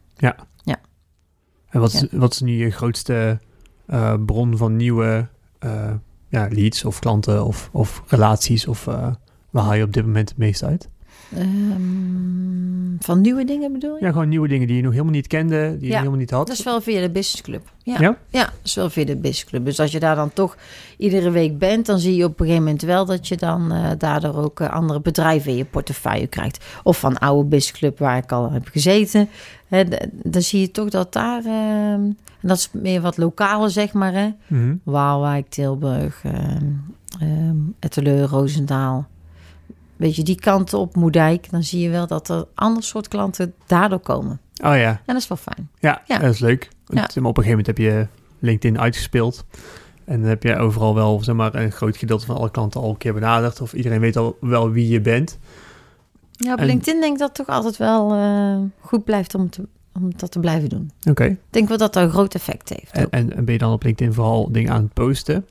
En 1.69 1.81
wat 1.81 1.93
is, 1.93 2.01
Ja. 2.01 2.19
wat 2.19 2.33
is 2.33 2.41
nu 2.41 2.53
je 2.53 2.71
grootste 2.71 3.41
eh, 3.87 4.15
bron 4.27 4.57
van 4.57 4.77
nieuwe 4.77 5.29
eh, 5.59 5.91
ja, 6.29 6.49
leads 6.51 6.85
of 6.85 6.99
klanten 6.99 7.45
of, 7.45 7.69
of 7.73 8.03
relaties? 8.07 8.67
Of 8.67 8.87
eh, 8.87 9.15
waar 9.51 9.65
haal 9.65 9.75
je 9.75 9.85
op 9.85 9.93
dit 9.93 10.05
moment 10.05 10.29
het 10.29 10.39
meest 10.39 10.63
uit? 10.65 10.89
Ehm, 11.37 12.97
van 12.99 13.21
nieuwe 13.21 13.45
dingen 13.45 13.73
bedoel 13.73 13.97
je? 13.97 14.05
Ja, 14.05 14.11
gewoon 14.11 14.29
nieuwe 14.29 14.49
dingen 14.49 14.66
die 14.66 14.77
je 14.77 14.83
nog 14.83 14.92
helemaal 14.92 15.12
niet 15.12 15.27
kende, 15.27 15.71
die 15.79 15.87
je 15.87 15.92
Ja, 15.92 15.99
helemaal 15.99 16.18
niet 16.18 16.31
had. 16.31 16.47
Dat 16.47 16.57
is 16.57 16.64
wel 16.64 16.81
via 16.81 17.01
de 17.01 17.11
business 17.11 17.42
club. 17.42 17.62
Ja. 17.83 17.97
Ja? 18.01 18.16
ja, 18.29 18.45
dat 18.45 18.53
is 18.62 18.75
wel 18.75 18.90
via 18.90 19.05
de 19.05 19.16
business 19.16 19.45
club. 19.45 19.64
Dus 19.64 19.81
als 19.81 19.92
je 19.92 20.01
daar 20.01 20.14
dan 20.16 20.33
toch 20.33 20.57
iedere 20.97 21.31
week 21.31 21.59
bent, 21.59 21.87
dan 21.87 21.99
zie 21.99 22.16
je 22.16 22.25
op 22.25 22.40
een 22.40 22.47
gegeven 22.47 22.64
moment 22.64 22.83
wel 22.83 23.05
dat 23.05 23.29
je 23.29 23.37
dan 23.37 23.73
eh, 23.73 23.90
daardoor 23.99 24.35
ook 24.35 24.61
eh, 24.61 24.71
andere 24.71 25.01
bedrijven 25.01 25.51
in 25.51 25.57
je 25.57 25.64
portefeuille 25.64 26.27
krijgt. 26.27 26.64
Of 26.83 26.99
van 26.99 27.18
oude 27.18 27.49
business 27.49 27.79
club 27.79 27.99
waar 27.99 28.16
ik 28.16 28.33
al 28.33 28.51
heb 28.51 28.68
gezeten. 28.68 29.29
Hè, 29.68 29.85
dan 30.12 30.42
zie 30.42 30.61
je 30.61 30.71
toch 30.71 30.88
dat 30.88 31.12
daar, 31.12 31.45
ehm, 31.45 32.03
en 32.40 32.49
dat 32.49 32.57
is 32.57 32.68
meer 32.73 33.01
wat 33.01 33.16
lokale 33.16 33.68
zeg 33.68 33.92
maar, 33.92 34.12
hè. 34.12 34.29
Mhm. 34.47 34.75
Waalwijk, 34.83 35.49
Tilburg, 35.49 36.23
Etteleur, 37.79 38.29
Roosendaal. 38.29 39.07
Weet 40.03 40.17
je, 40.17 40.23
die 40.23 40.35
kanten 40.41 40.79
op 40.79 40.97
Moerdijk, 40.97 41.51
dan 41.51 41.62
zie 41.62 41.81
je 41.81 41.88
wel 41.91 42.07
dat 42.07 42.29
er 42.29 42.45
ander 42.55 42.83
soort 42.83 43.09
klanten 43.09 43.55
daardoor 43.67 43.99
komen. 44.01 44.41
Oh 44.65 44.77
ja, 44.77 44.88
En 44.91 45.01
dat 45.07 45.17
is 45.17 45.29
wel 45.29 45.38
fijn. 45.38 45.71
ja, 45.79 46.03
Ja. 46.07 46.19
dat 46.19 46.33
is 46.33 46.38
leuk. 46.38 46.69
Ja. 46.87 47.03
Op 47.03 47.17
een 47.17 47.25
gegeven 47.25 47.49
moment 47.49 47.67
heb 47.67 47.79
je 47.79 48.07
LinkedIn 48.38 48.81
uitgespeeld. 48.81 49.45
En 50.05 50.21
dan 50.21 50.29
heb 50.29 50.43
je 50.43 50.57
overal 50.57 50.95
wel 50.95 51.23
zeg 51.23 51.35
maar, 51.35 51.55
een 51.55 51.73
groot 51.73 51.97
gedeelte 51.97 52.27
van 52.27 52.37
alle 52.37 52.51
klanten 52.51 52.81
al 52.81 52.91
een 52.91 52.97
keer 52.97 53.15
benaderd. 53.15 53.61
Of 53.61 53.73
iedereen 53.73 54.01
weet 54.01 54.17
al 54.17 54.37
wel 54.41 54.71
wie 54.71 54.88
je 54.88 55.01
bent. 55.01 55.38
Ja, 56.31 56.53
op 56.53 56.59
En- 56.59 56.67
LinkedIn 56.67 57.01
denk 57.01 57.12
ik 57.12 57.19
dat 57.19 57.29
het 57.29 57.47
toch 57.47 57.57
altijd 57.57 57.77
wel 57.77 58.12
eh, 58.15 58.57
goed 58.81 59.05
blijft 59.05 59.35
om, 59.35 59.51
te, 59.51 59.69
om 59.93 60.11
dat 60.17 60.31
te 60.31 60.38
blijven 60.41 60.69
doen. 60.69 60.91
Oké. 61.11 61.25
Ik 61.25 61.38
denk 61.51 61.69
wel 61.69 61.79
dat 61.79 61.93
dat 61.93 62.03
een 62.03 62.11
groot 62.11 62.35
effect 62.35 62.69
heeft. 62.69 62.93
En, 63.11 63.11
en 63.35 63.45
ben 63.45 63.53
je 63.53 63.59
dan 63.61 63.73
op 63.73 63.83
LinkedIn 63.83 64.12
vooral 64.15 64.53
dingen 64.53 64.73
aan 64.73 64.83
het 64.83 64.93
posten? 64.93 65.47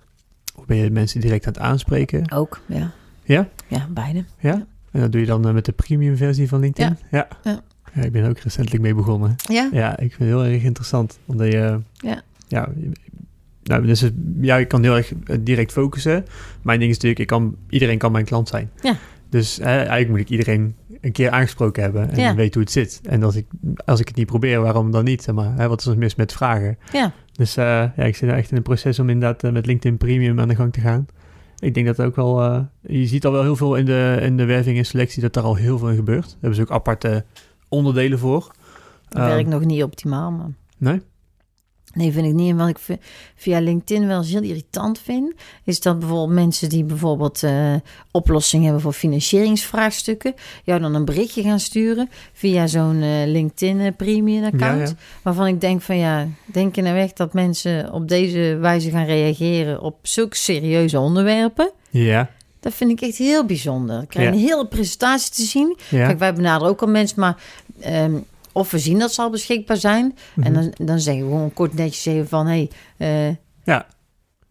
Of 0.55 0.65
ben 0.65 0.77
je 0.77 0.89
mensen 0.91 1.21
direct 1.21 1.47
aan 1.47 1.53
het 1.53 1.61
aanspreken? 1.61 2.31
ook, 2.31 2.59
ja. 2.65 2.91
Ja? 3.31 3.47
Ja, 3.67 3.87
beide. 3.89 4.23
En 4.91 5.01
dat 5.01 5.11
doe 5.11 5.21
je 5.21 5.27
dan 5.27 5.47
eh, 5.47 5.53
met 5.53 5.65
de 5.65 5.71
premium 5.71 6.17
versie 6.17 6.47
van 6.47 6.59
LinkedIn? 6.59 6.97
Ja. 7.11 7.27
Ja. 7.43 7.61
Ja, 7.93 8.01
ik 8.01 8.11
ben 8.11 8.29
ook 8.29 8.37
recentelijk 8.39 8.81
mee 8.83 8.93
begonnen. 8.95 9.35
Ja? 9.49 9.69
Ja, 9.71 9.91
ik 9.91 10.13
vind 10.13 10.17
het 10.19 10.27
heel 10.27 10.45
erg 10.45 10.63
interessant. 10.63 11.19
Omdat 11.25 11.51
je... 11.51 11.79
Ja. 11.93 12.21
Ja, 12.47 12.69
nou, 13.63 13.85
dus, 13.85 14.01
het- 14.01 14.13
ja, 14.41 14.57
ik 14.57 14.67
kan 14.67 14.83
heel 14.83 14.95
erg 14.95 15.13
eh, 15.25 15.37
direct 15.41 15.71
focussen. 15.71 16.25
Mijn 16.61 16.79
ding 16.79 16.89
is 16.91 16.95
natuurlijk, 16.95 17.21
ik 17.21 17.27
kan, 17.27 17.55
iedereen 17.69 17.97
kan 17.97 18.11
mijn 18.11 18.25
klant 18.25 18.47
zijn. 18.47 18.69
Ja. 18.81 18.95
Dus 19.29 19.57
hè, 19.57 19.63
eigenlijk 19.77 20.09
moet 20.09 20.19
ik 20.19 20.29
iedereen 20.29 20.75
een 21.01 21.11
keer 21.11 21.29
aangesproken 21.29 21.83
hebben 21.83 22.09
en 22.11 22.19
Ja. 22.19 22.35
weet 22.35 22.53
hoe 22.53 22.63
het 22.63 22.71
zit. 22.71 23.01
En 23.03 23.23
als 23.23 23.35
ik, 23.35 23.45
als 23.85 23.99
ik 23.99 24.07
het 24.07 24.17
niet 24.17 24.25
probeer, 24.25 24.61
waarom 24.61 24.91
dan 24.91 25.03
niet? 25.03 25.27
Maar, 25.33 25.55
hè, 25.57 25.67
wat 25.67 25.79
is 25.79 25.85
er 25.85 25.97
mis 25.97 26.15
met 26.15 26.33
vragen? 26.33 26.77
Ja. 26.91 27.11
Dus 27.31 27.57
eh, 27.57 27.65
ja, 27.65 28.03
ik 28.03 28.15
zit 28.15 28.29
er 28.29 28.35
echt 28.35 28.51
in 28.51 28.57
een 28.57 28.63
proces 28.63 28.99
om 28.99 29.09
inderdaad 29.09 29.43
eh, 29.43 29.51
met 29.51 29.65
LinkedIn 29.65 29.97
Premium 29.97 30.39
aan 30.39 30.47
de 30.47 30.55
gang 30.55 30.73
te 30.73 30.79
gaan. 30.79 31.05
Ik 31.61 31.73
denk 31.73 31.85
dat 31.85 32.01
ook 32.01 32.15
wel, 32.15 32.41
eh, 32.41 32.59
je 32.81 33.07
ziet 33.07 33.25
al 33.25 33.31
wel 33.31 33.41
heel 33.41 33.55
veel 33.55 33.75
in 33.75 33.85
de, 33.85 34.17
in 34.21 34.37
de 34.37 34.45
werving 34.45 34.77
en 34.77 34.85
selectie 34.85 35.21
dat 35.21 35.33
daar 35.33 35.43
al 35.43 35.55
heel 35.55 35.77
veel 35.77 35.89
in 35.89 35.95
gebeurt. 35.95 36.23
Daar 36.23 36.37
hebben 36.39 36.55
ze 36.55 36.61
ook 36.61 36.71
aparte 36.71 37.25
onderdelen 37.69 38.19
voor. 38.19 38.51
Dat 39.09 39.21
Ehm, 39.21 39.29
werkt 39.29 39.49
nog 39.49 39.65
niet 39.65 39.83
optimaal, 39.83 40.31
maar... 40.31 40.49
Nee? 40.77 41.01
Nee, 41.93 42.11
vind 42.11 42.25
ik 42.25 42.33
niet. 42.33 42.49
En 42.49 42.57
wat 42.57 42.67
ik 42.67 42.79
vi- 42.79 42.97
via 43.35 43.59
LinkedIn 43.59 44.07
wel 44.07 44.17
eens 44.17 44.29
heel 44.31 44.41
irritant 44.41 44.99
vind, 44.99 45.33
is 45.63 45.79
dat 45.79 45.99
bijvoorbeeld 45.99 46.39
mensen 46.39 46.69
die 46.69 46.83
bijvoorbeeld 46.83 47.43
eh 47.43 47.73
oplossingen 48.11 48.63
hebben 48.65 48.81
voor 48.83 48.93
financieringsvraagstukken, 48.93 50.33
jou 50.63 50.79
dan 50.79 50.95
een 50.95 51.05
berichtje 51.05 51.41
gaan 51.43 51.59
sturen 51.59 52.09
via 52.33 52.67
zo'n 52.67 53.01
eh, 53.01 53.09
LinkedIn 53.25 53.79
eh, 53.79 53.91
premium 53.97 54.43
account. 54.43 54.79
Ja, 54.79 54.85
ja. 54.85 54.93
Waarvan 55.23 55.47
ik 55.47 55.61
denk 55.61 55.81
van 55.81 55.97
ja, 55.97 56.27
denk 56.45 56.75
je 56.75 56.81
nou 56.81 56.97
echt 56.97 57.17
dat 57.17 57.33
mensen 57.33 57.93
op 57.93 58.07
deze 58.07 58.57
wijze 58.61 58.89
gaan 58.89 59.05
reageren 59.05 59.81
op 59.81 59.97
zulke 60.01 60.35
serieuze 60.37 60.99
onderwerpen? 60.99 61.71
Ja, 61.89 62.29
Dat 62.59 62.73
vind 62.73 62.91
ik 62.91 63.01
echt 63.01 63.17
heel 63.17 63.45
bijzonder. 63.45 64.01
Ik 64.01 64.07
krijg 64.09 64.27
Ja. 64.27 64.33
een 64.33 64.39
hele 64.39 64.67
presentatie 64.67 65.31
te 65.33 65.41
zien. 65.43 65.77
ja. 65.89 66.05
Kijk, 66.05 66.19
wij 66.19 66.33
benaderen 66.33 66.71
ook 66.71 66.81
al 66.81 66.87
mensen, 66.87 67.19
maar 67.19 67.37
ehm, 67.79 68.13
of 68.51 68.71
we 68.71 68.79
zien 68.79 68.99
dat 68.99 69.13
ze 69.13 69.21
al 69.21 69.29
beschikbaar 69.29 69.77
zijn. 69.77 70.17
En 70.43 70.51
Mhm. 70.51 70.53
dan, 70.53 70.85
dan 70.87 70.99
zeggen 70.99 71.23
we 71.25 71.31
gewoon 71.31 71.53
kort 71.53 71.73
netjes 71.73 72.05
even 72.05 72.27
van... 72.27 72.47
Hey, 72.47 72.69
eh, 72.97 73.27
Ja, 73.63 73.85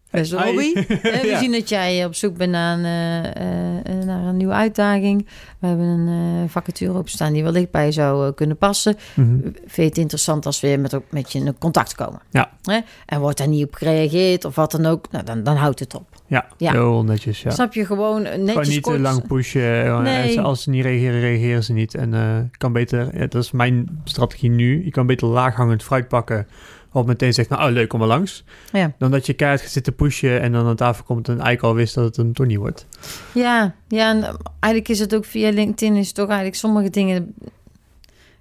Beste 0.09 0.37
Hi. 0.37 0.45
Robbie, 0.45 0.73
hè, 0.87 1.21
we 1.21 1.27
Ja. 1.31 1.39
zien 1.39 1.51
dat 1.51 1.69
jij 1.69 2.05
op 2.05 2.15
zoek 2.15 2.37
bent 2.37 2.51
naar 2.51 2.77
een, 2.77 2.85
eh, 2.85 3.99
eh, 3.99 4.05
naar 4.05 4.23
een 4.23 4.37
nieuwe 4.37 4.53
uitdaging. 4.53 5.27
We 5.59 5.67
hebben 5.67 5.85
een 5.85 6.07
eh, 6.43 6.49
vacature 6.49 6.93
openstaan 6.97 7.33
die 7.33 7.43
wellicht 7.43 7.71
bij 7.71 7.85
je 7.85 7.91
zou 7.91 8.27
eh, 8.27 8.33
kunnen 8.35 8.57
passen. 8.57 8.95
Mhm. 9.15 9.39
Vind 9.41 9.75
je 9.75 9.81
het 9.81 9.97
interessant 9.97 10.45
als 10.45 10.59
we 10.59 10.75
met, 10.79 10.97
met 11.09 11.31
je 11.31 11.39
in 11.39 11.57
contact 11.57 11.95
komen? 11.95 12.21
Ja. 12.29 12.51
Hè? 12.63 12.79
En 13.05 13.19
wordt 13.19 13.37
daar 13.37 13.47
niet 13.47 13.63
op 13.65 13.73
gereageerd 13.75 14.45
of 14.45 14.55
wat 14.55 14.71
dan 14.71 14.85
ook, 14.85 15.11
nou, 15.11 15.25
dan, 15.25 15.43
dan 15.43 15.55
houdt 15.55 15.79
het 15.79 15.95
op. 15.95 16.10
Ja, 16.31 16.45
Ja. 16.57 16.71
heel 16.71 17.03
netjes. 17.03 17.41
Ja. 17.41 17.49
Snap 17.51 17.73
je 17.73 17.85
gewoon 17.85 18.21
netjes 18.21 18.47
Gewoon 18.49 18.67
niet 18.67 18.81
kort. 18.81 18.95
te 18.95 19.01
lang 19.01 19.27
pushen. 19.27 19.85
eh, 19.85 19.99
Nee. 19.99 20.41
Als 20.41 20.63
ze 20.63 20.69
niet 20.69 20.83
reageren, 20.83 21.19
reageren 21.19 21.63
ze 21.63 21.73
niet. 21.73 21.95
En 21.95 22.13
eh 22.13 22.37
kan 22.57 22.73
beter, 22.73 23.17
ja, 23.19 23.27
dat 23.27 23.43
is 23.43 23.51
mijn 23.51 24.01
strategie 24.03 24.49
nu. 24.49 24.83
Je 24.85 24.91
kan 24.91 25.05
beter 25.05 25.27
laaghangend 25.27 25.83
fruit 25.83 26.07
pakken. 26.07 26.47
Of 26.93 27.05
meteen 27.05 27.33
zegt, 27.33 27.49
nou 27.49 27.63
oh, 27.67 27.71
leuk, 27.71 27.89
kom 27.89 27.99
maar 27.99 28.07
langs. 28.07 28.43
Ja. 28.71 28.91
Dan 28.97 29.11
dat 29.11 29.25
je 29.25 29.33
keihard 29.33 29.61
gaat 29.61 29.71
zitten 29.71 29.95
pushen 29.95 30.41
en 30.41 30.51
dan 30.51 30.67
aan 30.67 30.75
tafel 30.75 31.03
komt 31.03 31.27
en 31.27 31.33
eigenlijk 31.33 31.63
al 31.63 31.75
wist 31.75 31.95
dat 31.95 32.03
het 32.05 32.15
hem 32.15 32.33
toch 32.33 32.45
niet 32.47 32.57
wordt. 32.57 32.85
Ja, 33.33 33.73
ja 33.87 34.09
en 34.09 34.23
eigenlijk 34.59 34.89
is 34.93 34.99
het 34.99 35.15
ook 35.15 35.25
via 35.25 35.49
LinkedIn 35.49 35.95
is 35.95 36.11
toch 36.11 36.27
eigenlijk 36.27 36.57
sommige 36.57 36.89
dingen... 36.89 37.35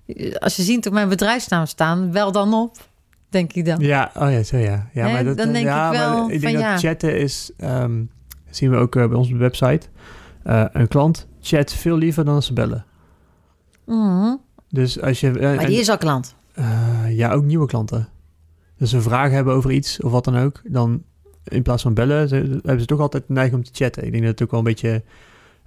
eh, 0.07 0.35
Als 0.35 0.57
je 0.57 0.63
ziet 0.63 0.87
op 0.87 0.93
mijn 0.93 1.09
bedrijfsnaam 1.09 1.67
staan, 1.67 2.13
wel 2.13 2.33
dan 2.33 2.55
op, 2.55 2.77
denk 3.31 3.53
ik 3.53 3.65
dan. 3.65 3.79
Ja, 3.81 4.11
oh 4.17 4.31
ja, 4.31 4.43
zo 4.43 4.57
ja. 4.57 4.89
ja 4.93 5.07
Hè, 5.07 5.13
maar 5.13 5.25
dat, 5.25 5.37
dan 5.37 5.53
denk 5.53 5.65
ja, 5.67 5.91
ik 5.93 5.99
wel 5.99 6.11
maar 6.23 6.33
ik 6.33 6.41
denk 6.41 6.43
van 6.43 6.53
dat 6.53 6.81
ja. 6.81 6.89
chatten 6.89 7.19
is, 7.19 7.51
ehm, 7.57 8.03
zien 8.51 8.71
we 8.71 8.77
ook 8.77 8.97
eh, 8.97 9.07
bij 9.09 9.17
onze 9.17 9.37
website. 9.37 9.87
Eh, 10.43 10.65
een 10.73 10.89
klant 10.89 11.27
chat 11.41 11.73
veel 11.73 11.97
liever 11.97 12.25
dan 12.25 12.43
ze 12.43 12.53
bellen. 12.53 12.85
Mhm. 13.87 14.37
Dus 14.69 15.01
als 15.01 15.21
je... 15.21 15.27
eh, 15.31 15.35
Maar 15.41 15.59
en- 15.59 15.67
die 15.67 15.81
is 15.81 15.89
al 15.89 15.99
klant. 15.99 16.35
Eh, 16.55 17.05
ja, 17.09 17.33
ook 17.33 17.45
nieuwe 17.45 17.67
klanten. 17.67 18.09
Dus 18.77 18.91
ze 18.91 19.01
vragen 19.01 19.35
hebben 19.35 19.55
over 19.55 19.71
iets 19.71 20.01
of 20.03 20.11
wat 20.13 20.25
dan 20.25 20.37
ook, 20.39 20.61
dan 20.65 21.03
in 21.45 21.63
plaats 21.63 21.83
van 21.83 21.95
bellen, 21.95 22.29
ze, 22.29 22.35
hebben 22.37 22.81
ze 22.81 22.87
toch 22.87 23.01
altijd 23.01 23.25
de 23.27 23.33
neiging 23.33 23.57
om 23.57 23.65
te 23.65 23.71
chatten. 23.85 24.05
Ik 24.05 24.11
denk 24.11 24.23
dat 24.23 24.33
het 24.33 24.43
ook 24.43 24.51
wel 24.51 24.59
een 24.61 24.67
beetje. 24.67 25.03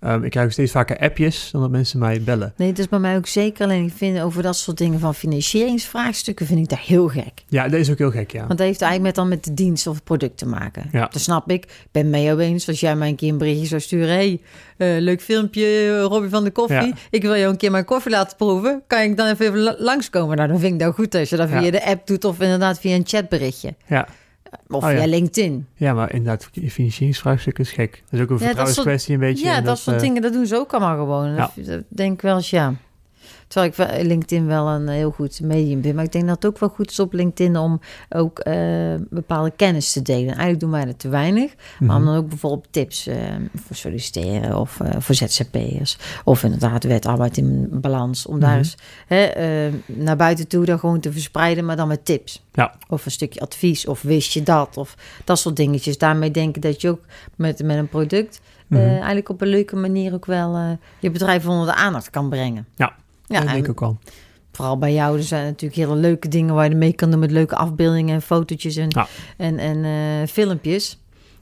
Ehm, 0.03 0.23
ik 0.23 0.31
krijg 0.31 0.45
ook 0.45 0.51
steeds 0.51 0.71
vaker 0.71 0.97
appjes 0.99 1.49
dan 1.51 1.61
dat 1.61 1.69
mensen 1.69 1.99
mij 1.99 2.21
bellen. 2.21 2.53
Nee, 2.57 2.69
dat 2.69 2.77
is 2.79 2.87
bij 2.89 2.99
mij 2.99 3.15
ook 3.15 3.27
zeker. 3.27 3.63
Alleen 3.63 3.85
ik 3.85 3.93
vind 3.95 4.19
over 4.19 4.43
dat 4.43 4.55
soort 4.55 4.77
dingen 4.77 4.99
van 4.99 5.15
financieringsvraagstukken 5.15 6.45
vind 6.45 6.59
ik 6.59 6.69
dat 6.69 6.79
heel 6.79 7.07
gek. 7.07 7.31
Ja, 7.47 7.63
dat 7.67 7.79
is 7.79 7.91
ook 7.91 7.97
heel 7.97 8.11
gek, 8.11 8.31
ja. 8.31 8.37
Want 8.47 8.57
dat 8.57 8.67
heeft 8.67 8.81
eigenlijk 8.81 9.15
met 9.15 9.15
dan 9.15 9.27
met 9.35 9.43
de 9.43 9.53
dienst 9.53 9.87
of 9.87 9.95
het 9.95 10.03
product 10.03 10.37
te 10.37 10.45
maken. 10.47 10.89
Ja. 10.91 11.07
Dat 11.11 11.21
snap 11.21 11.49
ik. 11.51 11.63
Ik 11.65 11.87
ben 11.91 12.09
mee 12.09 12.23
jou 12.23 12.39
eens. 12.39 12.67
Als 12.67 12.79
jij 12.79 12.95
mij 12.95 13.07
een 13.09 13.15
keer 13.15 13.29
een 13.29 13.37
berichtje 13.37 13.65
zou 13.67 13.81
sturen. 13.81 14.07
hey, 14.13 14.41
eh, 14.77 14.87
leuk 14.99 15.21
filmpje, 15.21 15.65
eh, 15.65 16.01
Robbie 16.01 16.29
van 16.29 16.43
de 16.43 16.51
Koffie. 16.51 16.75
Ja. 16.77 16.91
Ik 17.09 17.21
wil 17.21 17.35
jou 17.35 17.51
een 17.51 17.57
keer 17.57 17.71
mijn 17.71 17.85
koffie 17.85 18.11
laten 18.11 18.37
proeven. 18.37 18.81
Kan 18.87 19.01
ik 19.01 19.17
dan 19.17 19.27
even, 19.27 19.45
even 19.45 19.59
la- 19.59 19.75
langskomen? 19.77 20.37
Nou, 20.37 20.49
dan 20.49 20.59
vind 20.59 20.73
ik 20.73 20.79
dat 20.79 20.93
goed 20.93 21.15
als 21.15 21.29
je 21.29 21.35
dat 21.35 21.49
Ja. 21.49 21.59
via 21.61 21.71
de 21.71 21.85
app 21.85 22.07
doet. 22.07 22.25
Of 22.25 22.39
inderdaad 22.39 22.79
via 22.79 22.95
een 22.95 23.03
chatberichtje. 23.05 23.75
Ja. 23.87 24.07
Of 24.67 24.83
Oh, 24.83 24.91
ja. 24.91 24.97
via 24.97 25.05
LinkedIn. 25.07 25.67
ja, 25.75 25.93
maar 25.93 26.13
inderdaad, 26.13 26.49
financieringsvraagstuk 26.69 27.59
is 27.59 27.71
gek. 27.71 28.03
Dat 28.09 28.19
is 28.19 28.25
ook 28.25 28.29
een 28.29 28.39
vertrouwenskwestie 28.39 29.13
een 29.13 29.19
beetje. 29.19 29.45
ja, 29.45 29.61
dat, 29.61 29.77
soort 29.77 29.95
eh, 29.95 30.01
dingen, 30.01 30.21
dat 30.21 30.33
doen 30.33 30.45
ze 30.45 30.55
ook 30.55 30.71
allemaal 30.73 30.97
gewoon. 30.97 31.33
Ja. 31.35 31.51
Dat 31.55 31.83
denk 31.87 32.13
ik 32.13 32.21
wel 32.21 32.35
eens, 32.35 32.49
ja. 32.49 32.73
Terwijl 33.53 33.99
ik 33.99 34.05
LinkedIn 34.05 34.45
wel 34.45 34.67
een 34.67 34.87
heel 34.87 35.11
goed 35.11 35.41
medium 35.41 35.81
vind. 35.81 35.95
Maar 35.95 36.03
ik 36.03 36.11
denk 36.11 36.27
dat 36.27 36.35
het 36.35 36.45
ook 36.45 36.59
wel 36.59 36.69
goed 36.69 36.91
is 36.91 36.99
op 36.99 37.13
LinkedIn 37.13 37.57
om 37.57 37.79
ook 38.09 38.39
eh, 38.39 38.93
bepaalde 39.09 39.51
kennis 39.55 39.91
te 39.91 40.01
delen. 40.01 40.27
Eigenlijk 40.27 40.59
doen 40.59 40.71
wij 40.71 40.85
dat 40.85 40.99
te 40.99 41.09
weinig. 41.09 41.53
Maar 41.79 41.95
om 41.95 42.03
mhm. 42.03 42.11
dan 42.13 42.23
ook 42.23 42.29
bijvoorbeeld 42.29 42.67
tips 42.71 43.07
eh, 43.07 43.17
voor 43.55 43.75
solliciteren 43.75 44.57
of 44.59 44.79
eh, 44.79 44.99
voor 44.99 45.15
ZZP'ers. 45.15 45.97
Of 46.23 46.43
inderdaad 46.43 46.83
wet 46.83 47.05
arbeid 47.05 47.37
in 47.37 47.67
balans. 47.71 48.25
Om 48.25 48.39
daar 48.39 48.49
Mhm. 48.49 48.57
eens 48.57 48.75
hè, 49.07 49.23
eh, 49.23 49.73
naar 49.85 50.15
buiten 50.15 50.47
toe 50.47 50.65
dan 50.65 50.79
gewoon 50.79 50.99
te 50.99 51.11
verspreiden, 51.11 51.65
maar 51.65 51.75
dan 51.75 51.87
met 51.87 52.05
tips. 52.05 52.43
Ja. 52.53 52.73
Of 52.89 53.05
een 53.05 53.11
stukje 53.11 53.39
advies, 53.39 53.87
of 53.87 54.01
wist 54.01 54.31
je 54.33 54.43
dat, 54.43 54.77
of 54.77 54.95
dat 55.23 55.39
soort 55.39 55.55
dingetjes. 55.55 55.97
Daarmee 55.97 56.31
denk 56.31 56.55
ik 56.55 56.61
dat 56.61 56.81
je 56.81 56.89
ook 56.89 57.01
met, 57.35 57.63
met 57.63 57.77
een 57.77 57.89
product 57.89 58.41
Mhm. 58.67 58.81
eh, 58.81 58.95
eigenlijk 58.95 59.29
op 59.29 59.41
een 59.41 59.47
leuke 59.47 59.75
manier 59.75 60.13
ook 60.13 60.25
wel 60.25 60.55
eh, 60.55 60.69
je 60.99 61.11
bedrijf 61.11 61.47
onder 61.47 61.65
de 61.65 61.73
aandacht 61.73 62.09
kan 62.09 62.29
brengen. 62.29 62.67
Ja, 62.75 62.93
ja 63.25 63.39
dat 63.39 63.49
denk 63.49 63.67
ik 63.67 63.81
ook 63.81 63.95
vooral 64.51 64.77
bij 64.77 64.93
jou, 64.93 65.17
er 65.17 65.23
zijn 65.23 65.45
natuurlijk 65.45 65.81
hele 65.81 65.95
leuke 65.95 66.27
dingen 66.27 66.55
waar 66.55 66.69
je 66.69 66.75
mee 66.75 66.93
kan 66.93 67.12
doen 67.12 67.19
met 67.19 67.31
leuke 67.31 67.55
afbeeldingen 67.55 68.13
en 68.15 68.21
fotootjes 68.21 68.75
en, 68.75 68.86
Ja. 68.89 69.07
en, 69.38 69.57
en 69.57 69.83
eh, 69.86 70.27
filmpjes. 70.27 70.97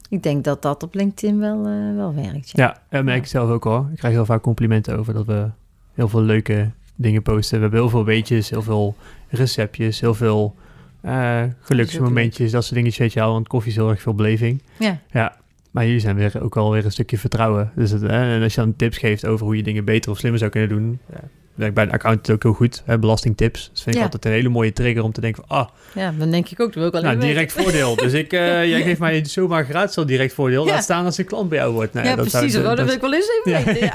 Ik 0.08 0.22
denk 0.22 0.44
dat 0.44 0.62
dat 0.62 0.82
op 0.82 0.94
LinkedIn 0.94 1.38
wel, 1.38 1.66
eh, 1.66 1.94
wel 1.94 2.14
werkt. 2.14 2.50
Ja. 2.50 2.64
Ja, 2.64 2.82
dat 2.90 3.04
merk 3.04 3.18
ik 3.18 3.26
zelf 3.26 3.50
ook 3.50 3.64
hoor. 3.64 3.88
Ik 3.92 3.98
krijg 3.98 4.14
heel 4.14 4.24
vaak 4.24 4.42
complimenten 4.42 4.98
over 4.98 5.14
dat 5.14 5.26
we 5.26 5.48
heel 5.94 6.08
veel 6.08 6.22
leuke 6.22 6.70
dingen 6.94 7.22
posten. 7.22 7.56
We 7.56 7.62
hebben 7.62 7.80
heel 7.80 7.88
veel 7.90 8.04
weetjes, 8.04 8.50
heel 8.50 8.62
veel 8.62 8.94
receptjes, 9.28 10.00
heel 10.00 10.14
veel 10.14 10.54
eh 11.00 11.42
geluksmomentjes, 11.60 12.50
dat 12.50 12.62
soort 12.62 12.74
dingetjes, 12.74 12.98
weet 12.98 13.12
je 13.12 13.20
wel. 13.20 13.32
Want 13.32 13.48
koffie 13.48 13.70
is 13.70 13.76
heel 13.76 13.90
erg 13.90 14.02
veel 14.02 14.14
beleving. 14.14 14.62
Ja. 14.78 14.98
Ja, 15.10 15.36
maar 15.70 15.84
jullie 15.84 16.00
zijn 16.00 16.16
weer 16.16 16.42
ook 16.42 16.56
alweer 16.56 16.84
een 16.84 16.92
stukje 16.92 17.18
vertrouwen. 17.18 17.70
Dus 17.74 17.90
het, 17.90 18.00
hè, 18.02 18.34
en 18.36 18.42
als 18.42 18.54
je 18.54 18.60
dan 18.60 18.76
tips 18.76 18.98
geeft 18.98 19.26
over 19.26 19.46
hoe 19.46 19.56
je 19.56 19.62
dingen 19.62 19.84
beter 19.84 20.10
of 20.10 20.18
slimmer 20.18 20.38
zou 20.40 20.50
kunnen 20.50 20.68
doen... 20.68 20.98
Ja, 21.12 21.20
werkt 21.54 21.74
bij 21.74 21.84
een 21.84 21.92
accountant 21.92 22.30
ook 22.30 22.42
heel 22.42 22.52
goed. 22.52 22.82
Hè, 22.86 22.98
belastingtips. 22.98 23.70
Dus 23.72 23.82
vind 23.82 23.94
ik 23.94 24.00
Ja. 24.00 24.02
altijd 24.06 24.24
een 24.24 24.30
hele 24.32 24.48
mooie 24.48 24.72
trigger 24.72 25.02
om 25.02 25.12
te 25.12 25.20
denken 25.20 25.44
van... 25.46 25.58
Ah, 25.58 25.68
ja, 25.94 26.14
dan 26.18 26.30
denk 26.30 26.48
ik 26.48 26.60
ook, 26.60 26.66
dat 26.66 26.74
wil 26.74 26.86
ik 26.86 26.92
wel 26.92 27.02
nou, 27.02 27.16
even 27.16 27.28
direct 27.28 27.52
voordeel. 27.52 27.96
Dus 27.96 28.12
ik, 28.12 28.32
eh, 28.32 28.64
jij 28.72 28.82
geeft 28.82 29.00
mij 29.00 29.24
zomaar 29.24 29.64
gratis 29.64 29.96
al 29.96 30.06
direct 30.06 30.34
voordeel. 30.34 30.66
Ja. 30.66 30.72
Laat 30.72 30.82
staan 30.82 31.04
als 31.04 31.18
ik 31.18 31.26
klant 31.26 31.48
bij 31.48 31.58
jou 31.58 31.72
word. 31.72 31.92
Nou, 31.92 32.06
weten. 32.06 32.18
Ja, 32.18 32.22
dat 32.22 32.32
zou- 32.32 32.44
precies. 32.44 32.60
Oh, 32.60 32.76
dat 32.76 32.84
wil 32.86 32.94
ik 32.94 33.00
wel 33.00 33.14
eens 33.14 33.40
even 33.44 33.64
weten. 33.64 33.90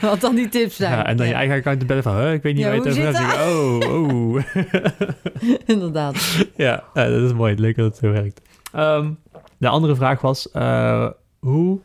Wat 0.10 0.20
dan 0.20 0.34
die 0.34 0.48
tips 0.48 0.76
zijn. 0.76 0.92
Ja, 0.92 1.06
en 1.06 1.16
dan 1.16 1.26
je 1.26 1.32
eigen 1.34 1.56
account 1.56 1.86
bellen 1.86 2.02
van, 2.02 2.16
huh, 2.16 2.32
ik 2.32 2.42
weet 2.42 2.54
niet 2.54 2.62
Ja, 2.64 2.68
waar 2.70 2.76
je 2.82 2.88
het 2.88 2.96
hoe 2.96 3.06
over 3.08 3.20
hebt. 3.20 3.32
zit 3.32 3.40
Zeg 3.40 3.48
ik, 3.48 3.54
Oh, 3.54 5.44
oh. 5.46 5.62
Inderdaad. 5.74 6.46
ja, 6.56 6.84
ja, 6.94 7.08
dat 7.08 7.22
is 7.22 7.32
mooi. 7.32 7.54
Leuk 7.54 7.76
dat 7.76 7.86
het 7.86 7.96
zo 7.96 8.10
werkt. 8.10 8.40
Ehm, 8.72 9.10
de 9.58 9.68
andere 9.68 9.94
vraag 9.94 10.20
was, 10.20 10.50
eh, 10.50 11.08
hoe 11.38 11.78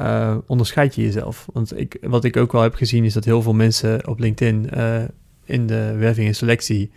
eh, 0.00 0.36
onderscheid 0.46 0.94
je 0.94 1.02
jezelf? 1.02 1.46
Want 1.52 1.78
ik, 1.78 1.96
wat 2.00 2.24
ik 2.24 2.36
ook 2.36 2.52
wel 2.52 2.62
heb 2.62 2.74
gezien 2.74 3.04
is 3.04 3.12
dat 3.12 3.24
heel 3.24 3.42
veel 3.42 3.52
mensen 3.52 4.06
op 4.08 4.18
LinkedIn 4.18 4.70
eh, 4.70 5.02
in 5.44 5.66
de 5.66 5.94
werving 5.96 6.26
en 6.26 6.34
selectie 6.34 6.90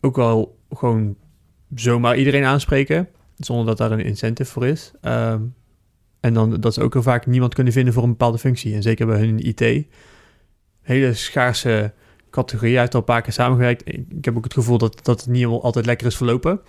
ook 0.00 0.16
wel 0.16 0.58
gewoon 0.70 1.16
zomaar 1.74 2.16
iedereen 2.16 2.44
aanspreken, 2.44 3.08
zonder 3.36 3.66
dat 3.66 3.78
daar 3.78 3.90
een 3.90 4.04
incentive 4.04 4.50
voor 4.50 4.66
is. 4.66 4.92
Ehm, 5.00 5.42
en 6.20 6.34
dan 6.34 6.60
dat 6.60 6.74
ze 6.74 6.82
ook 6.82 6.92
heel 6.92 7.02
vaak 7.02 7.26
niemand 7.26 7.54
kunnen 7.54 7.72
vinden 7.72 7.94
voor 7.94 8.02
een 8.02 8.08
bepaalde 8.08 8.38
functie. 8.38 8.74
En 8.74 8.82
zeker 8.82 9.06
bij 9.06 9.18
hun 9.18 9.46
IT. 9.46 9.86
Hele 10.80 11.14
schaarse 11.14 11.92
categorie. 12.30 12.72
Hij 12.72 12.80
heeft 12.80 12.94
al 12.94 13.00
een 13.00 13.06
paar 13.06 13.22
keer 13.22 13.32
samengewerkt. 13.32 13.82
Ik, 13.88 14.24
heb 14.24 14.36
ook 14.36 14.44
het 14.44 14.54
gevoel 14.54 14.78
dat, 14.78 15.04
dat 15.04 15.20
het 15.20 15.30
niet 15.30 15.46
altijd 15.46 15.86
lekker 15.86 16.06
is 16.06 16.16
verlopen. 16.16 16.60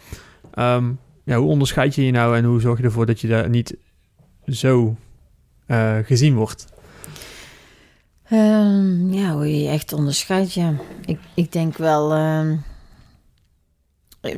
Ehm, 0.54 0.91
ja, 1.24 1.38
hoe 1.38 1.50
onderscheid 1.50 1.95
je 1.95 2.06
je 2.06 2.12
nou 2.12 2.38
en 2.38 2.43
hoe 2.43 2.62
zorg 2.62 2.78
je 2.78 2.84
ervoor 2.84 3.06
dat 3.06 3.22
je 3.22 3.28
daar 3.28 3.50
niet 3.50 3.78
zo 4.45 4.98
eh, 5.70 5.98
gezien 6.04 6.36
wordt? 6.36 6.66
Ehm, 8.24 9.14
ja, 9.14 9.34
hoe 9.34 9.48
je 9.48 9.62
je 9.62 9.70
echt 9.70 9.94
onderscheidt, 9.94 10.54
ja. 10.54 10.74
Ik, 11.06 11.20
ik 11.34 11.52
denk 11.52 11.78
wel... 11.78 12.14
ehm, 12.14 12.56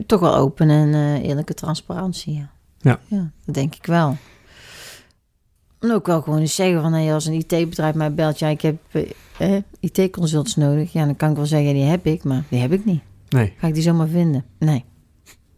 toch 0.05 0.19
wel 0.19 0.35
open 0.35 0.69
en 0.69 0.93
eh, 0.93 1.23
eerlijke 1.23 1.53
transparantie, 1.53 2.33
ja. 2.33 2.49
Ja. 2.79 2.99
Ja, 3.07 3.31
dat 3.45 3.55
denk 3.55 3.75
ik 3.75 3.85
wel. 3.85 4.17
En 5.79 5.91
ook 5.91 6.07
wel 6.07 6.21
gewoon 6.21 6.39
eens 6.39 6.55
zeggen 6.55 6.81
van... 6.81 6.93
Hey, 6.93 7.13
als 7.13 7.25
een 7.25 7.33
IT-bedrijf 7.33 7.95
mij 7.95 8.13
belt... 8.13 8.39
Ja, 8.39 8.47
ik 8.47 8.61
heb 8.61 8.77
eh, 9.37 9.57
IT-consults 9.79 10.55
nodig. 10.55 10.93
Ja, 10.93 11.05
dan 11.05 11.15
kan 11.15 11.29
ik 11.29 11.35
wel 11.35 11.45
zeggen, 11.45 11.73
die 11.73 11.83
heb 11.83 12.05
ik. 12.05 12.23
Maar 12.23 12.43
die 12.49 12.59
heb 12.59 12.71
ik 12.71 12.85
niet. 12.85 13.01
Nee. 13.29 13.53
Ga 13.57 13.67
ik 13.67 13.73
die 13.73 13.83
zomaar 13.83 14.07
vinden? 14.07 14.45
Nee. 14.59 14.85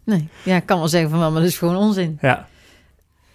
Nee. 0.04 0.30
Ja, 0.46 0.56
ik 0.56 0.66
kan 0.66 0.78
wel 0.78 0.88
zeggen 0.88 1.10
van... 1.10 1.20
wel, 1.20 1.32
Maar 1.32 1.42
dat 1.42 1.50
is 1.50 1.58
gewoon 1.58 1.76
onzin. 1.76 2.18
Ja, 2.22 2.48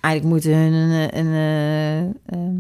Eigenlijk 0.00 0.34
moeten 0.34 0.58
hun 0.62 0.72
een, 0.72 1.18
een, 1.18 1.32
eh, 1.32 1.98
ehm, 2.38 2.56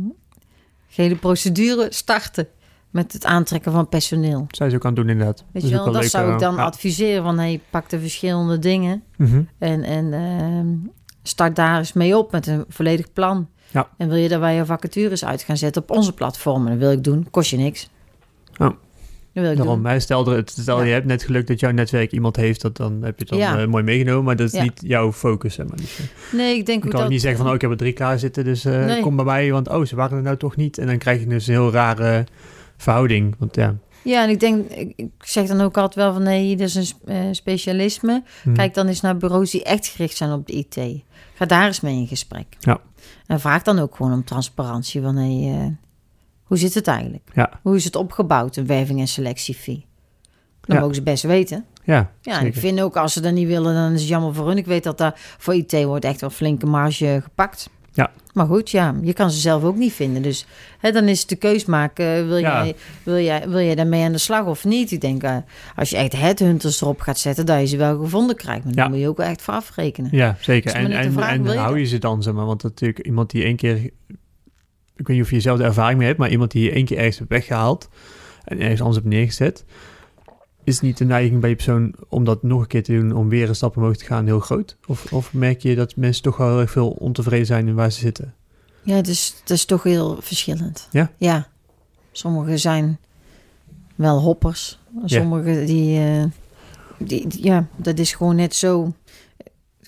gele 0.88 1.16
procedure 1.16 1.86
starten... 1.90 2.48
met 2.90 3.12
het 3.12 3.24
aantrekken 3.24 3.72
van 3.72 3.88
personeel. 3.88 4.46
zij 4.50 4.70
ze 4.70 4.76
ook 4.76 4.84
aan 4.84 4.94
het 4.94 5.00
doen 5.00 5.08
inderdaad. 5.10 5.44
Weet 5.52 5.62
je 5.62 5.68
wel, 5.68 5.84
dat 5.84 5.94
leuk, 5.94 6.10
zou 6.10 6.26
eh, 6.26 6.32
ik 6.32 6.38
dan 6.38 6.54
ja. 6.54 6.62
adviseren 6.62 7.22
van 7.22 7.38
hey, 7.38 7.60
pak 7.70 7.88
de 7.88 8.00
verschillende 8.00 8.58
dingen 8.58 9.02
Mhm. 9.16 9.42
en, 9.58 9.82
en 9.82 10.12
ehm, 10.12 10.66
start 11.22 11.56
daar 11.56 11.78
eens 11.78 11.92
mee 11.92 12.16
op 12.16 12.32
met 12.32 12.46
een 12.46 12.64
volledig 12.68 13.12
plan. 13.12 13.48
Ja. 13.70 13.88
En 13.96 14.08
wil 14.08 14.16
je 14.16 14.28
daarbij 14.28 14.54
je 14.54 14.64
vacatures 14.64 15.24
uit 15.24 15.42
gaan 15.42 15.56
zetten 15.56 15.82
op 15.82 15.90
onze 15.90 16.12
platformen? 16.12 16.70
Dat 16.70 16.78
wil 16.78 16.92
ik 16.92 17.04
doen, 17.04 17.30
kost 17.30 17.50
je 17.50 17.56
niks. 17.56 17.90
Oh. 18.56 18.70
Dat 19.38 19.46
wil 19.46 19.56
ik 19.56 19.56
Daarom, 19.64 19.82
doen. 19.82 19.92
hè, 19.92 20.00
stel, 20.00 20.32
er, 20.32 20.42
stel 20.44 20.78
Ja. 20.78 20.84
je 20.84 20.92
hebt 20.92 21.06
net 21.06 21.22
geluk 21.22 21.46
dat 21.46 21.60
jouw 21.60 21.70
netwerk 21.70 22.12
iemand 22.12 22.36
heeft, 22.36 22.60
dat, 22.62 22.76
dan 22.76 22.92
heb 23.02 23.14
je 23.18 23.20
het 23.20 23.28
dan 23.28 23.38
Ja. 23.38 23.58
eh, 23.58 23.66
mooi 23.66 23.82
meegenomen, 23.84 24.24
maar 24.24 24.36
dat 24.36 24.46
is 24.46 24.52
Ja. 24.52 24.62
niet 24.62 24.80
jouw 24.84 25.12
focus. 25.12 25.54
Zeg 25.54 25.66
maar. 25.66 25.76
Dus, 25.76 25.98
eh, 25.98 26.04
Nee, 26.32 26.56
ik 26.56 26.66
denk 26.66 26.78
je 26.78 26.84
ook 26.84 26.90
kan 26.92 27.00
dat... 27.00 27.10
niet 27.10 27.20
zeggen 27.20 27.38
van, 27.38 27.48
oh, 27.48 27.54
ik 27.54 27.60
heb 27.60 27.70
er 27.70 27.76
drie 27.76 27.92
klaar 27.92 28.18
zitten, 28.18 28.44
dus 28.44 28.64
eh, 28.64 28.84
Nee. 28.84 29.00
kom 29.00 29.16
bij 29.16 29.24
mij, 29.24 29.52
want 29.52 29.68
oh, 29.68 29.84
ze 29.84 29.96
waren 29.96 30.16
er 30.16 30.22
nou 30.22 30.36
toch 30.36 30.56
niet. 30.56 30.78
En 30.78 30.86
dan 30.86 30.98
krijg 30.98 31.20
je 31.20 31.26
dus 31.26 31.46
een 31.46 31.52
heel 31.54 31.70
rare 31.72 32.26
verhouding. 32.76 33.34
Want 33.38 33.54
ja, 33.56 33.74
Ja, 34.02 34.22
en 34.22 34.30
ik 34.30 34.40
denk, 34.40 34.68
ik, 34.70 34.92
ik 34.96 35.10
zeg 35.18 35.46
dan 35.48 35.60
ook 35.60 35.76
altijd 35.76 35.94
wel 35.94 36.12
van 36.12 36.22
nee, 36.22 36.56
dit 36.56 36.68
is 36.68 36.74
een 36.74 36.86
sp- 36.86 37.10
specialisme. 37.32 38.22
hm, 38.42 38.52
Kijk 38.52 38.74
dan 38.74 38.86
eens 38.86 39.00
naar 39.00 39.16
bureaus 39.16 39.50
die 39.50 39.64
echt 39.64 39.86
gericht 39.86 40.16
zijn 40.16 40.32
op 40.32 40.46
de 40.46 40.52
IT. 40.52 41.02
Ga 41.34 41.44
daar 41.46 41.66
eens 41.66 41.80
mee 41.80 41.96
in 41.96 42.06
gesprek. 42.06 42.46
Ja. 42.60 42.80
En 43.26 43.40
vraag 43.40 43.62
dan 43.62 43.78
ook 43.78 43.96
gewoon 43.96 44.12
om 44.12 44.24
transparantie 44.24 45.02
van 45.02 45.16
hey, 45.16 45.54
eh, 45.54 45.66
hoe 46.48 46.56
zit 46.56 46.74
het 46.74 46.86
eigenlijk? 46.86 47.28
Ja. 47.34 47.50
Hoe 47.62 47.76
is 47.76 47.84
het 47.84 47.96
opgebouwd, 47.96 48.56
een 48.56 48.66
werving- 48.66 49.00
en 49.00 49.08
selectiefee? 49.08 49.86
Dan 50.60 50.76
Ja. 50.76 50.80
mogen 50.82 50.94
ze 50.96 51.02
best 51.02 51.22
weten. 51.22 51.64
Ja, 51.84 52.10
Ja, 52.22 52.40
en 52.40 52.46
ik 52.46 52.54
vind 52.56 52.80
ook 52.80 52.96
als 52.96 53.12
ze 53.12 53.20
dat 53.20 53.32
niet 53.32 53.46
willen, 53.46 53.74
dan 53.74 53.92
is 53.92 54.00
het 54.00 54.08
jammer 54.08 54.34
voor 54.34 54.46
hun. 54.48 54.56
Ik 54.56 54.66
weet 54.66 54.84
dat 54.84 54.98
daar 54.98 55.12
voor 55.38 55.54
IT 55.54 55.84
wordt 55.84 56.04
echt 56.04 56.20
wel 56.20 56.30
flinke 56.30 56.66
marge 56.66 57.20
gepakt. 57.22 57.70
Ja. 57.92 58.10
Maar 58.32 58.46
goed, 58.46 58.70
ja, 58.70 58.94
je 59.02 59.12
kan 59.12 59.30
ze 59.30 59.38
zelf 59.40 59.62
ook 59.64 59.76
niet 59.76 59.92
vinden. 59.92 60.22
Dus 60.22 60.46
hè, 60.78 60.92
dan 60.92 61.08
is 61.08 61.20
het 61.20 61.28
de 61.28 61.36
keus 61.36 61.64
maken. 61.64 62.28
Wil, 62.28 62.36
Ja. 62.38 62.64
jij, 62.64 62.74
wil, 63.02 63.18
jij, 63.18 63.48
wil 63.48 63.60
jij 63.60 63.74
daarmee 63.74 64.04
aan 64.04 64.12
de 64.12 64.18
slag 64.18 64.46
of 64.46 64.64
niet? 64.64 64.90
Ik 64.90 65.00
denk, 65.00 65.22
eh, 65.22 65.36
als 65.76 65.90
je 65.90 65.96
echt 65.96 66.12
headhunters 66.12 66.80
erop 66.80 67.00
gaat 67.00 67.18
zetten, 67.18 67.46
dat 67.46 67.60
je 67.60 67.66
ze 67.66 67.76
wel 67.76 67.98
gevonden 67.98 68.36
krijgt. 68.36 68.64
Maar 68.64 68.74
dan 68.74 68.90
moet 68.90 68.98
je 69.00 69.08
ook 69.08 69.18
echt 69.20 69.42
voor 69.42 69.54
afrekenen. 69.54 70.10
Ja, 70.12 70.36
zeker. 70.40 70.72
Maar 70.72 70.82
En, 70.82 70.92
en, 70.92 71.12
vraag, 71.12 71.30
en 71.30 71.42
wil 71.42 71.56
hou 71.56 71.78
je 71.78 71.84
ze 71.84 71.98
dan, 71.98 72.22
zeg 72.22 72.34
maar. 72.34 72.46
Want 72.46 72.62
natuurlijk 72.62 72.98
iemand 73.06 73.30
die 73.30 73.44
één 73.44 73.56
keer... 73.56 73.90
Ik 74.98 75.06
weet 75.06 75.16
niet 75.16 75.24
of 75.24 75.30
je 75.30 75.40
zelf 75.40 75.58
de 75.58 75.64
ervaring 75.64 75.98
mee 75.98 76.06
hebt, 76.06 76.18
maar 76.18 76.30
iemand 76.30 76.50
die 76.50 76.64
je 76.64 76.70
één 76.72 76.84
keer 76.84 76.96
ergens 76.98 77.18
hebt 77.18 77.30
weggehaald 77.30 77.88
en 78.44 78.60
ergens 78.60 78.80
anders 78.80 78.96
hebt 78.98 79.08
neergezet, 79.08 79.64
is 80.64 80.80
niet 80.80 80.98
de 80.98 81.04
neiging 81.04 81.40
bij 81.40 81.50
je 81.50 81.54
persoon 81.56 81.94
om 82.08 82.24
dat 82.24 82.42
nog 82.42 82.60
een 82.60 82.66
keer 82.66 82.82
te 82.82 82.92
doen, 82.92 83.12
om 83.12 83.28
weer 83.28 83.48
een 83.48 83.54
stap 83.54 83.76
omhoog 83.76 83.96
te 83.96 84.04
gaan, 84.04 84.26
heel 84.26 84.40
groot? 84.40 84.76
Of, 84.86 85.12
of 85.12 85.32
merk 85.32 85.62
je 85.62 85.74
dat 85.74 85.96
mensen 85.96 86.22
toch 86.22 86.36
wel 86.36 86.48
heel 86.48 86.60
erg 86.60 86.70
veel 86.70 86.90
ontevreden 86.90 87.46
zijn 87.46 87.68
in 87.68 87.74
waar 87.74 87.92
ze 87.92 87.98
zitten? 88.00 88.34
Ja, 88.82 88.94
het 88.94 89.08
is, 89.08 89.34
het 89.40 89.50
is 89.50 89.64
toch 89.64 89.82
heel 89.82 90.16
verschillend. 90.20 90.88
Ja? 90.90 91.10
Ja. 91.16 91.48
Sommigen 92.12 92.58
zijn 92.58 92.98
wel 93.94 94.18
hoppers. 94.20 94.78
Sommigen 95.04 95.66
die, 95.66 95.98
eh, 96.00 96.24
die, 96.98 97.26
die- 97.28 97.44
Ja, 97.44 97.66
dat 97.76 97.98
is 97.98 98.12
gewoon 98.14 98.36
net 98.36 98.54
zo... 98.54 98.92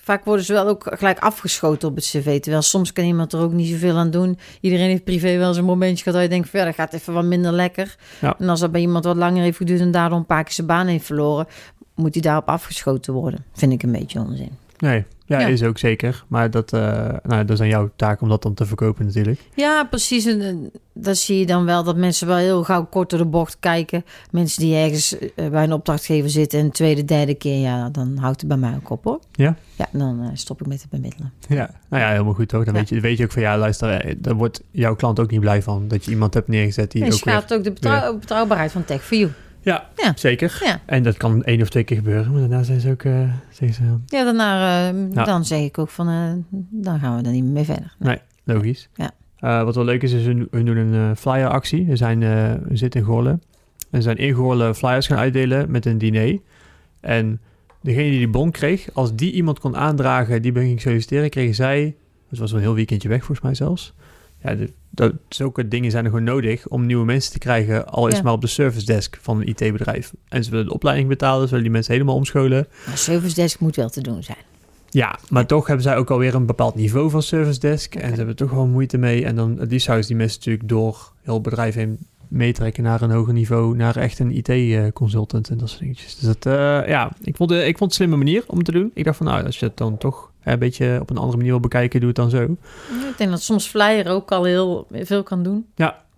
Vaak 0.03 0.25
worden 0.25 0.45
ze 0.45 0.53
wel 0.53 0.67
ook 0.67 0.87
gelijk 0.89 1.19
afgeschoten 1.19 1.87
op 1.87 1.95
het 1.95 2.03
cv. 2.03 2.39
Terwijl 2.39 2.61
soms 2.61 2.93
kan 2.93 3.05
iemand 3.05 3.33
er 3.33 3.39
ook 3.39 3.51
niet 3.51 3.69
zoveel 3.69 3.97
aan 3.97 4.11
doen. 4.11 4.39
Iedereen 4.61 4.89
heeft 4.89 5.03
privé 5.03 5.37
wel 5.37 5.53
zijn 5.53 5.65
momentje 5.65 6.03
gehad 6.03 6.13
dat 6.13 6.23
je 6.23 6.35
denkt... 6.35 6.49
verder 6.49 6.73
gaat 6.73 6.93
even 6.93 7.13
wat 7.13 7.23
minder 7.23 7.51
lekker. 7.51 7.95
Ja. 8.21 8.35
En 8.39 8.49
als 8.49 8.59
dat 8.59 8.71
bij 8.71 8.81
iemand 8.81 9.05
wat 9.05 9.15
langer 9.15 9.43
heeft 9.43 9.57
geduurd... 9.57 9.79
en 9.79 9.91
daardoor 9.91 10.17
een 10.17 10.25
paar 10.25 10.43
keer 10.43 10.53
zijn 10.53 10.67
baan 10.67 10.87
heeft 10.87 11.05
verloren... 11.05 11.47
moet 11.95 12.13
hij 12.13 12.21
daarop 12.21 12.47
afgeschoten 12.47 13.13
worden. 13.13 13.45
Vind 13.53 13.71
ik 13.71 13.83
een 13.83 13.91
beetje 13.91 14.19
onzin. 14.19 14.57
Nee, 14.77 15.05
ja, 15.31 15.39
Ja. 15.39 15.47
is 15.47 15.63
ook 15.63 15.77
zeker. 15.77 16.23
Maar 16.27 16.51
dat, 16.51 16.73
eh, 16.73 16.81
nou, 17.23 17.45
dat 17.45 17.49
is 17.49 17.59
aan 17.61 17.67
jouw 17.67 17.89
taak 17.95 18.21
om 18.21 18.29
dat 18.29 18.41
dan 18.43 18.53
te 18.53 18.65
verkopen 18.65 19.05
natuurlijk. 19.05 19.39
Ja, 19.55 19.83
precies. 19.83 20.25
En 20.25 20.71
dat 20.93 21.17
zie 21.17 21.39
je 21.39 21.45
dan 21.45 21.65
wel 21.65 21.83
dat 21.83 21.97
mensen 21.97 22.27
wel 22.27 22.37
heel 22.37 22.63
gauw 22.63 22.85
kort 22.85 23.09
door 23.09 23.19
de 23.19 23.25
bocht 23.25 23.57
kijken. 23.59 24.03
Mensen 24.31 24.61
die 24.61 24.75
ergens 24.75 25.17
eh, 25.17 25.49
bij 25.49 25.63
een 25.63 25.73
opdrachtgever 25.73 26.29
zitten 26.29 26.59
en 26.59 26.65
de 26.65 26.71
tweede, 26.71 27.05
derde 27.05 27.33
keer, 27.33 27.59
ja, 27.61 27.89
dan 27.89 28.17
houdt 28.17 28.39
het 28.39 28.49
bij 28.49 28.57
mij 28.57 28.75
ook 28.75 28.89
op 28.89 29.03
hoor. 29.03 29.19
Ja? 29.31 29.55
Ja, 29.75 29.87
dan 29.91 30.21
eh, 30.21 30.29
stop 30.33 30.61
ik 30.61 30.67
met 30.67 30.81
het 30.81 30.89
bemiddelen. 30.89 31.31
Ja, 31.47 31.69
nou 31.89 32.03
ja, 32.03 32.09
helemaal 32.11 32.33
goed 32.33 32.47
toch? 32.47 32.63
Dan 32.63 32.73
Ja. 32.73 32.79
weet, 32.79 32.89
je, 32.89 32.99
weet 32.99 33.17
je 33.17 33.23
ook 33.23 33.31
van 33.31 33.41
ja, 33.41 33.57
luister, 33.57 34.15
daar 34.21 34.35
wordt 34.35 34.63
jouw 34.71 34.95
klant 34.95 35.19
ook 35.19 35.31
niet 35.31 35.39
blij 35.39 35.61
van. 35.61 35.87
Dat 35.87 36.05
je 36.05 36.11
iemand 36.11 36.33
hebt 36.33 36.47
neergezet 36.47 36.91
die 36.91 37.03
En 37.03 37.13
ook 37.13 37.51
ook 37.53 37.63
de 37.63 37.71
betrouw- 37.71 38.17
betrouwbaarheid 38.17 38.71
van 38.71 38.85
Tech 38.85 39.03
for 39.03 39.17
You. 39.17 39.31
Ja, 39.61 39.89
Ja. 39.95 40.11
zeker. 40.15 40.61
Ja. 40.65 40.79
En 40.85 41.03
dat 41.03 41.17
kan 41.17 41.43
één 41.43 41.61
of 41.61 41.69
twee 41.69 41.83
keer 41.83 41.97
gebeuren, 41.97 42.31
maar 42.31 42.39
daarna 42.39 42.63
zijn 42.63 42.79
ze 42.79 42.89
ook... 42.91 43.01
zeggen 43.51 43.73
ze, 43.73 43.81
Ja, 44.17 44.23
daarna, 44.23 44.85
Ja. 45.13 45.23
dan 45.23 45.45
zeg 45.45 45.59
ik 45.59 45.77
ook 45.77 45.89
van, 45.89 46.07
eh, 46.07 46.31
dan 46.69 46.99
gaan 46.99 47.17
we 47.17 47.23
er 47.23 47.31
niet 47.31 47.43
meer 47.43 47.51
mee 47.53 47.63
verder. 47.63 47.95
Nee, 47.99 48.19
logisch. 48.43 48.89
Ja. 48.95 49.11
Wat 49.63 49.75
wel 49.75 49.83
leuk 49.85 50.03
is, 50.03 50.11
is 50.11 50.25
we, 50.25 50.47
we 50.51 50.63
doen 50.63 50.77
een 50.77 51.15
flyer 51.15 51.47
actie. 51.47 51.85
We, 51.85 51.95
zijn, 51.95 52.19
we 52.19 52.59
zitten 52.77 52.99
in 52.99 53.05
Goorlen. 53.05 53.31
En 53.31 53.97
we 53.97 54.01
zijn 54.01 54.17
in 54.17 54.33
Goorlen 54.35 54.75
flyers 54.75 55.07
gaan 55.07 55.17
uitdelen 55.17 55.71
met 55.71 55.85
een 55.85 55.97
diner. 55.97 56.39
En 56.99 57.39
degene 57.81 58.09
die 58.09 58.17
die 58.17 58.27
bon 58.27 58.51
kreeg, 58.51 58.89
als 58.93 59.15
die 59.15 59.31
iemand 59.31 59.59
kon 59.59 59.75
aandragen 59.77 60.41
die 60.41 60.53
ging 60.53 60.81
solliciteren, 60.81 61.29
kregen 61.29 61.55
zij... 61.55 61.95
Het 62.29 62.39
was 62.39 62.51
wel 62.51 62.59
een 62.59 62.65
heel 62.65 62.75
weekendje 62.75 63.09
weg 63.09 63.19
volgens 63.19 63.41
mij 63.41 63.55
zelfs. 63.55 63.93
Ja, 64.43 64.55
de, 64.55 64.71
dat, 64.89 65.13
zulke 65.29 65.67
dingen 65.67 65.91
zijn 65.91 66.03
er 66.03 66.09
gewoon 66.09 66.25
nodig 66.25 66.67
om 66.67 66.85
nieuwe 66.85 67.05
mensen 67.05 67.31
te 67.31 67.39
krijgen, 67.39 67.87
al 67.87 68.07
is 68.07 68.15
Ja. 68.15 68.21
maar 68.21 68.33
op 68.33 68.41
de 68.41 68.47
service 68.47 68.85
desk 68.85 69.17
van 69.21 69.39
een 69.41 69.47
IT-bedrijf. 69.47 70.13
En 70.29 70.43
ze 70.43 70.49
willen 70.49 70.65
de 70.65 70.73
opleiding 70.73 71.07
betalen, 71.07 71.41
ze 71.41 71.47
willen 71.47 71.63
die 71.63 71.71
mensen 71.71 71.93
helemaal 71.93 72.15
omscholen. 72.15 72.67
Maar 72.87 72.97
service 72.97 73.35
desk 73.35 73.59
moet 73.59 73.75
wel 73.75 73.89
te 73.89 74.01
doen 74.01 74.23
zijn. 74.23 74.37
Ja, 74.89 75.19
maar 75.29 75.45
toch 75.45 75.67
hebben 75.67 75.83
zij 75.83 75.97
ook 75.97 76.11
alweer 76.11 76.35
een 76.35 76.45
bepaald 76.45 76.75
niveau 76.75 77.09
van 77.09 77.21
service 77.21 77.59
desk. 77.59 77.95
En 77.95 78.09
ze 78.09 78.15
hebben 78.15 78.35
toch 78.35 78.51
wel 78.51 78.67
moeite 78.67 78.97
mee. 78.97 79.25
En 79.25 79.35
dan 79.35 79.57
het 79.59 79.71
liefst 79.71 79.85
zouden 79.85 80.07
die 80.07 80.15
mensen 80.15 80.37
natuurlijk 80.37 80.69
door 80.69 81.11
heel 81.21 81.41
bedrijf 81.41 81.75
heen 81.75 81.97
meetrekken 82.27 82.83
naar 82.83 83.01
een 83.01 83.11
hoger 83.11 83.33
niveau. 83.33 83.75
Naar 83.75 83.95
echt 83.95 84.19
een 84.19 84.31
IT-consultant 84.43 85.49
en 85.49 85.57
dat 85.57 85.69
soort 85.69 85.81
dingetjes. 85.81 86.15
Dus 86.15 86.25
dat, 86.25 86.45
eh, 86.45 86.87
ja, 86.87 87.11
ik 87.23 87.35
vond, 87.35 87.49
de, 87.49 87.55
ik 87.55 87.77
vond 87.77 87.79
het 87.79 87.81
een 87.89 87.91
slimme 87.91 88.15
manier 88.15 88.43
om 88.47 88.57
het 88.57 88.65
te 88.65 88.71
doen. 88.71 88.91
Ik 88.93 89.03
dacht 89.03 89.17
van, 89.17 89.25
nou, 89.25 89.45
als 89.45 89.59
je 89.59 89.65
het 89.65 89.77
dan 89.77 89.97
toch 89.97 90.23
eh, 90.25 90.30
een 90.43 90.59
beetje 90.59 90.97
op 91.01 91.09
een 91.09 91.17
andere 91.17 91.37
manier 91.37 91.51
wil 91.51 91.59
bekijken, 91.59 91.99
doe 91.99 92.07
het 92.09 92.17
dan 92.17 92.29
zo. 92.29 92.41
Ik 93.09 93.17
denk 93.17 93.29
dat 93.29 93.41
soms 93.41 93.67
flyer 93.67 94.07
ook 94.07 94.31
al 94.31 94.43
heel 94.43 94.87
veel 94.91 95.23
kan 95.23 95.43
doen. 95.43 95.65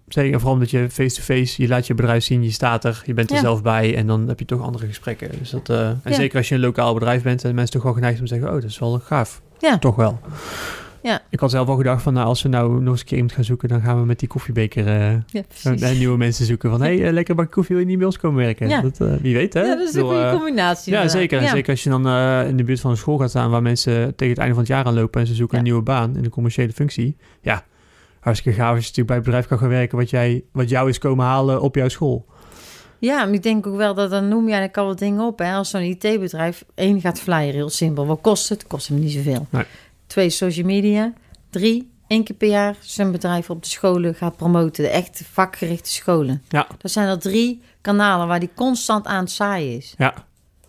Zeker, 0.07 0.34
vooral 0.38 0.53
omdat 0.53 0.69
je 0.71 0.89
face-to-face, 0.89 1.61
je 1.61 1.67
laat 1.67 1.88
je 1.88 1.93
bedrijf 1.93 2.24
zien, 2.24 2.43
je 2.43 2.51
staat 2.51 2.84
er, 2.86 3.01
je 3.05 3.13
bent 3.13 3.30
er 3.30 3.36
Ja. 3.36 3.41
zelf 3.41 3.61
bij 3.61 3.95
en 3.95 4.07
dan 4.07 4.28
heb 4.28 4.39
je 4.39 4.45
toch 4.45 4.61
andere 4.61 4.88
gesprekken. 4.88 5.30
Dus 5.39 5.49
dat, 5.49 5.69
eh, 5.69 5.88
en 5.88 5.99
Ja. 6.03 6.13
zeker 6.13 6.38
als 6.38 6.49
je 6.49 6.55
een 6.55 6.61
lokaal 6.61 6.93
bedrijf 6.93 7.24
bent, 7.24 7.41
zijn 7.41 7.55
mensen 7.55 7.74
toch 7.74 7.84
wel 7.84 7.93
geneigd 7.93 8.19
om 8.19 8.26
te 8.26 8.34
zeggen, 8.34 8.47
oh, 8.53 8.61
dat 8.61 8.69
is 8.69 8.80
wel 8.80 8.99
gaaf. 8.99 9.41
Ja. 9.59 9.78
Toch 9.78 9.95
wel. 9.95 10.19
Ja. 11.03 11.21
Ik 11.29 11.39
had 11.39 11.51
zelf 11.51 11.67
al 11.67 11.75
gedacht 11.75 12.01
van, 12.01 12.13
nou, 12.13 12.27
als 12.27 12.41
we 12.41 12.49
nou 12.49 12.81
nog 12.81 12.91
eens 12.91 12.99
een 12.99 13.05
keer 13.05 13.17
iemand 13.17 13.35
gaan 13.35 13.43
zoeken, 13.43 13.69
dan 13.69 13.81
gaan 13.81 13.99
we 13.99 14.05
met 14.05 14.19
die 14.19 14.27
koffiebeker 14.27 14.85
Ja, 14.85 15.23
eh, 15.63 15.97
nieuwe 15.97 16.17
mensen 16.17 16.45
zoeken 16.45 16.69
van, 16.69 16.81
hé, 16.81 16.95
hey, 16.95 17.07
eh, 17.07 17.13
lekker 17.13 17.35
bak 17.35 17.51
koffie, 17.51 17.75
wil 17.75 17.83
je 17.83 17.89
niet 17.89 17.97
bij 17.97 18.07
ons 18.07 18.17
komen 18.17 18.43
werken? 18.43 18.69
Ja. 18.69 18.81
Dat, 18.81 18.97
wie 19.21 19.35
weet, 19.35 19.53
hè? 19.53 19.61
Ja, 19.61 19.75
dat 19.75 19.89
is 19.89 19.95
een 19.95 20.03
goede 20.03 20.31
combinatie. 20.31 20.93
ja, 20.93 21.07
zeker. 21.07 21.41
Ja. 21.41 21.49
zeker 21.49 21.71
als 21.71 21.83
je 21.83 21.89
dan 21.89 22.07
in 22.47 22.57
de 22.57 22.63
buurt 22.63 22.79
van 22.79 22.91
een 22.91 22.97
school 22.97 23.17
gaat 23.17 23.29
staan 23.29 23.49
waar 23.49 23.61
mensen 23.61 24.15
tegen 24.15 24.33
het 24.33 24.37
einde 24.37 24.53
van 24.53 24.63
het 24.63 24.71
jaar 24.71 24.85
aanlopen 24.85 25.21
en 25.21 25.27
ze 25.27 25.33
zoeken 25.33 25.57
een 25.57 25.63
nieuwe 25.63 25.81
baan 25.81 26.15
in 26.17 26.23
een 26.23 26.29
commerciële 26.29 26.71
functie. 26.71 27.17
Ja, 27.41 27.65
hartstikke 28.19 28.59
gaaf 28.59 28.75
als 28.75 28.85
je 28.85 28.89
natuurlijk 28.89 29.07
bij 29.07 29.15
het 29.15 29.25
bedrijf 29.25 29.47
kan 29.47 29.57
gaan 29.57 29.69
werken 29.69 29.97
wat, 29.97 30.09
jij, 30.09 30.43
wat 30.51 30.69
jou 30.69 30.89
is 30.89 30.97
komen 30.97 31.25
halen 31.25 31.61
op 31.61 31.75
jouw 31.75 31.89
school. 31.89 32.25
Ja, 33.03 33.25
maar 33.25 33.33
ik 33.33 33.43
denk 33.43 33.67
ook 33.67 33.75
wel 33.75 33.93
dat 33.93 34.09
dan 34.09 34.27
noem 34.27 34.47
je 34.47 34.51
eigenlijk 34.51 34.77
al 34.77 34.85
wat 34.85 34.99
dingen 34.99 35.25
op. 35.25 35.39
Hè? 35.39 35.53
Als 35.53 35.69
zo'n 35.69 35.81
IT-bedrijf 35.81 36.65
één 36.75 37.01
gaat 37.01 37.19
flyer, 37.19 37.53
heel 37.53 37.69
simpel. 37.69 38.05
Wat 38.05 38.21
kost 38.21 38.49
het? 38.49 38.67
Kost 38.67 38.87
hem 38.87 38.99
niet 38.99 39.11
zoveel. 39.11 39.47
Nee. 39.49 39.63
Twee, 40.14 40.30
social 40.30 40.66
media. 40.66 41.14
Drie, 41.49 41.91
één 42.07 42.24
keer 42.24 42.36
per 42.36 42.49
jaar 42.49 42.76
zijn 42.80 43.11
bedrijf 43.11 43.49
op 43.49 43.64
de 43.64 43.70
scholen 43.70 44.16
gaat 44.16 44.36
promoten. 44.36 44.84
De 44.84 44.89
echte 44.89 45.24
vakgerichte 45.26 45.91
scholen. 45.91 46.43
Ja. 46.49 46.68
Dat 46.78 46.91
zijn 46.91 47.07
er 47.07 47.20
drie 47.20 47.61
kanalen 47.82 48.28
waar 48.28 48.39
die 48.39 48.49
constant 48.55 49.05
aan 49.05 49.24
het 49.24 49.32
zaaien 49.32 49.78
is. 49.78 49.93
Ja, 49.97 50.14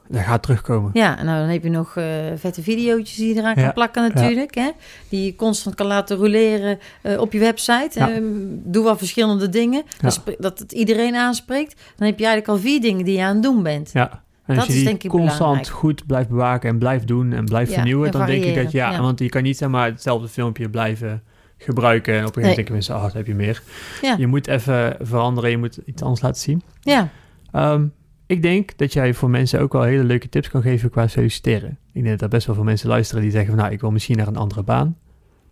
dat 0.09 0.23
gaat 0.23 0.43
terugkomen. 0.43 0.91
Ja, 0.95 1.19
en 1.19 1.25
nou, 1.25 1.39
dan 1.39 1.49
heb 1.49 1.63
je 1.63 1.71
nog 1.71 1.97
eh, 1.97 2.07
vette 2.37 2.63
video's 2.63 3.15
die 3.15 3.35
je 3.35 3.41
eraan 3.41 3.55
kan 3.55 3.73
plakken 3.73 4.03
natuurlijk. 4.15 4.55
Hè? 4.55 4.71
Die 5.09 5.25
je 5.25 5.37
constant 5.37 5.75
kan 5.75 5.87
laten 5.87 6.17
roleren 6.17 6.79
eh, 7.03 7.21
op 7.21 7.33
je 7.33 7.39
website. 7.39 7.99
Ja. 7.99 8.11
Ehm, 8.11 8.23
doe 8.47 8.85
wel 8.85 8.97
verschillende 8.97 9.49
dingen. 9.49 9.83
Ja. 9.87 9.99
Dat, 10.01 10.21
dat 10.39 10.59
het 10.59 10.73
iedereen 10.73 11.15
aanspreekt. 11.15 11.81
Dan 11.97 12.07
heb 12.07 12.19
je 12.19 12.25
eigenlijk 12.27 12.57
al 12.59 12.69
vier 12.69 12.81
dingen 12.81 13.05
die 13.05 13.17
je 13.17 13.23
aan 13.23 13.35
het 13.35 13.43
doen 13.43 13.63
bent. 13.63 13.91
Ja. 13.93 14.23
En 14.47 14.55
Dat 14.55 14.65
als 14.65 14.67
je 14.67 14.73
die 14.73 14.85
denk 14.85 15.03
ik 15.03 15.11
constant 15.11 15.39
belangrijk. 15.39 15.69
goed 15.69 16.07
blijft 16.07 16.29
bewaken 16.29 16.71
en 16.71 16.79
blijft 16.79 17.07
doen 17.07 17.33
en 17.33 17.45
blijft 17.45 17.71
Ja, 17.71 17.77
vernieuwen, 17.77 18.07
en 18.07 18.13
dan 18.13 18.27
denk 18.27 18.45
ik 18.45 18.55
dat 18.55 18.73
ja, 18.73 18.91
ja. 18.91 19.01
want 19.01 19.19
je 19.19 19.29
kan 19.29 19.43
niet 19.43 19.57
zeg 19.57 19.69
maar 19.69 19.87
hetzelfde 19.87 20.29
filmpje 20.29 20.69
blijven 20.69 21.23
gebruiken 21.59 22.15
en 22.15 22.27
op 22.27 22.37
een 22.37 22.43
gegeven 22.43 22.49
moment 22.49 22.57
denken 22.57 22.73
mensen, 22.75 22.95
oh, 22.97 23.03
dat 23.03 23.13
heb 23.13 23.27
je 23.27 23.35
meer. 23.35 23.63
Ja. 24.03 24.15
Je 24.19 24.27
moet 24.27 24.47
even 24.47 24.97
veranderen, 25.01 25.51
je 25.51 25.59
moet 25.59 25.77
iets 25.85 26.03
anders 26.03 26.21
laten 26.21 26.41
zien. 26.41 26.63
Ja, 26.81 27.09
Ehm, 27.53 27.87
ik 28.27 28.43
denk 28.43 28.77
dat 28.79 28.93
jij 28.93 29.15
voor 29.15 29.31
mensen 29.31 29.61
ook 29.61 29.73
wel 29.73 29.83
hele 29.83 30.05
leuke 30.05 30.29
tips 30.29 30.49
kan 30.49 30.63
geven 30.63 30.91
qua 30.91 31.07
solliciteren. 31.07 31.79
Ik 31.93 32.03
denk 32.03 32.09
dat 32.09 32.21
er 32.23 32.29
best 32.29 32.47
wel 32.47 32.55
veel 32.55 32.65
mensen 32.65 32.89
luisteren 32.89 33.23
die 33.23 33.31
zeggen 33.31 33.51
van 33.51 33.59
nou, 33.59 33.73
ik 33.73 33.81
wil 33.81 33.91
misschien 33.91 34.17
naar 34.17 34.27
een 34.27 34.37
andere 34.37 34.63
baan. 34.63 34.97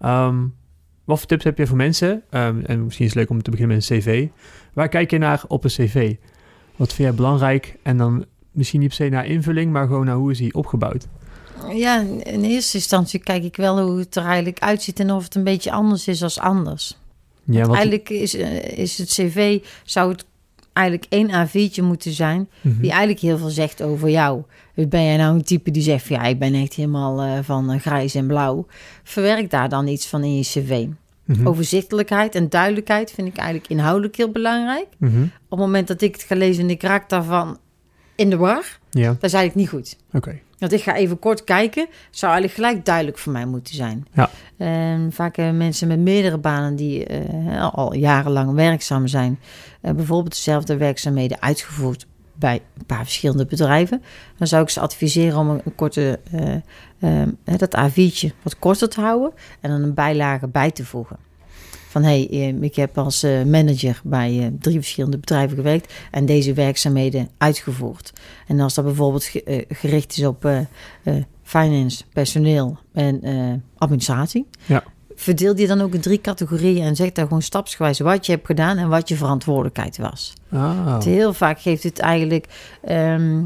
Ehm, 0.00 0.36
wat 1.04 1.18
voor 1.18 1.26
tips 1.28 1.44
heb 1.44 1.58
je 1.58 1.66
voor 1.66 1.76
mensen? 1.76 2.22
Ehm, 2.30 2.60
en 2.66 2.84
misschien 2.84 3.04
is 3.06 3.10
het 3.10 3.20
leuk 3.20 3.30
om 3.30 3.42
te 3.42 3.50
beginnen 3.50 3.76
met 3.76 3.90
een 3.90 3.98
cv. 3.98 4.28
Waar 4.72 4.88
kijk 4.88 5.10
je 5.10 5.18
naar 5.18 5.42
op 5.48 5.64
een 5.64 5.70
cv? 5.70 6.14
Wat 6.76 6.92
vind 6.92 7.08
jij 7.08 7.14
belangrijk? 7.16 7.76
En 7.82 7.96
dan 7.96 8.24
misschien 8.52 8.80
niet 8.80 8.88
per 8.88 8.96
se 8.96 9.08
naar 9.08 9.26
invulling, 9.26 9.72
maar 9.72 9.86
gewoon 9.86 10.04
naar 10.06 10.14
hoe 10.16 10.30
is 10.30 10.38
die 10.38 10.54
opgebouwd? 10.54 11.06
ja, 11.74 12.00
in 12.22 12.44
eerste 12.44 12.76
instantie 12.76 13.20
kijk 13.20 13.44
ik 13.44 13.56
wel 13.56 13.80
hoe 13.88 13.98
het 13.98 14.16
er 14.16 14.24
eigenlijk 14.24 14.58
uitziet 14.58 15.00
en 15.00 15.10
of 15.12 15.24
het 15.24 15.34
een 15.34 15.44
beetje 15.44 15.72
anders 15.72 16.08
is 16.08 16.22
als 16.22 16.38
anders. 16.38 16.98
Ja, 17.44 17.60
Want 17.60 17.72
eigenlijk 17.74 18.08
is, 18.10 18.34
eh, 18.36 18.78
is 18.78 18.98
het 18.98 19.08
cv, 19.08 19.60
zou 19.84 20.10
het 20.12 20.24
eigenlijk 20.72 21.06
één 21.08 21.30
A4'tje 21.30 21.82
moeten 21.82 22.12
zijn, 22.12 22.48
Mhm. 22.60 22.80
die 22.80 22.90
eigenlijk 22.90 23.20
heel 23.20 23.38
veel 23.38 23.48
zegt 23.48 23.82
over 23.82 24.08
jou. 24.10 24.42
Ben 24.74 25.04
jij 25.04 25.16
nou 25.16 25.34
een 25.34 25.42
type 25.44 25.70
die 25.70 25.82
zegt 25.82 26.06
van 26.06 26.16
ja, 26.16 26.22
ik 26.22 26.38
ben 26.38 26.54
echt 26.54 26.74
helemaal 26.74 27.20
eh, 27.22 27.38
van 27.42 27.70
eh, 27.70 27.80
grijs 27.80 28.14
en 28.14 28.26
blauw. 28.26 28.66
Verwerk 29.02 29.50
daar 29.50 29.68
dan 29.68 29.86
iets 29.86 30.06
van 30.06 30.24
in 30.24 30.36
je 30.36 30.42
cv. 30.42 30.86
Mhm. 31.24 31.46
Overzichtelijkheid 31.48 32.34
en 32.34 32.48
duidelijkheid 32.48 33.10
vind 33.10 33.28
ik 33.28 33.36
eigenlijk 33.36 33.68
inhoudelijk 33.70 34.16
heel 34.16 34.30
belangrijk. 34.30 34.86
Mhm. 34.98 35.22
Op 35.22 35.30
het 35.50 35.58
moment 35.58 35.88
dat 35.88 36.00
ik 36.00 36.12
het 36.14 36.22
ga 36.22 36.34
lezen 36.36 36.62
en 36.64 36.70
ik 36.70 36.82
raak 36.82 37.08
daarvan 37.08 37.58
in 38.22 38.30
de 38.30 38.36
war, 38.36 38.78
Ja, 38.90 39.06
dat 39.08 39.22
is 39.22 39.32
eigenlijk 39.32 39.54
niet 39.54 39.68
goed. 39.68 39.96
oké. 40.12 40.38
Want 40.58 40.74
ik 40.74 40.82
ga 40.82 40.94
even 40.94 41.18
kort 41.18 41.44
kijken, 41.44 41.86
zou 42.10 42.32
eigenlijk 42.32 42.54
gelijk 42.62 42.84
duidelijk 42.84 43.18
voor 43.18 43.32
mij 43.32 43.46
moeten 43.46 43.74
zijn. 43.74 44.06
Ja. 44.12 44.30
En 44.56 45.12
vaak 45.12 45.36
hebben 45.36 45.56
mensen 45.56 45.88
met 45.88 45.98
meerdere 45.98 46.38
banen 46.38 46.76
die 46.76 47.06
eh, 47.06 47.74
al 47.74 47.94
jarenlang 47.94 48.54
werkzaam 48.54 49.06
zijn, 49.06 49.38
eh, 49.80 49.92
bijvoorbeeld 49.92 50.34
dezelfde 50.34 50.76
werkzaamheden 50.76 51.40
uitgevoerd 51.42 52.06
bij 52.34 52.62
een 52.78 52.86
paar 52.86 53.02
verschillende 53.04 53.46
bedrijven, 53.46 54.02
dan 54.38 54.46
zou 54.46 54.62
ik 54.62 54.70
ze 54.70 54.80
adviseren 54.80 55.38
om 55.38 55.50
een, 55.50 55.60
een 55.64 55.74
korte, 55.74 56.20
eh, 56.30 57.22
eh, 57.22 57.28
dat 57.56 57.76
A4'tje 57.76 58.28
wat 58.42 58.58
korter 58.58 58.88
te 58.88 59.00
houden 59.00 59.32
en 59.60 59.70
dan 59.70 59.82
een 59.82 59.94
bijlage 59.94 60.48
bij 60.48 60.70
te 60.70 60.84
voegen. 60.84 61.16
Van 61.92 62.02
hé, 62.02 62.26
hey, 62.30 62.48
eh, 62.48 62.62
ik 62.62 62.76
heb 62.76 62.98
als 62.98 63.22
eh, 63.22 63.42
manager 63.42 64.00
bij 64.04 64.38
eh, 64.38 64.46
drie 64.60 64.76
verschillende 64.76 65.18
bedrijven 65.18 65.56
gewerkt 65.56 65.92
en 66.10 66.26
deze 66.26 66.52
werkzaamheden 66.52 67.28
uitgevoerd. 67.38 68.12
En 68.46 68.60
als 68.60 68.74
dat 68.74 68.84
bijvoorbeeld 68.84 69.42
eh, 69.44 69.62
gericht 69.68 70.16
is 70.16 70.24
op 70.26 70.48
finance, 71.42 72.04
personeel 72.12 72.78
en 72.92 73.20
administratie, 73.78 74.46
Ja. 74.66 74.84
verdeel 75.14 75.54
die 75.54 75.66
dan 75.66 75.80
ook 75.80 75.94
in 75.94 76.00
drie 76.00 76.20
categorieën 76.20 76.82
en 76.84 76.96
zeg 76.96 77.12
daar 77.12 77.26
gewoon 77.26 77.42
stapsgewijs 77.42 77.98
wat 77.98 78.26
je 78.26 78.32
hebt 78.32 78.46
gedaan 78.46 78.78
en 78.78 78.88
wat 78.88 79.08
je 79.08 79.16
verantwoordelijkheid 79.16 79.96
was. 79.98 80.32
Ah, 80.50 81.02
Heel 81.04 81.32
vaak 81.32 81.60
geeft 81.60 81.82
het 81.82 81.98
eigenlijk 81.98 82.46
ehm, 82.84 83.42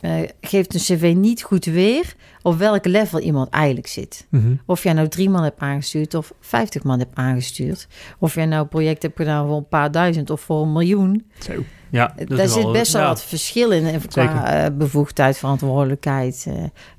eh, 0.00 0.12
geeft 0.40 0.74
een 0.74 0.80
cv 0.80 1.14
niet 1.16 1.42
goed 1.42 1.64
weer 1.64 2.14
op 2.42 2.58
welk 2.58 2.84
level 2.84 3.20
iemand 3.20 3.48
eigenlijk 3.50 3.86
zit. 3.86 4.26
mhm. 4.30 4.52
Of 4.66 4.82
jij 4.82 4.92
nou 4.92 5.08
drie 5.08 5.30
man 5.30 5.42
hebt 5.42 5.60
aangestuurd 5.60 6.14
of 6.14 6.32
vijftig 6.40 6.82
man 6.82 6.98
hebt 6.98 7.14
aangestuurd. 7.16 7.86
Of 8.18 8.34
jij 8.34 8.46
nou 8.46 8.62
een 8.62 8.68
project 8.68 9.02
hebt 9.02 9.16
gedaan 9.16 9.46
voor 9.46 9.56
een 9.56 9.68
paar 9.68 9.90
duizend 9.90 10.30
of 10.30 10.40
voor 10.40 10.62
een 10.62 10.72
miljoen. 10.72 11.24
Zo. 11.38 11.52
Ja, 11.92 12.12
dat 12.16 12.28
Daar 12.38 12.48
zit 12.48 12.62
wel- 12.62 12.72
best 12.72 12.92
wel 12.92 13.02
ja. 13.02 13.08
wat 13.08 13.22
verschil 13.22 13.70
in. 13.70 13.86
eh, 13.86 14.00
Qua 14.08 14.46
eh, 14.64 14.76
bevoegdheid, 14.76 15.38
verantwoordelijkheid, 15.38 16.46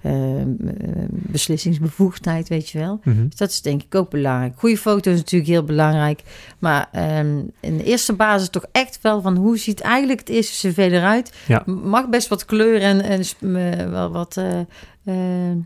eh, 0.01 0.11
beslissingsbevoegdheid, 1.09 2.47
weet 2.49 2.69
je 2.69 2.77
wel. 2.79 2.99
Mhm. 3.03 3.25
Dus 3.27 3.35
dat 3.37 3.49
is 3.49 3.61
denk 3.61 3.81
ik 3.83 3.95
ook 3.95 4.09
belangrijk. 4.09 4.53
Goede 4.57 4.77
foto 4.77 5.11
is 5.11 5.17
natuurlijk 5.17 5.51
heel 5.51 5.63
belangrijk. 5.63 6.21
Maar 6.59 6.87
ehm, 6.91 7.37
in 7.59 7.77
de 7.77 7.83
eerste 7.83 8.13
basis 8.13 8.49
toch 8.49 8.65
echt 8.71 8.99
wel 9.01 9.21
van 9.21 9.35
hoe 9.37 9.57
ziet 9.57 9.81
eigenlijk 9.81 10.19
het 10.19 10.29
eerste 10.29 10.67
cv 10.69 10.77
eruit. 10.77 11.33
Ja. 11.47 11.63
Mag 11.65 12.09
best 12.09 12.27
wat 12.27 12.45
kleur 12.45 12.81
en, 12.81 13.01
en 13.01 13.91
wel 13.91 14.11
wat... 14.11 14.41
eh, 15.03 15.15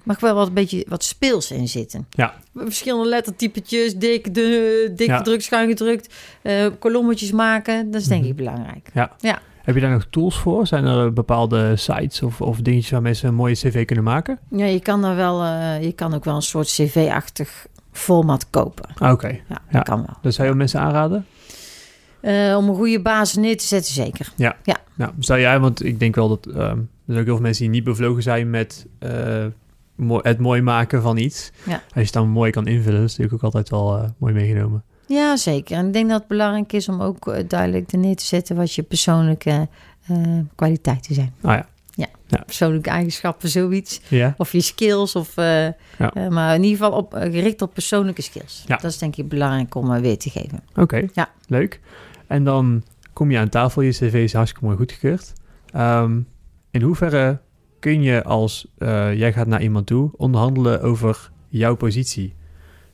mag 0.04 0.20
wel 0.20 0.36
wat 0.36 0.48
een 0.48 0.54
beetje 0.54 0.86
wat 0.90 1.04
speels 1.04 1.52
in 1.52 1.68
zitten. 1.68 2.08
Ja. 2.10 2.34
Verschillende 2.56 3.10
lettertypetjes, 3.10 3.96
dik, 3.96 4.34
de, 4.34 4.92
dik 4.96 5.08
Ja. 5.08 5.18
gedrukt, 5.18 5.44
schuin 5.44 5.68
gedrukt. 5.70 6.14
eh, 6.42 6.66
kolommetjes 6.80 7.32
maken, 7.32 7.92
dat 7.92 8.02
is 8.02 8.08
denk 8.08 8.22
Mhm. 8.22 8.30
ik 8.30 8.36
belangrijk. 8.36 8.90
Heb 9.64 9.76
je 9.76 9.82
daar 9.82 9.92
nog 9.92 10.08
tools 10.10 10.38
voor? 10.38 10.68
Zijn 10.68 10.86
er 10.86 11.14
bepaalde 11.14 11.76
sites 11.76 12.22
of, 12.22 12.42
of 12.42 12.58
dingetjes 12.62 12.92
waar 12.92 13.02
mensen 13.02 13.28
een 13.28 13.36
mooie 13.36 13.54
cv 13.56 13.86
kunnen 13.86 14.04
maken? 14.06 14.40
Ja, 14.50 14.66
je 14.66 14.80
kan 14.80 15.02
daar 15.02 15.16
wel, 15.16 15.44
eh, 15.44 15.84
je 15.84 15.92
kan 15.92 16.14
ook 16.14 16.24
wel 16.24 16.36
een 16.36 16.42
soort 16.42 16.68
cv-achtig 16.68 17.68
format 17.92 18.50
kopen. 18.50 18.90
Ah, 18.98 19.12
Oké, 19.12 19.28
Ja, 19.28 19.40
Ja. 19.50 19.60
dat 19.72 19.84
kan 19.84 19.98
wel. 19.98 20.16
dat 20.22 20.34
zou 20.34 20.48
je 20.48 20.54
mensen 20.54 20.80
aanraden? 20.80 21.26
Eh, 22.22 22.56
om 22.58 22.70
een 22.70 22.76
goede 22.76 23.02
basis 23.02 23.36
neer 23.36 23.58
te 23.58 23.66
zetten, 23.66 23.94
zeker. 23.94 24.32
Nou, 24.98 25.12
stel 25.20 25.38
jij, 25.38 25.60
want 25.60 25.84
ik 25.86 26.00
denk 26.00 26.16
wel 26.16 26.28
dat 26.28 26.46
ehm, 26.46 26.80
er 27.08 27.14
zijn 27.14 27.20
ook 27.20 27.26
heel 27.26 27.34
veel 27.36 27.43
mensen 27.45 27.64
die 27.64 27.72
niet 27.74 27.84
bevlogen 27.84 28.24
zijn 28.24 28.49
met 28.49 28.86
eh, 28.99 29.45
mo- 29.95 30.20
het 30.22 30.39
mooi 30.39 30.62
maken 30.62 31.01
van 31.01 31.18
iets. 31.18 31.51
Ja. 31.66 31.74
Als 31.74 31.82
je 31.93 31.99
het 31.99 32.14
dan 32.14 32.30
mooi 32.30 32.51
kan 32.51 32.68
invullen, 32.68 33.03
is 33.03 33.18
natuurlijk 33.18 33.34
ook 33.34 33.43
altijd 33.53 33.70
wel 33.70 33.97
eh, 33.97 34.10
mooi 34.18 34.34
meegenomen. 34.34 34.84
Ja, 35.08 35.36
zeker. 35.38 35.78
En 35.78 35.88
ik 35.88 35.93
denk 35.93 36.10
dat 36.10 36.20
het 36.20 36.28
belangrijk 36.28 36.74
is 36.74 36.89
om 36.89 37.01
ook 37.01 37.28
eh, 37.28 37.43
duidelijk 37.47 37.91
er 37.91 37.97
neer 37.97 38.16
te 38.16 38.26
zetten 38.26 38.56
wat 38.56 38.74
je 38.74 38.84
persoonlijke 38.84 39.68
kwaliteiten 40.56 41.16
zijn. 41.16 41.34
Ah 41.41 41.53
ja. 41.53 41.66
Persoonlijke 42.45 42.89
eigenschappen, 42.89 43.49
zoiets. 43.49 44.01
Ja? 44.08 44.34
Of 44.38 44.51
je 44.51 44.62
skills. 44.62 45.16
Of, 45.16 45.36
Ja. 45.36 45.74
maar 46.30 46.56
in 46.56 46.64
ieder 46.64 46.78
geval 46.86 46.97
op, 46.99 47.14
gericht 47.14 47.62
op 47.62 47.74
persoonlijke 47.74 48.22
skills. 48.22 48.64
Ja. 48.68 48.76
Dat 48.76 48.91
is 48.91 48.97
denk 48.97 49.16
ik 49.16 49.30
belangrijk 49.30 49.76
om 49.76 50.01
weer 50.01 50.18
te 50.18 50.30
geven. 50.30 50.60
Oké, 50.76 51.08
Ja. 51.14 51.30
leuk. 51.47 51.80
En 52.28 52.43
dan 52.43 52.84
kom 53.14 53.32
je 53.32 53.38
aan 53.38 53.49
tafel, 53.49 53.82
je 53.82 53.91
cv 53.91 54.14
is 54.14 54.34
hartstikke 54.34 54.66
mooi 54.66 54.78
goedgekeurd. 54.78 55.34
Ehm, 55.72 56.20
in 56.76 56.82
hoeverre 56.82 57.39
kun 57.80 58.01
je 58.01 58.23
als 58.23 58.67
eh, 58.78 59.13
jij 59.13 59.34
gaat 59.34 59.47
naar 59.47 59.61
iemand 59.61 59.86
toe 59.86 60.11
onderhandelen 60.17 60.82
over 60.82 61.32
jouw 61.47 61.76
positie? 61.76 62.34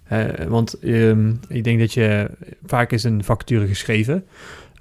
Eh, 0.04 0.46
want 0.48 0.80
ehm, 0.80 1.34
ik 1.48 1.64
denk 1.64 1.80
dat 1.80 1.94
je 1.94 2.32
vaak 2.66 2.92
is 2.92 3.04
een 3.04 3.24
vacature 3.24 3.68
geschreven, 3.68 4.26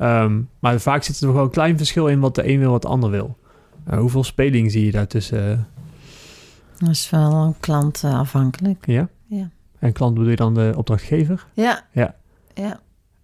Ehm, 0.01 0.41
maar 0.59 0.81
vaak 0.81 1.03
zit 1.03 1.21
er 1.21 1.27
nog 1.27 1.35
wel 1.35 1.45
een 1.45 1.51
klein 1.51 1.77
verschil 1.77 2.07
in 2.07 2.21
wat 2.21 2.35
de 2.35 2.49
een 2.49 2.59
wil, 2.59 2.71
wat 2.71 2.83
de 2.83 2.89
ander 2.89 3.11
wil. 3.11 3.37
Eh, 3.85 3.99
hoeveel 3.99 4.25
speling 4.25 4.71
zie 4.71 4.85
je 4.85 4.91
daartussen? 4.91 5.69
Dat 6.79 6.89
is 6.89 7.11
wel 7.11 7.33
een 7.33 7.55
klant 7.61 8.05
eh, 8.05 8.19
afhankelijk. 8.19 8.87
ja? 8.87 9.09
Ja. 9.27 9.51
En 9.79 9.93
klant 9.93 10.15
bedoel 10.15 10.31
je 10.31 10.37
dan 10.37 10.55
de 10.55 10.73
opdrachtgever? 10.77 11.47
Ja. 11.53 11.87
Ja. 11.93 12.15
Ja. 12.55 12.81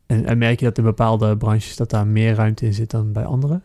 En, 0.06 0.26
en 0.26 0.38
merk 0.38 0.58
je 0.58 0.64
dat 0.64 0.78
in 0.78 0.84
bepaalde 0.84 1.36
branches 1.36 1.76
dat 1.76 1.90
daar 1.90 2.06
meer 2.06 2.34
ruimte 2.34 2.66
in 2.66 2.74
zit 2.74 2.90
dan 2.90 3.12
bij 3.12 3.24
andere? 3.24 3.60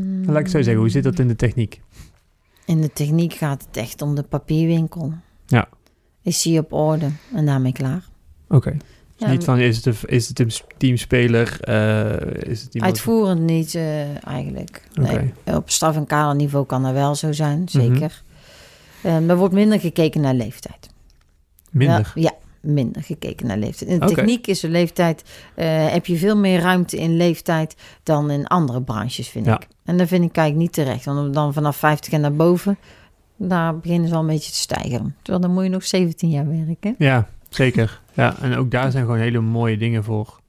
Hmm. 0.00 0.24
Laat 0.26 0.40
ik 0.40 0.48
zo 0.48 0.62
zeggen, 0.62 0.76
hoe 0.82 0.88
zit 0.88 1.04
dat 1.04 1.18
in 1.18 1.28
de 1.28 1.36
techniek? 1.36 1.80
In 2.66 2.80
de 2.80 2.92
techniek 2.92 3.32
gaat 3.32 3.64
het 3.66 3.76
echt 3.76 4.02
om 4.02 4.14
de 4.14 4.22
papierwinkel. 4.22 5.12
Ja. 5.46 5.68
Is 6.22 6.42
die 6.42 6.58
op 6.58 6.72
orde 6.72 7.08
en 7.34 7.46
daarmee 7.46 7.72
klaar? 7.72 8.04
Oké. 8.48 8.70
Dus 8.70 8.80
Ja, 9.16 9.30
niet 9.30 9.44
van, 9.44 9.58
is 9.58 9.76
het, 9.76 9.86
een, 9.86 9.94
is 10.06 10.28
het 10.28 10.38
een 10.38 10.50
teamspeler? 10.76 11.60
eh, 11.60 12.50
is 12.50 12.62
het. 12.62 12.80
Uitvoerend 12.82 13.40
niet 13.40 13.74
eh, 13.74 14.26
eigenlijk. 14.26 14.82
Nee, 14.94 15.32
op 15.44 15.70
staf- 15.70 15.96
en 15.96 16.06
kaderniveau 16.06 16.66
kan 16.66 16.82
dat 16.82 16.92
wel 16.92 17.14
zo 17.14 17.32
zijn, 17.32 17.68
zeker. 17.68 18.22
Mhm. 19.02 19.06
Eh, 19.06 19.28
er 19.30 19.36
wordt 19.36 19.54
minder 19.54 19.80
gekeken 19.80 20.20
naar 20.20 20.34
leeftijd. 20.34 20.88
Minder? 21.70 22.12
Ja, 22.14 22.20
ja, 22.22 22.32
minder 22.60 23.02
gekeken 23.02 23.46
naar 23.46 23.58
leeftijd. 23.58 23.90
In 23.90 23.98
de 24.00 24.06
techniek 24.06 24.46
is 24.46 24.60
de 24.60 24.68
leeftijd, 24.68 25.22
eh, 25.54 25.90
heb 25.92 26.06
je 26.06 26.16
veel 26.16 26.36
meer 26.36 26.60
ruimte 26.60 26.96
in 26.96 27.16
leeftijd 27.16 27.76
dan 28.02 28.30
in 28.30 28.46
andere 28.46 28.82
branches, 28.82 29.28
vind 29.28 29.46
Ja. 29.46 29.54
ik. 29.60 29.68
En 29.84 29.96
dat 29.96 30.08
vind 30.08 30.24
ik 30.24 30.36
eigenlijk 30.36 30.56
niet 30.76 30.86
terecht. 30.86 31.04
Want 31.04 31.34
dan 31.34 31.52
vanaf 31.52 31.76
50 31.76 32.12
en 32.12 32.20
naar 32.20 32.32
boven, 32.34 32.76
daar 33.36 33.78
beginnen 33.78 34.08
ze 34.08 34.14
al 34.14 34.20
een 34.20 34.26
beetje 34.26 34.50
te 34.52 34.58
stijgen. 34.58 35.14
Terwijl 35.22 35.40
dan 35.44 35.52
moet 35.54 35.62
je 35.64 35.68
nog 35.70 35.84
17 35.84 36.30
jaar 36.30 36.46
werken. 36.66 36.94
Ja, 36.98 37.28
zeker. 37.48 38.00
Ja, 38.12 38.34
en 38.40 38.56
ook 38.56 38.70
daar 38.70 38.90
zijn 38.90 39.04
gewoon 39.04 39.18
hele 39.20 39.40
mooie 39.40 39.76
dingen 39.76 40.04
voor. 40.04 40.40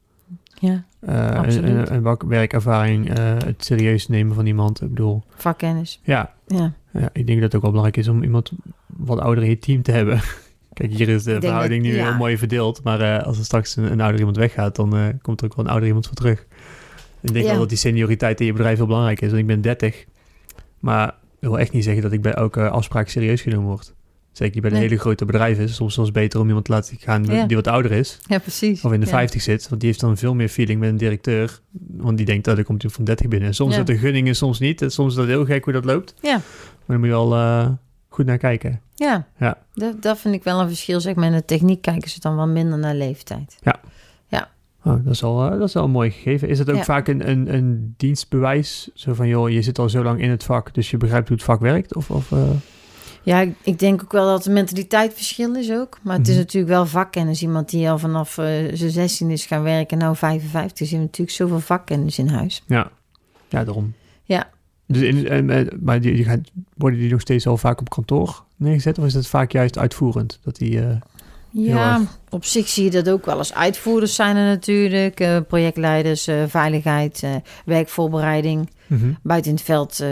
Ja, 0.59 0.83
Eh, 0.99 1.31
Absoluut. 1.31 1.69
een, 1.89 1.93
een 1.93 2.01
wak- 2.01 2.23
werkervaring, 2.23 3.09
eh, 3.17 3.23
het 3.45 3.65
serieus 3.65 4.07
nemen 4.07 4.35
van 4.35 4.45
iemand. 4.45 4.81
Ik 4.81 4.89
bedoel, 4.89 5.23
vakkennis. 5.35 5.99
ja, 6.03 6.33
Ja. 6.47 6.73
ja, 6.93 7.09
ik 7.13 7.27
denk 7.27 7.41
dat 7.41 7.41
het 7.51 7.55
ook 7.55 7.61
wel 7.61 7.71
belangrijk 7.71 7.97
is 7.97 8.07
om 8.07 8.23
iemand 8.23 8.51
wat 8.87 9.19
ouder 9.19 9.43
in 9.43 9.49
je 9.49 9.59
team 9.59 9.81
te 9.81 9.91
hebben. 9.91 10.19
Kijk, 10.73 10.91
hier 10.93 11.09
is 11.09 11.23
de 11.23 11.39
verhouding 11.39 11.83
dat- 11.83 11.91
nu 11.91 11.97
ja. 11.97 12.03
heel 12.07 12.17
mooi 12.17 12.37
verdeeld. 12.37 12.83
Maar 12.83 13.01
eh, 13.01 13.25
als 13.25 13.37
er 13.37 13.45
straks 13.45 13.75
een, 13.75 13.91
een 13.91 14.01
ouder 14.01 14.19
iemand 14.19 14.37
weggaat, 14.37 14.75
dan 14.75 15.19
komt 15.21 15.39
er 15.41 15.45
ook 15.47 15.55
wel 15.55 15.65
een 15.65 15.71
ouder 15.71 15.87
iemand 15.87 16.07
voor 16.07 16.15
terug. 16.15 16.45
Ik 17.27 17.33
denk 17.33 17.45
Ja. 17.45 17.51
wel 17.51 17.59
dat 17.59 17.69
die 17.69 17.77
senioriteit 17.77 18.39
in 18.39 18.45
je 18.45 18.51
bedrijf 18.53 18.77
heel 18.77 18.85
belangrijk 18.87 19.21
is. 19.21 19.27
Want 19.27 19.39
ik 19.39 19.47
ben 19.47 19.61
30. 19.61 20.05
Maar 20.79 21.05
dat 21.05 21.15
wil 21.49 21.59
echt 21.59 21.71
niet 21.71 21.83
zeggen 21.83 22.03
dat 22.03 22.11
ik 22.11 22.21
bij 22.21 22.33
elke 22.33 22.69
afspraak 22.69 23.07
serieus 23.09 23.41
genomen 23.41 23.65
word. 23.67 23.93
Zeker 24.31 24.53
niet 24.53 24.61
bij 24.61 24.71
de 24.71 24.77
Nee. 24.77 24.87
hele 24.87 24.99
grote 24.99 25.25
bedrijven. 25.25 25.63
is 25.63 25.69
het 25.69 25.77
soms 25.77 25.93
soms 25.93 26.11
beter 26.11 26.39
om 26.39 26.47
iemand 26.47 26.65
te 26.65 26.71
laten 26.71 26.97
gaan 26.99 27.23
Ja. 27.25 27.45
die 27.45 27.55
wat 27.55 27.67
ouder 27.67 27.91
is. 27.91 28.19
ja, 28.27 28.37
precies. 28.39 28.83
Of 28.83 28.91
in 28.91 28.99
de 28.99 29.05
Ja. 29.05 29.11
50 29.11 29.41
zit. 29.41 29.69
Want 29.69 29.81
die 29.81 29.89
heeft 29.89 30.01
dan 30.01 30.17
veel 30.17 30.33
meer 30.35 30.49
feeling 30.49 30.79
met 30.79 30.89
een 30.89 30.97
directeur. 30.97 31.59
Want 31.97 32.17
die 32.17 32.25
denkt 32.25 32.45
dat 32.45 32.57
er 32.57 32.63
komt 32.63 32.77
iemand 32.77 32.95
van 32.95 33.05
30 33.05 33.27
binnen. 33.27 33.47
En 33.47 33.55
soms 33.55 33.71
Ja. 33.71 33.77
zit 33.79 33.89
er 33.89 33.97
gunningen, 33.97 34.35
soms 34.35 34.59
niet. 34.59 34.81
En 34.81 34.91
soms 34.91 35.09
is 35.11 35.17
dat 35.17 35.27
heel 35.27 35.45
gek 35.45 35.63
hoe 35.63 35.73
dat 35.73 35.85
loopt. 35.85 36.13
Ja. 36.21 36.31
Maar 36.31 36.41
dan 36.85 36.97
moet 36.99 37.05
je 37.05 37.11
wel 37.13 37.33
eh, 37.33 37.69
goed 38.09 38.25
naar 38.25 38.37
kijken. 38.37 38.81
Ja, 38.95 39.27
Ja. 39.39 39.57
Dat, 39.73 40.01
dat 40.01 40.19
vind 40.19 40.33
ik 40.35 40.43
wel 40.43 40.59
een 40.61 40.67
verschil. 40.67 40.99
Zeg 41.01 41.15
maar 41.15 41.25
in 41.25 41.31
de 41.31 41.45
techniek 41.45 41.81
kijken 41.81 42.09
ze 42.09 42.19
dan 42.19 42.35
wel 42.35 42.47
minder 42.47 42.79
naar 42.79 42.95
leeftijd. 42.95 43.57
Oh, 44.85 45.03
dat, 45.03 45.13
is 45.13 45.23
al, 45.23 45.43
eh, 45.51 45.59
dat 45.59 45.67
is 45.67 45.73
een 45.73 45.91
mooi 45.91 46.11
gegeven. 46.11 46.47
Is 46.49 46.59
het 46.59 46.69
ook 46.69 46.75
Ja. 46.75 46.83
vaak 46.83 47.07
een, 47.07 47.29
een, 47.29 47.53
een 47.53 47.93
dienstbewijs? 47.97 48.89
Zo 48.93 49.13
van, 49.13 49.27
joh, 49.27 49.49
je 49.49 49.61
zit 49.61 49.79
al 49.79 49.89
zo 49.89 50.03
lang 50.03 50.21
in 50.21 50.29
het 50.29 50.43
vak, 50.43 50.73
dus 50.73 50.89
je 50.91 50.97
begrijpt 50.97 51.27
hoe 51.27 51.37
het 51.37 51.45
vak 51.45 51.59
werkt? 51.59 51.95
Of, 51.95 52.09
of, 52.11 52.31
eh, 52.31 52.39
Ja, 53.23 53.39
ik, 53.39 53.55
ik 53.63 53.79
denk 53.79 54.01
ook 54.03 54.11
wel 54.11 54.25
dat 54.25 54.43
de 54.43 54.49
mentaliteit 54.51 55.13
verschil 55.13 55.55
is 55.55 55.71
ook. 55.71 55.97
Maar 56.03 56.17
het 56.17 56.27
is 56.27 56.33
Mhm. 56.33 56.41
natuurlijk 56.43 56.73
wel 56.73 56.85
vakkennis. 56.85 57.41
Iemand 57.41 57.69
die 57.69 57.89
al 57.89 57.97
vanaf 57.99 58.37
eh, 58.37 58.45
zijn 58.73 58.91
16 58.91 59.29
is 59.31 59.45
gaan 59.45 59.63
werken, 59.63 59.97
nou 59.97 60.15
55, 60.15 60.87
is 60.87 60.91
natuurlijk 60.91 61.29
zoveel 61.37 61.59
vakkennis 61.59 62.19
in 62.19 62.27
huis. 62.27 62.63
ja. 62.67 62.91
ja, 63.49 63.63
daarom. 63.63 63.93
Ja. 64.23 64.49
Dus 64.87 65.01
in, 65.01 65.27
en, 65.49 65.69
maar 65.81 66.01
die, 66.01 66.13
die 66.15 66.27
worden 66.77 66.99
die 66.99 67.11
nog 67.11 67.21
steeds 67.21 67.47
al 67.47 67.57
vaak 67.57 67.79
op 67.81 67.89
kantoor 67.89 68.43
neergezet? 68.55 68.97
Of 68.99 69.05
is 69.05 69.13
het 69.13 69.27
vaak 69.27 69.51
juist 69.51 69.77
uitvoerend? 69.77 70.39
Dat 70.43 70.55
die, 70.55 70.79
Ja, 71.57 72.01
op 72.29 72.45
zich 72.45 72.67
zie 72.67 72.83
je 72.83 72.89
dat 72.91 73.09
ook 73.09 73.25
wel 73.25 73.37
eens. 73.37 73.53
Uitvoerders 73.53 74.15
zijn 74.15 74.35
er 74.35 74.45
natuurlijk, 74.45 75.19
eh, 75.19 75.37
projectleiders, 75.47 76.27
eh, 76.27 76.43
veiligheid, 76.47 77.23
eh, 77.23 77.35
werkvoorbereiding. 77.65 78.69
mhm. 78.87 79.11
Buiten 79.23 79.49
in 79.51 79.57
het 79.57 79.65
veld 79.65 80.03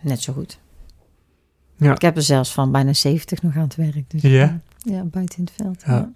net 0.00 0.20
zo 0.20 0.32
goed. 0.32 0.58
Ja. 1.76 1.94
Ik 1.94 2.02
heb 2.02 2.16
er 2.16 2.22
zelfs 2.22 2.52
van 2.52 2.72
bijna 2.72 2.92
70 2.92 3.42
nog 3.42 3.56
aan 3.56 3.62
het 3.62 3.74
werk. 3.76 4.10
Dus, 4.10 4.22
Ja? 4.22 4.60
eh, 4.82 4.92
ja, 4.94 5.02
buiten 5.04 5.38
in 5.38 5.44
het 5.44 5.52
veld. 5.56 5.82
Ja. 5.86 5.92
Ja. 5.92 6.10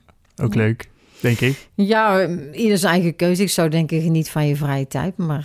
Ook 0.45 0.55
Ja. 0.55 0.61
leuk, 0.61 0.89
denk 1.21 1.41
ik. 1.41 1.69
Ja, 1.75 2.29
ieder 2.53 2.79
zijn 2.79 2.93
eigen 2.93 3.17
keuze. 3.17 3.43
Ik 3.43 3.51
zou 3.51 3.69
denken, 3.69 4.01
geniet 4.03 4.31
van 4.31 4.47
je 4.47 4.57
vrije 4.57 4.87
tijd. 4.87 5.17
Maar 5.17 5.45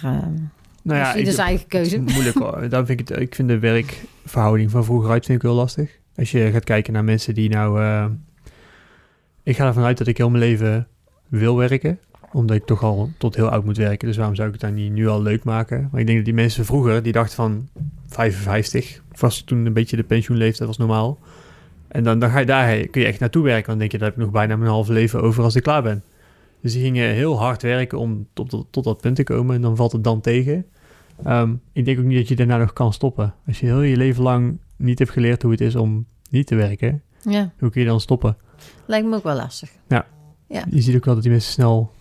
Nou 0.83 0.99
ja, 0.99 1.09
dus 1.11 1.15
ieder 1.19 1.33
zijn 1.33 1.47
eigen 1.47 1.67
keuze. 1.67 1.99
Moeilijk 2.01 2.37
hoor. 2.43 2.69
Daarom 2.69 2.85
vind 2.85 2.99
ik, 2.99 3.07
het, 3.07 3.19
ik 3.19 3.35
vind 3.35 3.47
de 3.47 3.59
werkverhouding 3.59 4.71
van 4.71 4.83
vroeger 4.85 5.09
uit 5.11 5.25
vind 5.25 5.37
ik 5.37 5.43
heel 5.43 5.55
lastig. 5.57 5.91
Als 6.15 6.31
je 6.31 6.49
gaat 6.51 6.63
kijken 6.63 6.93
naar 6.93 7.03
mensen 7.03 7.33
die 7.33 7.49
nou... 7.49 7.79
ik 9.43 9.55
ga 9.55 9.65
ervan 9.67 9.83
uit 9.83 9.97
dat 9.97 10.07
ik 10.07 10.17
heel 10.17 10.29
mijn 10.29 10.43
leven 10.43 10.87
wil 11.27 11.57
werken. 11.57 11.99
Omdat 12.31 12.55
ik 12.55 12.65
toch 12.65 12.83
al 12.83 13.09
tot 13.17 13.35
heel 13.35 13.49
oud 13.49 13.65
moet 13.65 13.77
werken. 13.77 14.07
Dus 14.07 14.17
waarom 14.17 14.35
zou 14.35 14.47
ik 14.47 14.53
het 14.53 14.63
dan 14.63 14.73
niet 14.73 14.91
nu 14.91 15.07
al 15.07 15.21
leuk 15.21 15.43
maken? 15.43 15.87
Maar 15.91 15.99
ik 15.99 16.05
denk 16.05 16.17
dat 16.17 16.25
die 16.25 16.35
mensen 16.35 16.65
vroeger, 16.65 17.03
die 17.03 17.11
dachten 17.11 17.35
van 17.35 17.67
55... 18.07 19.01
Was 19.17 19.41
toen 19.41 19.65
een 19.65 19.73
beetje 19.73 19.95
de 19.95 20.03
pensioenleeftijd 20.03 20.67
was 20.67 20.77
normaal. 20.77 21.19
En 21.87 22.03
dan, 22.03 22.19
dan 22.19 22.29
ga 22.29 22.39
je 22.39 22.45
daar, 22.45 22.87
kun 22.87 23.01
je 23.01 23.07
echt 23.07 23.19
naartoe 23.19 23.43
werken. 23.43 23.69
Dan 23.69 23.77
denk 23.77 23.91
je, 23.91 23.97
daar 23.97 24.07
heb 24.07 24.17
ik 24.17 24.23
nog 24.23 24.31
bijna 24.31 24.55
mijn 24.55 24.71
half 24.71 24.87
leven 24.87 25.21
over 25.21 25.43
als 25.43 25.55
ik 25.55 25.63
klaar 25.63 25.83
ben. 25.83 26.03
Dus 26.61 26.73
die 26.73 26.81
gingen 26.81 27.09
heel 27.09 27.39
hard 27.39 27.61
werken 27.61 27.97
om 27.97 28.27
tot, 28.33 28.49
tot, 28.49 28.67
tot 28.69 28.83
dat 28.83 29.01
punt 29.01 29.15
te 29.15 29.23
komen. 29.23 29.55
En 29.55 29.61
dan 29.61 29.75
valt 29.75 29.91
het 29.91 30.03
dan 30.03 30.21
tegen. 30.21 30.65
Ehm, 31.23 31.53
ik 31.73 31.85
denk 31.85 31.99
ook 31.99 32.05
niet 32.05 32.17
dat 32.17 32.27
je 32.27 32.35
daarna 32.35 32.57
nog 32.57 32.73
kan 32.73 32.93
stoppen. 32.93 33.33
Als 33.47 33.59
je 33.59 33.65
heel 33.65 33.81
je 33.81 33.97
leven 33.97 34.23
lang 34.23 34.57
niet 34.75 34.99
hebt 34.99 35.11
geleerd 35.11 35.41
hoe 35.41 35.51
het 35.51 35.61
is 35.61 35.75
om 35.75 36.05
niet 36.29 36.47
te 36.47 36.55
werken, 36.55 37.01
Ja, 37.23 37.53
hoe 37.59 37.69
kun 37.69 37.81
je 37.81 37.87
dan 37.87 38.01
stoppen? 38.01 38.37
Lijkt 38.85 39.07
me 39.07 39.15
ook 39.15 39.23
wel 39.23 39.35
lastig. 39.35 39.69
Je 40.69 40.81
ziet 40.81 40.95
ook 40.95 41.05
wel 41.05 41.13
dat 41.13 41.23
die 41.23 41.31
mensen 41.31 41.51
snel, 41.51 41.91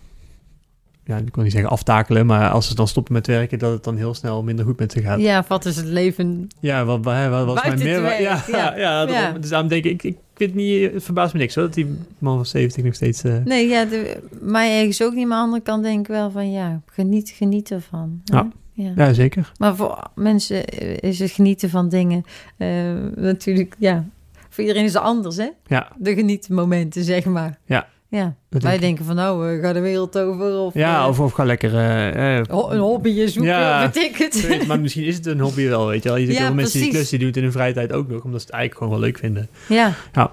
ja, 1.05 1.17
ik 1.17 1.35
wil 1.35 1.43
niet 1.43 1.53
zeggen 1.53 1.69
aftakelen, 1.71 2.25
maar 2.25 2.49
als 2.49 2.67
ze 2.67 2.75
dan 2.75 2.87
stoppen 2.87 3.13
met 3.13 3.27
werken, 3.27 3.59
dat 3.59 3.71
het 3.71 3.83
dan 3.83 3.97
heel 3.97 4.13
snel 4.13 4.43
minder 4.43 4.65
goed 4.65 4.79
met 4.79 4.91
ze 4.91 5.01
gaat. 5.01 5.19
Ja, 5.19 5.45
wat 5.47 5.65
is 5.65 5.75
het 5.75 5.85
leven? 5.85 6.47
Ja, 6.59 6.85
wat, 6.85 7.03
wat, 7.03 7.29
wat 7.29 7.45
was 7.45 7.63
mijn 7.63 7.79
meer? 7.79 8.01
Ja, 8.03 8.17
ja, 8.19 8.43
ja. 8.47 8.77
ja, 8.77 9.05
daarom. 9.05 9.33
Ja. 9.33 9.39
dus 9.39 9.49
daarom 9.49 9.69
denk 9.69 9.83
ik, 9.83 10.03
ik, 10.03 10.03
ik 10.03 10.17
vind 10.35 10.53
niet, 10.55 10.93
het 10.93 11.03
verbaast 11.03 11.33
me 11.33 11.39
niks 11.39 11.55
hoor, 11.55 11.63
dat 11.63 11.73
die 11.73 11.97
man 12.17 12.35
van 12.35 12.45
70 12.45 12.83
nog 12.83 12.95
steeds... 12.95 13.23
eh, 13.23 13.37
Nee, 13.45 13.67
ja, 13.67 13.85
de, 13.85 14.17
mij 14.41 14.79
ergens 14.79 15.03
ook 15.03 15.13
niet. 15.13 15.27
Maar 15.27 15.37
aan 15.37 15.43
de 15.43 15.49
andere 15.53 15.63
kant 15.71 15.83
denk 15.83 15.99
ik 15.99 16.07
wel 16.07 16.31
van 16.31 16.51
ja, 16.51 16.81
geniet, 16.85 17.29
geniet 17.29 17.71
ervan. 17.71 18.21
hè? 18.25 18.35
Ja. 18.37 18.47
ja. 18.73 18.91
ja, 18.95 19.13
zeker. 19.13 19.51
Maar 19.57 19.75
voor 19.75 20.09
mensen 20.15 20.65
eh, 20.67 21.09
is 21.09 21.19
het 21.19 21.31
genieten 21.31 21.69
van 21.69 21.89
dingen 21.89 22.23
eh, 22.57 22.67
natuurlijk, 23.15 23.75
ja, 23.79 24.05
voor 24.51 24.63
iedereen 24.63 24.83
is 24.85 24.93
het 24.93 25.01
anders, 25.03 25.35
hè? 25.37 25.49
Ja, 25.65 25.87
De 25.97 26.13
genietmomenten, 26.13 27.03
zeg 27.03 27.25
maar. 27.25 27.59
Ja. 27.65 27.87
Ja. 28.07 28.35
dat 28.49 28.61
Wij 28.61 28.71
denk 28.71 28.81
denken 28.83 29.05
van 29.05 29.15
nou, 29.15 29.51
uh, 29.55 29.61
ga 29.63 29.73
de 29.73 29.79
wereld 29.79 30.17
over 30.17 30.57
of, 30.57 30.73
Ja, 30.73 31.01
eh, 31.03 31.07
of, 31.07 31.19
of 31.19 31.31
ga 31.31 31.43
lekker... 31.43 31.75
eh, 31.75 32.37
eh, 32.39 32.45
ho- 32.49 32.69
een 32.71 32.79
hobby 32.79 33.25
zoeken, 33.27 33.43
Ja. 33.51 33.85
of 33.85 33.93
weet 33.93 34.03
ik 34.03 34.15
het. 34.17 34.35
ik 34.35 34.41
weet 34.47 34.57
het, 34.59 34.67
maar 34.67 34.79
misschien 34.79 35.03
is 35.05 35.15
het 35.15 35.25
een 35.25 35.39
hobby 35.39 35.67
wel, 35.67 35.87
weet 35.87 36.03
je 36.03 36.09
wel. 36.09 36.17
Je 36.17 36.25
ziet 36.25 36.33
Ja, 36.33 36.39
heel 36.39 36.47
veel 36.47 36.55
mensen 36.55 36.79
die 36.79 36.89
klussen, 36.89 37.09
die 37.09 37.19
doen 37.19 37.27
het 37.27 37.37
in 37.37 37.43
hun 37.43 37.51
vrije 37.51 37.73
tijd 37.73 37.91
ook 37.93 38.07
nog, 38.09 38.23
omdat 38.23 38.39
ze 38.41 38.45
het 38.45 38.55
eigenlijk 38.55 38.83
gewoon 38.83 38.99
wel 38.99 39.09
leuk 39.09 39.17
vinden. 39.17 39.47
ja. 39.67 39.93
Ja. 40.13 40.31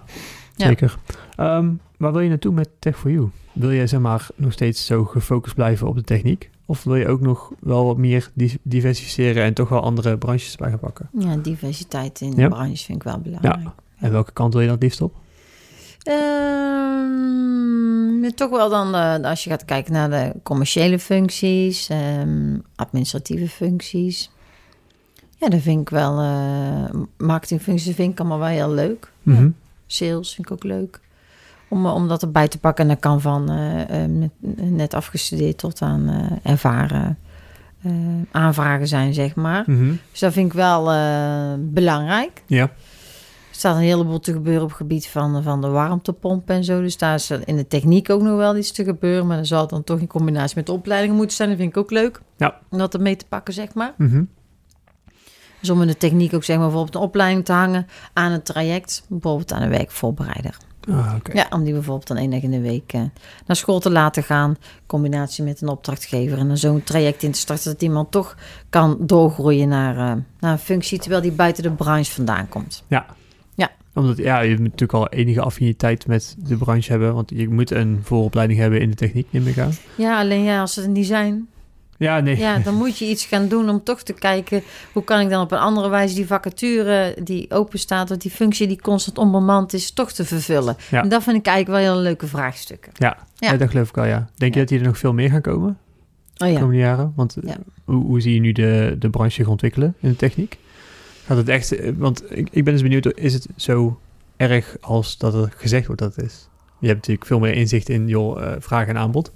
Zeker. 0.56 0.96
Ehm, 1.36 1.70
waar 1.96 2.12
wil 2.12 2.20
je 2.20 2.28
naartoe 2.28 2.52
met 2.52 2.68
Tech4U? 2.88 3.20
Wil 3.52 3.70
je 3.70 3.86
zeg 3.86 4.00
maar 4.00 4.26
nog 4.36 4.52
steeds 4.52 4.86
zo 4.86 5.04
gefocust 5.04 5.54
blijven 5.54 5.86
op 5.88 5.94
de 5.96 6.02
techniek? 6.02 6.50
Of 6.66 6.84
wil 6.84 6.96
je 6.96 7.08
ook 7.08 7.20
nog 7.20 7.52
wel 7.60 7.84
wat 7.84 7.96
meer 7.96 8.30
di- 8.34 8.58
diversificeren 8.62 9.42
en 9.42 9.54
toch 9.54 9.68
wel 9.68 9.80
andere 9.80 10.18
branches 10.18 10.56
bij 10.56 10.68
gaan 10.70 10.78
pakken? 10.78 11.08
ja, 11.18 11.36
diversiteit 11.36 12.20
in 12.20 12.28
Ja. 12.36 12.42
de 12.42 12.48
branche 12.48 12.84
vind 12.84 12.98
ik 12.98 13.02
wel 13.02 13.18
belangrijk. 13.18 13.58
En 14.00 14.10
welke 14.12 14.32
kant 14.32 14.52
wil 14.52 14.60
je 14.62 14.66
dan 14.68 14.76
het 14.76 14.84
liefst 14.84 15.00
op? 15.00 15.14
Ehm, 16.98 18.30
toch 18.34 18.50
wel 18.50 18.68
dan, 18.68 18.94
eh, 18.94 19.14
als 19.30 19.44
je 19.44 19.50
gaat 19.50 19.64
kijken 19.64 19.92
naar 19.92 20.10
de 20.10 20.32
commerciële 20.42 20.98
functies, 20.98 21.88
ehm, 21.88 22.56
administratieve 22.76 23.48
functies. 23.48 24.30
Ja, 25.36 25.48
dat 25.48 25.60
vind 25.60 25.80
ik 25.80 25.88
wel, 25.88 26.20
eh 26.20 26.94
marketingfuncties 27.16 27.94
vind 27.94 28.12
ik 28.12 28.18
allemaal 28.20 28.38
wel 28.38 28.48
heel 28.48 28.70
leuk. 28.70 29.12
Mhm. 29.22 29.48
Sales 29.86 30.34
vind 30.34 30.46
ik 30.46 30.52
ook 30.52 30.64
leuk. 30.64 31.00
Om, 31.68 31.86
eh, 31.86 31.94
om 31.94 32.08
dat 32.08 32.22
erbij 32.22 32.48
te 32.48 32.58
pakken. 32.58 32.84
En 32.84 32.90
dat 32.90 33.00
kan 33.00 33.20
van 33.20 33.50
eh, 33.50 34.02
eh, 34.04 34.10
met- 34.10 34.30
net 34.70 34.94
afgestudeerd 34.94 35.58
tot 35.58 35.82
aan 35.82 36.10
ervaren 36.42 37.18
aanvragen 38.30 38.88
zijn, 38.88 39.14
zeg 39.14 39.34
maar. 39.34 39.64
Mhm. 39.66 39.92
Dus 40.10 40.20
dat 40.20 40.32
vind 40.32 40.46
ik 40.46 40.52
wel 40.52 40.84
belangrijk. 41.58 42.42
Ja. 42.46 42.70
Er 43.58 43.64
staat 43.64 43.76
een 43.76 43.82
heleboel 43.82 44.20
te 44.20 44.32
gebeuren 44.32 44.62
op 44.62 44.68
het 44.68 44.76
gebied 44.76 45.08
van, 45.08 45.42
van 45.42 45.60
de 45.60 45.68
warmtepomp 45.68 46.50
en 46.50 46.64
zo. 46.64 46.80
Dus 46.80 46.98
daar 46.98 47.14
is 47.14 47.30
in 47.30 47.56
de 47.56 47.66
techniek 47.66 48.10
ook 48.10 48.22
nog 48.22 48.36
wel 48.36 48.56
iets 48.56 48.72
te 48.72 48.84
gebeuren. 48.84 49.26
Maar 49.26 49.36
dan 49.36 49.46
zal 49.46 49.60
het 49.60 49.70
dan 49.70 49.84
toch 49.84 49.98
in 49.98 50.06
combinatie 50.06 50.56
met 50.56 50.66
de 50.66 50.72
opleidingen 50.72 51.16
moeten 51.16 51.36
zijn. 51.36 51.48
Dat 51.48 51.58
vind 51.58 51.70
ik 51.70 51.76
ook 51.76 51.90
leuk. 51.90 52.20
Ja. 52.36 52.58
Om 52.70 52.78
dat 52.78 52.94
ermee 52.94 53.16
te 53.16 53.24
pakken, 53.28 53.54
zeg 53.54 53.74
maar. 53.74 53.94
Mhm. 53.96 54.24
Dus 55.60 55.70
om 55.70 55.80
in 55.80 55.86
de 55.86 55.96
techniek 55.96 56.34
ook 56.34 56.44
zeg 56.44 56.56
maar 56.56 56.64
bijvoorbeeld 56.66 56.94
een 56.94 57.00
opleiding 57.00 57.44
te 57.44 57.52
hangen 57.52 57.86
aan 58.12 58.32
een 58.32 58.42
traject. 58.42 59.04
Bijvoorbeeld 59.08 59.52
aan 59.52 59.62
een 59.62 59.70
werkvoorbereider. 59.70 60.56
Ah. 60.90 61.14
Ja, 61.32 61.46
om 61.50 61.64
die 61.64 61.72
bijvoorbeeld 61.72 62.08
dan 62.08 62.16
één 62.16 62.30
dag 62.30 62.42
in 62.42 62.50
de 62.50 62.60
week 62.60 62.92
eh, 62.92 63.02
naar 63.46 63.56
school 63.56 63.80
te 63.80 63.90
laten 63.90 64.22
gaan. 64.22 64.50
In 64.50 64.86
combinatie 64.86 65.44
met 65.44 65.60
een 65.60 65.68
opdrachtgever. 65.68 66.38
En 66.38 66.48
dan 66.48 66.56
zo'n 66.56 66.82
traject 66.82 67.22
in 67.22 67.32
te 67.32 67.38
starten 67.38 67.72
dat 67.72 67.82
iemand 67.82 68.10
toch 68.10 68.36
kan 68.70 68.96
doorgroeien 69.00 69.68
naar, 69.68 69.96
eh, 69.96 70.22
naar 70.40 70.52
een 70.52 70.58
functie. 70.58 70.98
Terwijl 70.98 71.22
die 71.22 71.32
buiten 71.32 71.62
de 71.62 71.70
branche 71.70 72.12
vandaan 72.12 72.48
komt. 72.48 72.84
Omdat 73.98 74.16
ja, 74.16 74.40
je 74.40 74.50
moet 74.50 74.58
natuurlijk 74.62 74.92
al 74.92 75.08
enige 75.08 75.40
affiniteit 75.40 76.06
met 76.06 76.36
de 76.38 76.56
branche 76.56 76.90
hebben. 76.90 77.14
Want 77.14 77.30
je 77.34 77.48
moet 77.48 77.70
een 77.70 78.00
vooropleiding 78.02 78.58
hebben 78.60 78.80
in 78.80 78.88
de 78.90 78.96
techniek, 78.96 79.26
neem 79.30 79.46
ik 79.46 79.58
aan. 79.58 79.72
Ja, 79.94 80.18
alleen 80.20 80.42
ja, 80.42 80.60
als 80.60 80.72
ze 80.74 80.82
er 80.82 80.88
niet 80.88 81.06
zijn, 81.06 81.48
Ja, 81.96 82.20
nee. 82.20 82.36
ja, 82.38 82.58
dan 82.58 82.74
moet 82.74 82.98
je 82.98 83.04
iets 83.08 83.24
gaan 83.26 83.48
doen 83.48 83.68
om 83.68 83.82
toch 83.82 84.02
te 84.02 84.12
kijken 84.12 84.62
hoe 84.92 85.04
kan 85.04 85.20
ik 85.20 85.28
dan 85.30 85.42
op 85.42 85.52
een 85.52 85.58
andere 85.58 85.88
wijze 85.88 86.14
die 86.14 86.26
vacature 86.26 87.16
die 87.22 87.50
open 87.50 87.78
staat, 87.78 88.10
of 88.10 88.16
die 88.16 88.30
functie 88.30 88.66
die 88.66 88.80
constant 88.80 89.18
onbemand 89.18 89.72
is, 89.72 89.92
toch 89.92 90.12
te 90.12 90.24
vervullen. 90.24 90.76
Ja. 90.90 91.02
En 91.02 91.08
dat 91.08 91.22
vind 91.22 91.36
ik 91.36 91.46
eigenlijk 91.46 91.82
wel 91.84 91.92
heel 91.94 92.02
leuke 92.02 92.26
vraagstukken. 92.26 92.92
Ja, 92.96 93.16
Ja. 93.34 93.56
dat 93.56 93.70
geloof 93.70 93.88
ik 93.88 93.98
al, 93.98 94.04
ja. 94.04 94.28
Denk 94.34 94.54
je 94.54 94.60
dat 94.60 94.68
die 94.68 94.78
er 94.78 94.84
nog 94.84 94.98
veel 94.98 95.12
meer 95.12 95.30
gaan 95.30 95.40
komen 95.40 95.78
Oh 96.36 96.46
de 96.46 96.52
ja. 96.52 96.58
komende 96.60 96.80
jaren? 96.80 97.12
Want 97.16 97.36
eh, 97.36 97.48
Ja. 97.48 97.56
hoe, 97.84 98.04
hoe 98.04 98.20
zie 98.20 98.34
je 98.34 98.40
nu 98.40 98.52
de, 98.52 98.96
de 98.98 99.10
branche 99.10 99.34
zich 99.34 99.48
ontwikkelen 99.48 99.94
in 100.00 100.08
de 100.10 100.16
techniek? 100.16 100.58
Gaat 101.28 101.36
het 101.36 101.48
echt... 101.48 101.72
eh, 101.72 101.92
Want 101.96 102.22
ik, 102.36 102.48
ik 102.50 102.64
ben 102.64 102.72
dus 102.72 102.82
benieuwd, 102.82 103.16
is 103.18 103.34
het 103.34 103.46
zo 103.56 104.00
erg 104.36 104.76
als 104.80 105.18
dat 105.18 105.34
er 105.34 105.52
gezegd 105.56 105.86
wordt 105.86 106.00
dat 106.02 106.16
het 106.16 106.24
is? 106.24 106.48
Je 106.78 106.86
hebt 106.86 106.98
natuurlijk 106.98 107.26
veel 107.26 107.38
meer 107.38 107.54
inzicht 107.54 107.88
in 107.88 108.08
joh, 108.08 108.42
eh, 108.42 108.52
vraag 108.58 108.86
en 108.86 108.96
aanbod. 108.96 109.32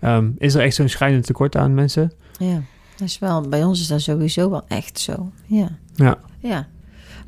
Ehm, 0.00 0.30
is 0.38 0.54
er 0.54 0.60
echt 0.60 0.74
zo'n 0.74 0.88
schrijnend 0.88 1.26
tekort 1.26 1.56
aan 1.56 1.74
mensen? 1.74 2.12
Ja, 2.38 2.62
dat 2.96 3.08
is 3.08 3.18
wel, 3.18 3.48
bij 3.48 3.64
ons 3.64 3.80
is 3.80 3.86
dat 3.86 4.00
sowieso 4.00 4.50
wel 4.50 4.64
echt 4.68 4.98
zo. 4.98 5.32
Ja. 5.46 5.78
Ja. 5.94 6.18
Ja. 6.38 6.68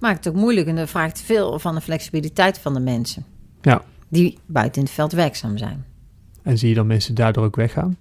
Maakt 0.01 0.25
het 0.25 0.35
ook 0.35 0.41
moeilijk 0.41 0.67
en 0.67 0.77
dat 0.77 0.91
vraagt 0.91 1.21
veel 1.21 1.59
van 1.59 1.75
de 1.75 1.81
flexibiliteit 1.81 2.59
van 2.59 2.75
de 2.75 2.81
mensen. 2.81 3.25
Ja. 3.61 3.83
Die 4.09 4.39
buiten 4.47 4.81
in 4.81 4.87
het 4.87 4.95
veld 4.95 5.13
werkzaam 5.13 5.59
zijn. 5.59 5.85
En 6.43 6.59
zie 6.59 6.69
je 6.69 6.75
dan 6.75 6.87
mensen 6.87 7.15
daardoor 7.15 7.45
ook 7.45 7.57
weggaan? 7.57 7.97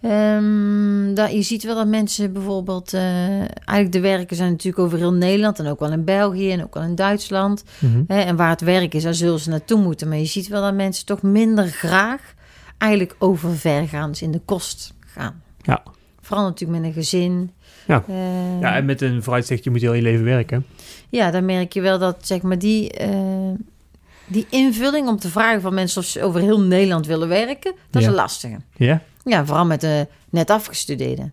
Ehm, 0.00 1.14
dat, 1.14 1.32
je 1.32 1.42
ziet 1.42 1.64
wel 1.64 1.74
dat 1.74 1.86
mensen 1.86 2.32
bijvoorbeeld... 2.32 2.92
eh, 2.92 3.38
eigenlijk 3.38 3.92
de 3.92 4.00
werken 4.00 4.36
zijn 4.36 4.50
natuurlijk 4.50 4.84
over 4.84 4.98
heel 4.98 5.12
Nederland... 5.12 5.58
en 5.58 5.66
ook 5.66 5.80
wel 5.80 5.92
in 5.92 6.04
België 6.04 6.50
en 6.50 6.62
ook 6.62 6.74
wel 6.74 6.82
in 6.82 6.94
Duitsland. 6.94 7.64
Mhm. 7.78 8.02
Hè, 8.06 8.20
en 8.20 8.36
waar 8.36 8.50
het 8.50 8.60
werk 8.60 8.94
is, 8.94 9.02
daar 9.02 9.14
zullen 9.14 9.40
ze 9.40 9.50
naartoe 9.50 9.80
moeten. 9.80 10.08
Maar 10.08 10.18
je 10.18 10.24
ziet 10.24 10.48
wel 10.48 10.62
dat 10.62 10.74
mensen 10.74 11.06
toch 11.06 11.22
minder 11.22 11.66
graag... 11.66 12.34
eigenlijk 12.78 13.16
over 13.18 13.56
vergaans 13.56 14.22
in 14.22 14.30
de 14.30 14.40
kost 14.44 14.94
gaan. 15.06 15.42
Ja. 15.62 15.82
Vooral 16.20 16.44
natuurlijk 16.44 16.80
met 16.80 16.88
een 16.88 16.94
gezin. 17.02 17.50
Ja. 17.86 18.04
Eh, 18.08 18.60
Ja, 18.60 18.76
en 18.76 18.84
met 18.84 19.00
een 19.02 19.22
vooruitzicht, 19.22 19.64
je 19.64 19.70
moet 19.70 19.80
heel 19.80 19.92
je 19.92 20.02
leven 20.02 20.24
werken. 20.24 20.66
Ja, 21.08 21.30
dan 21.30 21.44
merk 21.44 21.72
je 21.72 21.80
wel 21.80 21.98
dat 21.98 22.16
zeg 22.26 22.42
maar 22.42 22.58
die, 22.58 22.90
eh, 22.90 23.50
die 24.26 24.46
invulling 24.50 25.08
om 25.08 25.18
te 25.18 25.28
vragen 25.28 25.60
van 25.60 25.74
mensen 25.74 26.00
of 26.00 26.06
ze 26.06 26.22
over 26.22 26.40
heel 26.40 26.60
Nederland 26.60 27.06
willen 27.06 27.28
werken, 27.28 27.74
dat 27.90 28.02
is 28.02 28.08
een 28.08 28.14
lastige. 28.14 28.56
Ja? 28.76 29.02
Ja, 29.30 29.44
vooral 29.46 29.66
met 29.66 29.80
de 29.80 30.06
net 30.30 30.50
afgestudeerden. 30.50 31.32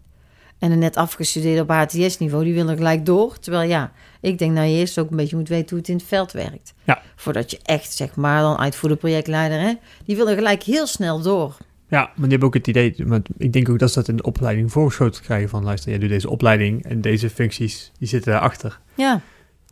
En 0.60 0.70
de 0.70 0.76
net 0.76 0.96
afgestudeerde 0.96 1.62
op 1.62 1.70
HTS-niveau, 1.70 2.44
die 2.44 2.54
willen 2.54 2.78
gelijk 2.78 3.06
door. 3.06 3.40
Terwijl 3.40 3.70
ja, 3.70 3.92
ik 4.22 4.38
denk 4.38 4.52
nou 4.52 4.68
je 4.68 4.78
eerst 4.78 5.00
ook 5.00 5.10
een 5.10 5.18
beetje 5.18 5.36
moet 5.36 5.48
weten 5.48 5.70
hoe 5.70 5.78
het 5.78 5.88
in 5.88 5.96
het 5.96 6.06
veld 6.06 6.32
werkt. 6.32 6.74
Ja. 6.84 7.02
Voordat 7.16 7.52
je 7.52 7.60
echt, 7.64 7.94
zeg 7.94 8.16
maar, 8.16 8.42
dan 8.42 8.58
uitvoerder 8.58 8.98
projectleider, 8.98 9.60
hè, 9.60 9.74
die 10.06 10.16
willen 10.16 10.36
gelijk 10.36 10.64
heel 10.64 10.88
snel 10.88 11.22
door. 11.22 11.58
Ja, 11.90 12.00
maar 12.00 12.14
die 12.16 12.30
hebben 12.30 12.48
ook 12.48 12.54
het 12.54 12.68
idee, 12.68 12.96
maar 13.06 13.22
ik 13.38 13.54
denk 13.54 13.70
ook 13.70 13.80
dat 13.80 13.92
ze 13.92 14.00
dat 14.00 14.08
in 14.08 14.16
de 14.16 14.24
opleiding 14.24 14.72
voorgeschoten 14.72 15.22
krijgen 15.24 15.50
van, 15.50 15.64
luister, 15.64 15.90
jij 15.90 16.00
doet 16.00 16.10
deze 16.10 16.30
opleiding 16.30 16.86
en 16.86 17.02
deze 17.02 17.30
functies, 17.30 17.92
die 18.00 18.08
zitten 18.08 18.32
daarachter. 18.32 18.80
Ja, 18.96 19.22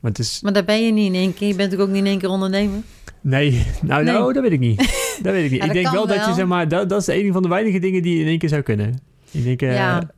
Maar 0.01 0.11
het 0.11 0.19
is, 0.19 0.41
maar 0.41 0.53
daar 0.53 0.65
ben 0.65 0.85
je 0.85 0.91
niet 0.91 1.13
in 1.13 1.19
één 1.19 1.33
keer. 1.33 1.47
Je 1.47 1.55
bent 1.55 1.77
ook 1.77 1.87
niet 1.87 1.97
in 1.97 2.05
één 2.05 2.19
keer 2.19 2.29
ondernemer. 2.29 2.81
Nee, 3.21 3.51
nou, 3.81 4.03
Nee. 4.03 4.13
nou, 4.13 4.33
dat 4.33 4.43
weet 4.43 4.51
ik 4.51 4.59
niet. 4.59 4.77
Dat 5.23 5.33
weet 5.33 5.45
ik 5.45 5.51
niet. 5.51 5.59
Ja, 5.59 5.65
ik 5.65 5.73
denk 5.73 5.89
wel, 5.89 6.07
dat 6.07 6.25
je, 6.25 6.33
zeg 6.33 6.45
maar, 6.45 6.67
dat, 6.67 6.89
dat 6.89 7.01
is 7.01 7.07
een 7.07 7.33
van 7.33 7.41
de 7.41 7.47
weinige 7.49 7.79
dingen 7.79 8.01
die 8.01 8.13
je 8.15 8.21
in 8.21 8.27
één 8.27 8.37
keer 8.39 8.49
zou 8.49 8.61
kunnen. 8.61 8.99
Ik 9.31 9.43
denk, 9.43 9.61
eh, 9.61 9.73
Ja, 9.75 10.11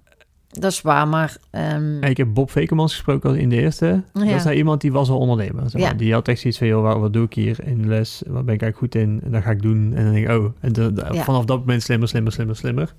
dat 0.49 0.71
is 0.71 0.81
waar, 0.81 1.07
maar... 1.07 1.37
ehm, 1.51 2.03
ik 2.03 2.17
heb 2.17 2.27
Bob 2.33 2.51
Vekemans 2.51 2.93
gesproken 2.93 3.37
in 3.37 3.49
de 3.49 3.55
eerste. 3.61 3.85
Ja. 3.85 4.03
Dat 4.13 4.27
is 4.35 4.43
nou 4.43 4.55
iemand 4.55 4.81
die 4.81 4.91
was 4.91 5.09
al 5.09 5.17
ondernemer. 5.17 5.69
Zeg 5.69 5.81
maar. 5.81 5.91
Ja. 5.91 5.97
Die 5.97 6.13
had 6.13 6.27
echt 6.27 6.39
zoiets 6.39 6.59
van, 6.59 6.67
joh, 6.67 6.99
wat, 6.99 7.13
doe 7.13 7.25
ik 7.25 7.33
hier 7.33 7.57
in 7.65 7.81
de 7.81 7.87
les? 7.87 8.23
Wat 8.27 8.45
ben 8.45 8.53
ik 8.53 8.61
eigenlijk 8.61 8.77
goed 8.93 8.95
in? 9.03 9.21
En 9.23 9.31
dat 9.31 9.43
ga 9.43 9.51
ik 9.51 9.61
doen. 9.61 9.93
En 9.95 10.03
dan 10.03 10.13
denk 10.13 10.29
ik, 10.29 10.37
oh. 10.37 10.45
En 10.59 10.73
de- 10.73 10.93
de- 10.93 11.07
Ja. 11.11 11.23
vanaf 11.23 11.45
dat 11.45 11.59
moment 11.59 11.81
slimmer, 11.83 12.07
slimmer, 12.07 12.31
slimmer, 12.31 12.55
slimmer. 12.55 12.93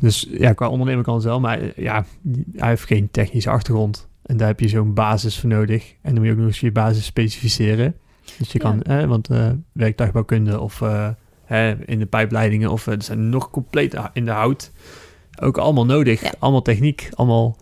Dus 0.00 0.28
ja, 0.30 0.52
qua 0.52 0.68
ondernemer 0.68 1.04
kan 1.04 1.14
het 1.14 1.24
wel. 1.24 1.40
Maar 1.40 1.60
eh, 1.60 1.68
ja, 1.76 2.04
hij 2.56 2.68
heeft 2.68 2.84
geen 2.86 3.08
technische 3.10 3.50
achtergrond. 3.50 4.08
En 4.22 4.36
daar 4.36 4.48
heb 4.48 4.60
je 4.60 4.68
zo'n 4.68 4.94
basis 4.94 5.38
voor 5.40 5.48
nodig. 5.48 5.94
En 6.02 6.14
dan 6.14 6.14
moet 6.14 6.24
je 6.26 6.30
ook 6.32 6.38
nog 6.38 6.46
eens 6.46 6.60
je 6.60 6.72
basis 6.72 7.04
specificeren. 7.04 7.94
Dus 8.38 8.52
je 8.52 8.60
Ja. 8.62 8.76
kan, 8.86 9.08
want 9.08 9.28
eh 9.28 9.50
werktuigbouwkunde 9.72 10.60
of 10.60 10.80
eh, 10.80 11.08
hè, 11.44 11.74
in 11.86 11.98
de 11.98 12.06
pijpleidingen... 12.06 12.70
of 12.70 12.86
er 12.86 13.02
zijn 13.02 13.28
nog 13.28 13.50
compleet 13.50 13.96
in 14.12 14.24
de 14.24 14.30
hout... 14.30 14.70
Ook 15.40 15.58
allemaal 15.58 15.86
nodig. 15.86 16.22
Ja. 16.22 16.32
Allemaal 16.38 16.62
techniek. 16.62 17.08
Allemaal... 17.14 17.56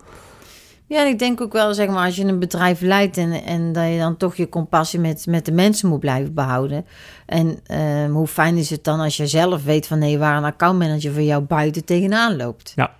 Ja, 0.85 1.01
en 1.01 1.07
ik 1.07 1.19
denk 1.19 1.41
ook 1.41 1.53
wel, 1.53 1.73
zeg 1.73 1.87
maar, 1.87 2.05
als 2.05 2.15
je 2.15 2.23
een 2.25 2.39
bedrijf 2.39 2.81
leidt 2.81 3.17
en, 3.17 3.31
en 3.43 3.73
dat 3.73 3.91
je 3.91 3.97
dan 3.97 4.17
toch 4.17 4.35
je 4.35 4.49
compassie 4.49 4.99
met, 4.99 5.25
met 5.25 5.45
de 5.45 5.51
mensen 5.51 5.89
moet 5.89 5.99
blijven 5.99 6.33
behouden. 6.33 6.85
En 7.25 7.59
ehm, 7.65 8.11
hoe 8.11 8.27
fijn 8.27 8.57
is 8.57 8.69
het 8.69 8.83
dan 8.83 8.99
als 8.99 9.17
je 9.17 9.27
zelf 9.27 9.63
weet 9.63 9.87
van 9.87 9.99
nee, 9.99 10.17
waar 10.17 10.37
een 10.37 10.43
accountmanager 10.43 11.13
voor 11.13 11.21
jou 11.21 11.43
buiten 11.43 11.85
tegenaan 11.85 12.35
loopt. 12.35 12.73
Ja. 12.75 12.91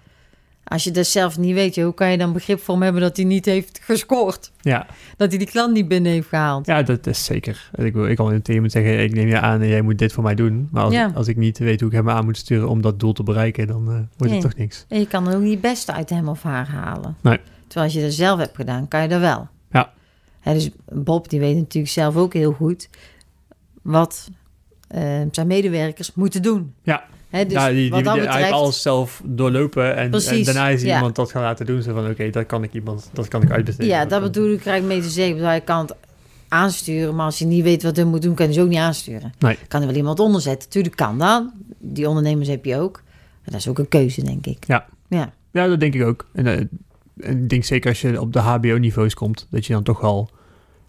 Als 0.68 0.84
je 0.84 0.92
dat 0.92 1.06
zelf 1.08 1.38
niet 1.38 1.54
weet, 1.54 1.76
hoe 1.76 1.94
kan 1.94 2.12
je 2.12 2.18
dan 2.18 2.34
begrip 2.34 2.60
voor 2.62 2.74
hem 2.74 2.84
hebben 2.84 3.02
dat 3.02 3.16
hij 3.18 3.26
niet 3.26 3.46
heeft 3.46 3.80
gescoord? 3.84 4.52
Ja, 4.62 4.86
Dat 5.18 5.30
hij 5.30 5.38
die 5.38 5.48
klant 5.48 5.74
niet 5.74 5.88
binnen 5.88 6.12
heeft 6.12 6.28
gehaald? 6.28 6.66
ja 6.66 6.82
dat 6.82 7.08
is 7.08 7.26
zeker. 7.26 7.70
Ik, 7.76 7.94
wil, 7.94 8.08
ik 8.08 8.16
kan 8.16 8.28
tegen 8.30 8.54
iemand 8.54 8.72
zeggen, 8.72 9.04
ik 9.04 9.14
neem 9.14 9.28
je 9.28 9.40
aan 9.40 9.62
en 9.62 9.68
jij 9.68 9.82
moet 9.82 9.98
dit 9.98 10.14
voor 10.14 10.24
mij 10.24 10.36
doen. 10.36 10.68
Maar 10.72 10.84
als, 10.84 10.94
Ja. 10.94 11.12
als 11.16 11.28
ik 11.28 11.38
niet 11.38 11.58
weet 11.58 11.80
hoe 11.80 11.90
ik 11.90 11.96
hem 11.96 12.10
aan 12.10 12.26
moet 12.26 12.38
sturen 12.38 12.70
om 12.70 12.82
dat 12.82 13.00
doel 13.00 13.14
te 13.14 13.24
bereiken, 13.24 13.68
dan 13.68 13.82
eh, 13.88 13.94
wordt 13.94 14.08
Nee. 14.18 14.32
het 14.32 14.42
toch 14.42 14.56
niks. 14.56 14.86
En 14.88 15.00
je 15.00 15.08
kan 15.08 15.28
er 15.28 15.36
ook 15.36 15.42
niet 15.42 15.52
het 15.52 15.62
beste 15.62 15.94
uit 15.94 16.10
hem 16.10 16.28
of 16.28 16.44
haar 16.44 16.68
halen. 16.70 17.16
Nee. 17.22 17.40
Terwijl 17.68 17.86
als 17.86 17.96
je 17.96 18.02
dat 18.02 18.14
zelf 18.14 18.40
hebt 18.40 18.56
gedaan, 18.56 18.88
kan 18.88 19.02
je 19.02 19.08
dat 19.08 19.20
wel. 19.20 19.48
Ja. 19.72 19.94
Dus 20.44 20.70
Bob 20.86 21.30
die 21.30 21.40
weet 21.40 21.56
natuurlijk 21.56 21.94
zelf 21.94 22.16
ook 22.16 22.34
heel 22.34 22.52
goed 22.52 22.90
wat 23.82 24.30
eh, 24.88 25.02
zijn 25.32 25.48
medewerkers 25.48 26.14
moeten 26.14 26.42
doen. 26.42 26.74
Ja. 26.84 27.04
Dus 27.32 27.52
ja, 27.52 27.68
die, 27.70 27.76
die, 27.78 27.90
wat 27.90 28.00
die- 28.00 28.10
hij 28.12 28.14
heeft 28.22 28.28
betreft, 28.32 28.52
alles 28.52 28.82
zelf 28.82 29.22
doorlopen 29.26 29.96
en, 29.96 30.12
daarna 30.12 30.70
is 30.70 30.82
ja. 30.82 30.96
iemand 30.96 31.16
dat 31.16 31.32
gaan 31.32 31.42
laten 31.42 31.66
doen. 31.66 31.82
Zo 31.82 31.94
van, 31.94 32.10
oké, 32.10 32.30
dat 32.30 32.46
kan 32.46 32.64
ik 32.64 32.74
iemand, 32.74 33.10
dat 33.14 33.28
kan 33.28 33.42
ik 33.42 33.52
uitbesteden. 33.52 33.92
ja, 33.92 34.06
dat 34.06 34.22
bedoel 34.22 34.46
ik 34.52 34.66
eigenlijk 34.66 34.88
mee 34.88 35.02
te 35.02 35.10
zeggen. 35.14 35.46
Hij 35.46 35.62
kan 35.62 35.80
het 35.80 35.96
aansturen, 36.48 37.16
maar 37.16 37.26
als 37.26 37.40
je 37.40 37.46
niet 37.46 37.64
weet 37.64 37.84
wat 37.84 37.96
hij 37.96 38.06
moet 38.06 38.22
doen, 38.22 38.34
kan 38.36 38.46
hij 38.46 38.54
ze 38.56 38.62
ook 38.62 38.68
niet 38.68 38.78
aansturen. 38.78 39.34
Nee. 39.40 39.58
Kan 39.68 39.82
er 39.82 39.88
wel 39.88 39.96
iemand 39.96 40.20
onder 40.20 40.42
zetten. 40.42 40.70
Tuurlijk 40.70 40.96
kan 40.96 41.18
dat. 41.18 41.44
Die 41.80 42.08
ondernemers 42.10 42.48
heb 42.48 42.66
je 42.66 42.78
ook. 42.78 43.02
Maar 43.04 43.52
dat 43.52 43.56
is 43.60 43.68
ook 43.68 43.80
een 43.80 43.88
keuze, 43.88 44.24
denk 44.24 44.46
ik. 44.46 44.64
Ja. 44.68 44.86
Ja, 45.10 45.34
Ja, 45.52 45.68
dat 45.68 45.80
denk 45.80 45.94
ik 45.94 46.04
ook. 46.04 46.28
En, 46.34 46.48
eh, 46.48 46.60
ik 47.32 47.50
denk 47.50 47.64
zeker 47.64 47.90
als 47.90 48.02
je 48.02 48.22
op 48.22 48.34
de 48.34 48.40
HBO-niveaus 48.40 49.14
komt, 49.14 49.48
dat 49.50 49.66
je 49.66 49.74
dan 49.74 49.84
toch 49.84 50.02
wel 50.02 50.30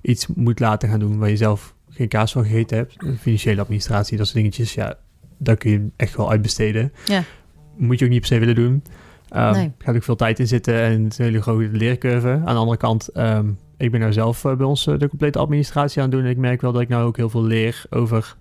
iets 0.00 0.26
moet 0.26 0.60
laten 0.60 0.88
gaan 0.88 0.98
doen 1.00 1.18
waar 1.18 1.30
je 1.30 1.36
zelf 1.36 1.74
geen 1.90 2.08
kaas 2.08 2.32
van 2.32 2.44
gegeten 2.44 2.76
hebt. 2.76 2.96
Financiële 3.20 3.60
administratie, 3.60 4.16
dat 4.16 4.26
soort 4.26 4.38
dingetjes. 4.38 4.74
Ja, 4.74 4.96
daar 5.38 5.56
kun 5.56 5.70
je 5.70 5.88
echt 5.96 6.16
wel 6.16 6.30
uitbesteden. 6.30 6.92
Ja. 7.04 7.22
Moet 7.76 7.98
je 7.98 8.04
ook 8.04 8.10
niet 8.10 8.20
per 8.20 8.28
se 8.28 8.38
willen 8.38 8.54
doen. 8.54 8.82
Um, 9.36 9.50
Nee. 9.52 9.72
Gaat 9.78 9.96
ook 9.96 10.02
veel 10.02 10.16
tijd 10.16 10.38
in 10.38 10.46
zitten 10.46 10.74
en 10.82 11.02
het 11.04 11.12
is 11.12 11.18
een 11.18 11.24
hele 11.24 11.42
grote 11.42 11.68
leercurve. 11.72 12.28
Aan 12.28 12.54
de 12.54 12.60
andere 12.60 12.76
kant, 12.76 13.08
ehm, 13.08 13.48
ik 13.76 13.90
ben 13.90 14.00
nou 14.00 14.12
zelf 14.12 14.44
eh, 14.44 14.56
bij 14.56 14.66
ons 14.66 14.86
eh, 14.86 14.98
de 14.98 15.08
complete 15.08 15.38
administratie 15.38 16.02
aan 16.02 16.08
het 16.08 16.16
doen. 16.16 16.24
En 16.24 16.30
ik 16.30 16.36
merk 16.36 16.60
wel 16.60 16.72
dat 16.72 16.82
ik 16.82 16.88
nou 16.88 17.04
ook 17.04 17.16
heel 17.16 17.30
veel 17.30 17.42
leer 17.44 17.84
over 17.90 18.36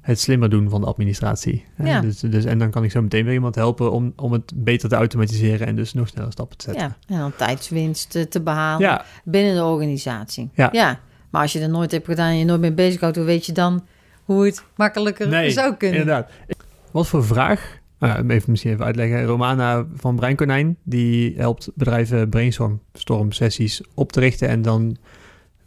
het 0.00 0.20
slimmer 0.20 0.50
doen 0.50 0.68
van 0.70 0.80
de 0.80 0.86
administratie. 0.86 1.64
Eh, 1.76 1.86
Ja. 1.86 2.00
Dus, 2.00 2.18
dus, 2.20 2.44
en 2.44 2.58
dan 2.58 2.70
kan 2.70 2.84
ik 2.84 2.90
zo 2.90 3.02
meteen 3.02 3.24
weer 3.24 3.34
iemand 3.34 3.54
helpen 3.54 3.92
om, 3.92 4.12
om 4.16 4.32
het 4.32 4.52
beter 4.54 4.88
te 4.88 4.94
automatiseren 4.94 5.66
en 5.66 5.76
dus 5.76 5.92
nog 5.92 6.08
sneller 6.08 6.32
stappen 6.32 6.56
te 6.56 6.64
zetten. 6.64 6.96
ja. 7.06 7.14
En 7.14 7.20
dan 7.20 7.32
tijdswinst 7.36 8.30
te 8.30 8.40
behalen. 8.42 8.86
Ja, 8.88 9.04
binnen 9.24 9.54
de 9.54 9.64
organisatie. 9.64 10.50
Ja. 10.54 10.98
Maar 11.30 11.42
als 11.42 11.52
je 11.52 11.60
dat 11.60 11.70
nooit 11.70 11.90
hebt 11.90 12.06
gedaan 12.06 12.28
en 12.30 12.38
je 12.38 12.44
nooit 12.44 12.60
mee 12.60 12.72
bezig 12.72 13.00
houdt, 13.00 13.16
hoe 13.16 13.24
weet 13.24 13.46
je 13.46 13.52
dan 13.52 13.82
hoe 14.34 14.44
het 14.44 14.62
makkelijker 14.76 15.28
nee, 15.28 15.50
zou 15.50 15.74
kunnen? 15.74 16.00
inderdaad. 16.00 16.30
Wat 16.90 17.08
voor 17.08 17.24
vraag? 17.24 17.78
Nou, 17.98 18.28
even 18.28 18.50
misschien 18.50 18.72
even 18.72 18.84
uitleggen. 18.84 19.24
Romana 19.24 19.86
van 19.94 20.16
Breinkonijn, 20.16 20.76
die 20.82 21.34
helpt 21.36 21.70
bedrijven 21.74 22.28
brainstorm 22.28 23.32
sessies 23.32 23.82
op 23.94 24.12
te 24.12 24.20
richten 24.20 24.48
en 24.48 24.62
dan 24.62 24.96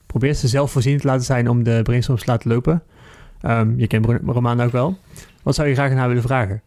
probeert 0.05 0.37
ze 0.37 0.47
zelfvoorzienend 0.47 1.01
te 1.01 1.07
laten 1.07 1.25
zijn 1.25 1.49
om 1.49 1.63
de 1.63 1.79
brainstorms 1.83 2.21
te 2.23 2.31
laten 2.31 2.51
lopen. 2.51 2.83
Ehm, 3.41 3.73
je 3.79 3.87
kent 3.87 4.05
Ro- 4.05 4.19
Romana 4.25 4.63
ook 4.63 4.71
wel. 4.71 4.97
Wat 5.43 5.55
zou 5.55 5.67
je 5.67 5.73
graag 5.73 5.91
aan 5.91 5.97
haar 5.97 6.07
willen 6.07 6.23
vragen? 6.23 6.61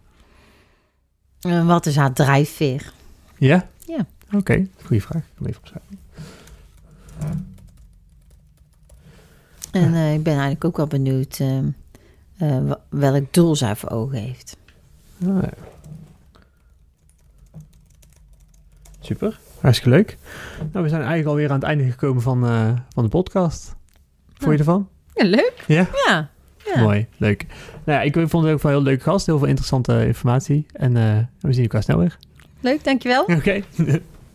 Eh, 1.40 1.66
wat 1.66 1.86
is 1.86 1.96
haar 1.96 2.12
drijfveer? 2.12 2.92
Ja? 3.38 3.68
Ja. 3.86 4.06
Oké, 4.32 4.66
goede 4.84 5.02
vraag. 5.02 5.22
Ik 5.22 5.32
hem 5.38 5.46
even 5.46 5.60
opschrijven. 5.60 5.98
En 9.72 9.94
eh, 9.94 10.14
ik 10.14 10.22
ben 10.22 10.32
eigenlijk 10.32 10.64
ook 10.64 10.76
wel 10.76 10.86
benieuwd 10.86 11.38
eh, 11.40 11.58
eh, 12.38 12.72
welk 12.88 13.32
doel 13.32 13.56
zij 13.56 13.76
voor 13.76 13.90
ogen 13.90 14.18
heeft. 14.18 14.56
Ja. 15.16 15.50
Super, 19.00 19.38
hartstikke 19.60 19.96
leuk. 19.96 20.18
Nou, 20.72 20.84
we 20.84 20.88
zijn 20.88 21.00
eigenlijk 21.00 21.28
alweer 21.28 21.48
aan 21.48 21.54
het 21.54 21.64
einde 21.64 21.84
gekomen 21.84 22.22
van, 22.22 22.46
eh, 22.46 22.70
van 22.88 23.04
de 23.04 23.10
podcast. 23.10 23.76
Vond 24.34 24.52
je 24.52 24.58
ervan? 24.58 24.88
Ja, 25.14 25.24
leuk. 25.24 25.64
Ja? 25.66 25.88
Ja. 26.06 26.30
ja. 26.64 26.80
Mooi, 26.80 27.06
leuk. 27.16 27.46
Nou 27.84 27.98
ja, 27.98 28.00
ik 28.00 28.12
vond 28.14 28.44
het 28.44 28.52
ook 28.52 28.62
wel 28.62 28.72
een 28.72 28.78
heel 28.78 28.82
leuk 28.82 29.02
gast. 29.02 29.26
Heel 29.26 29.38
veel 29.38 29.46
interessante 29.46 30.06
informatie. 30.06 30.66
En 30.72 30.96
eh, 30.96 31.18
we 31.40 31.52
zien 31.52 31.62
elkaar 31.62 31.82
snel 31.82 31.98
weer. 31.98 32.16
Leuk, 32.60 32.84
dankjewel. 32.84 33.24
Oké. 33.24 33.60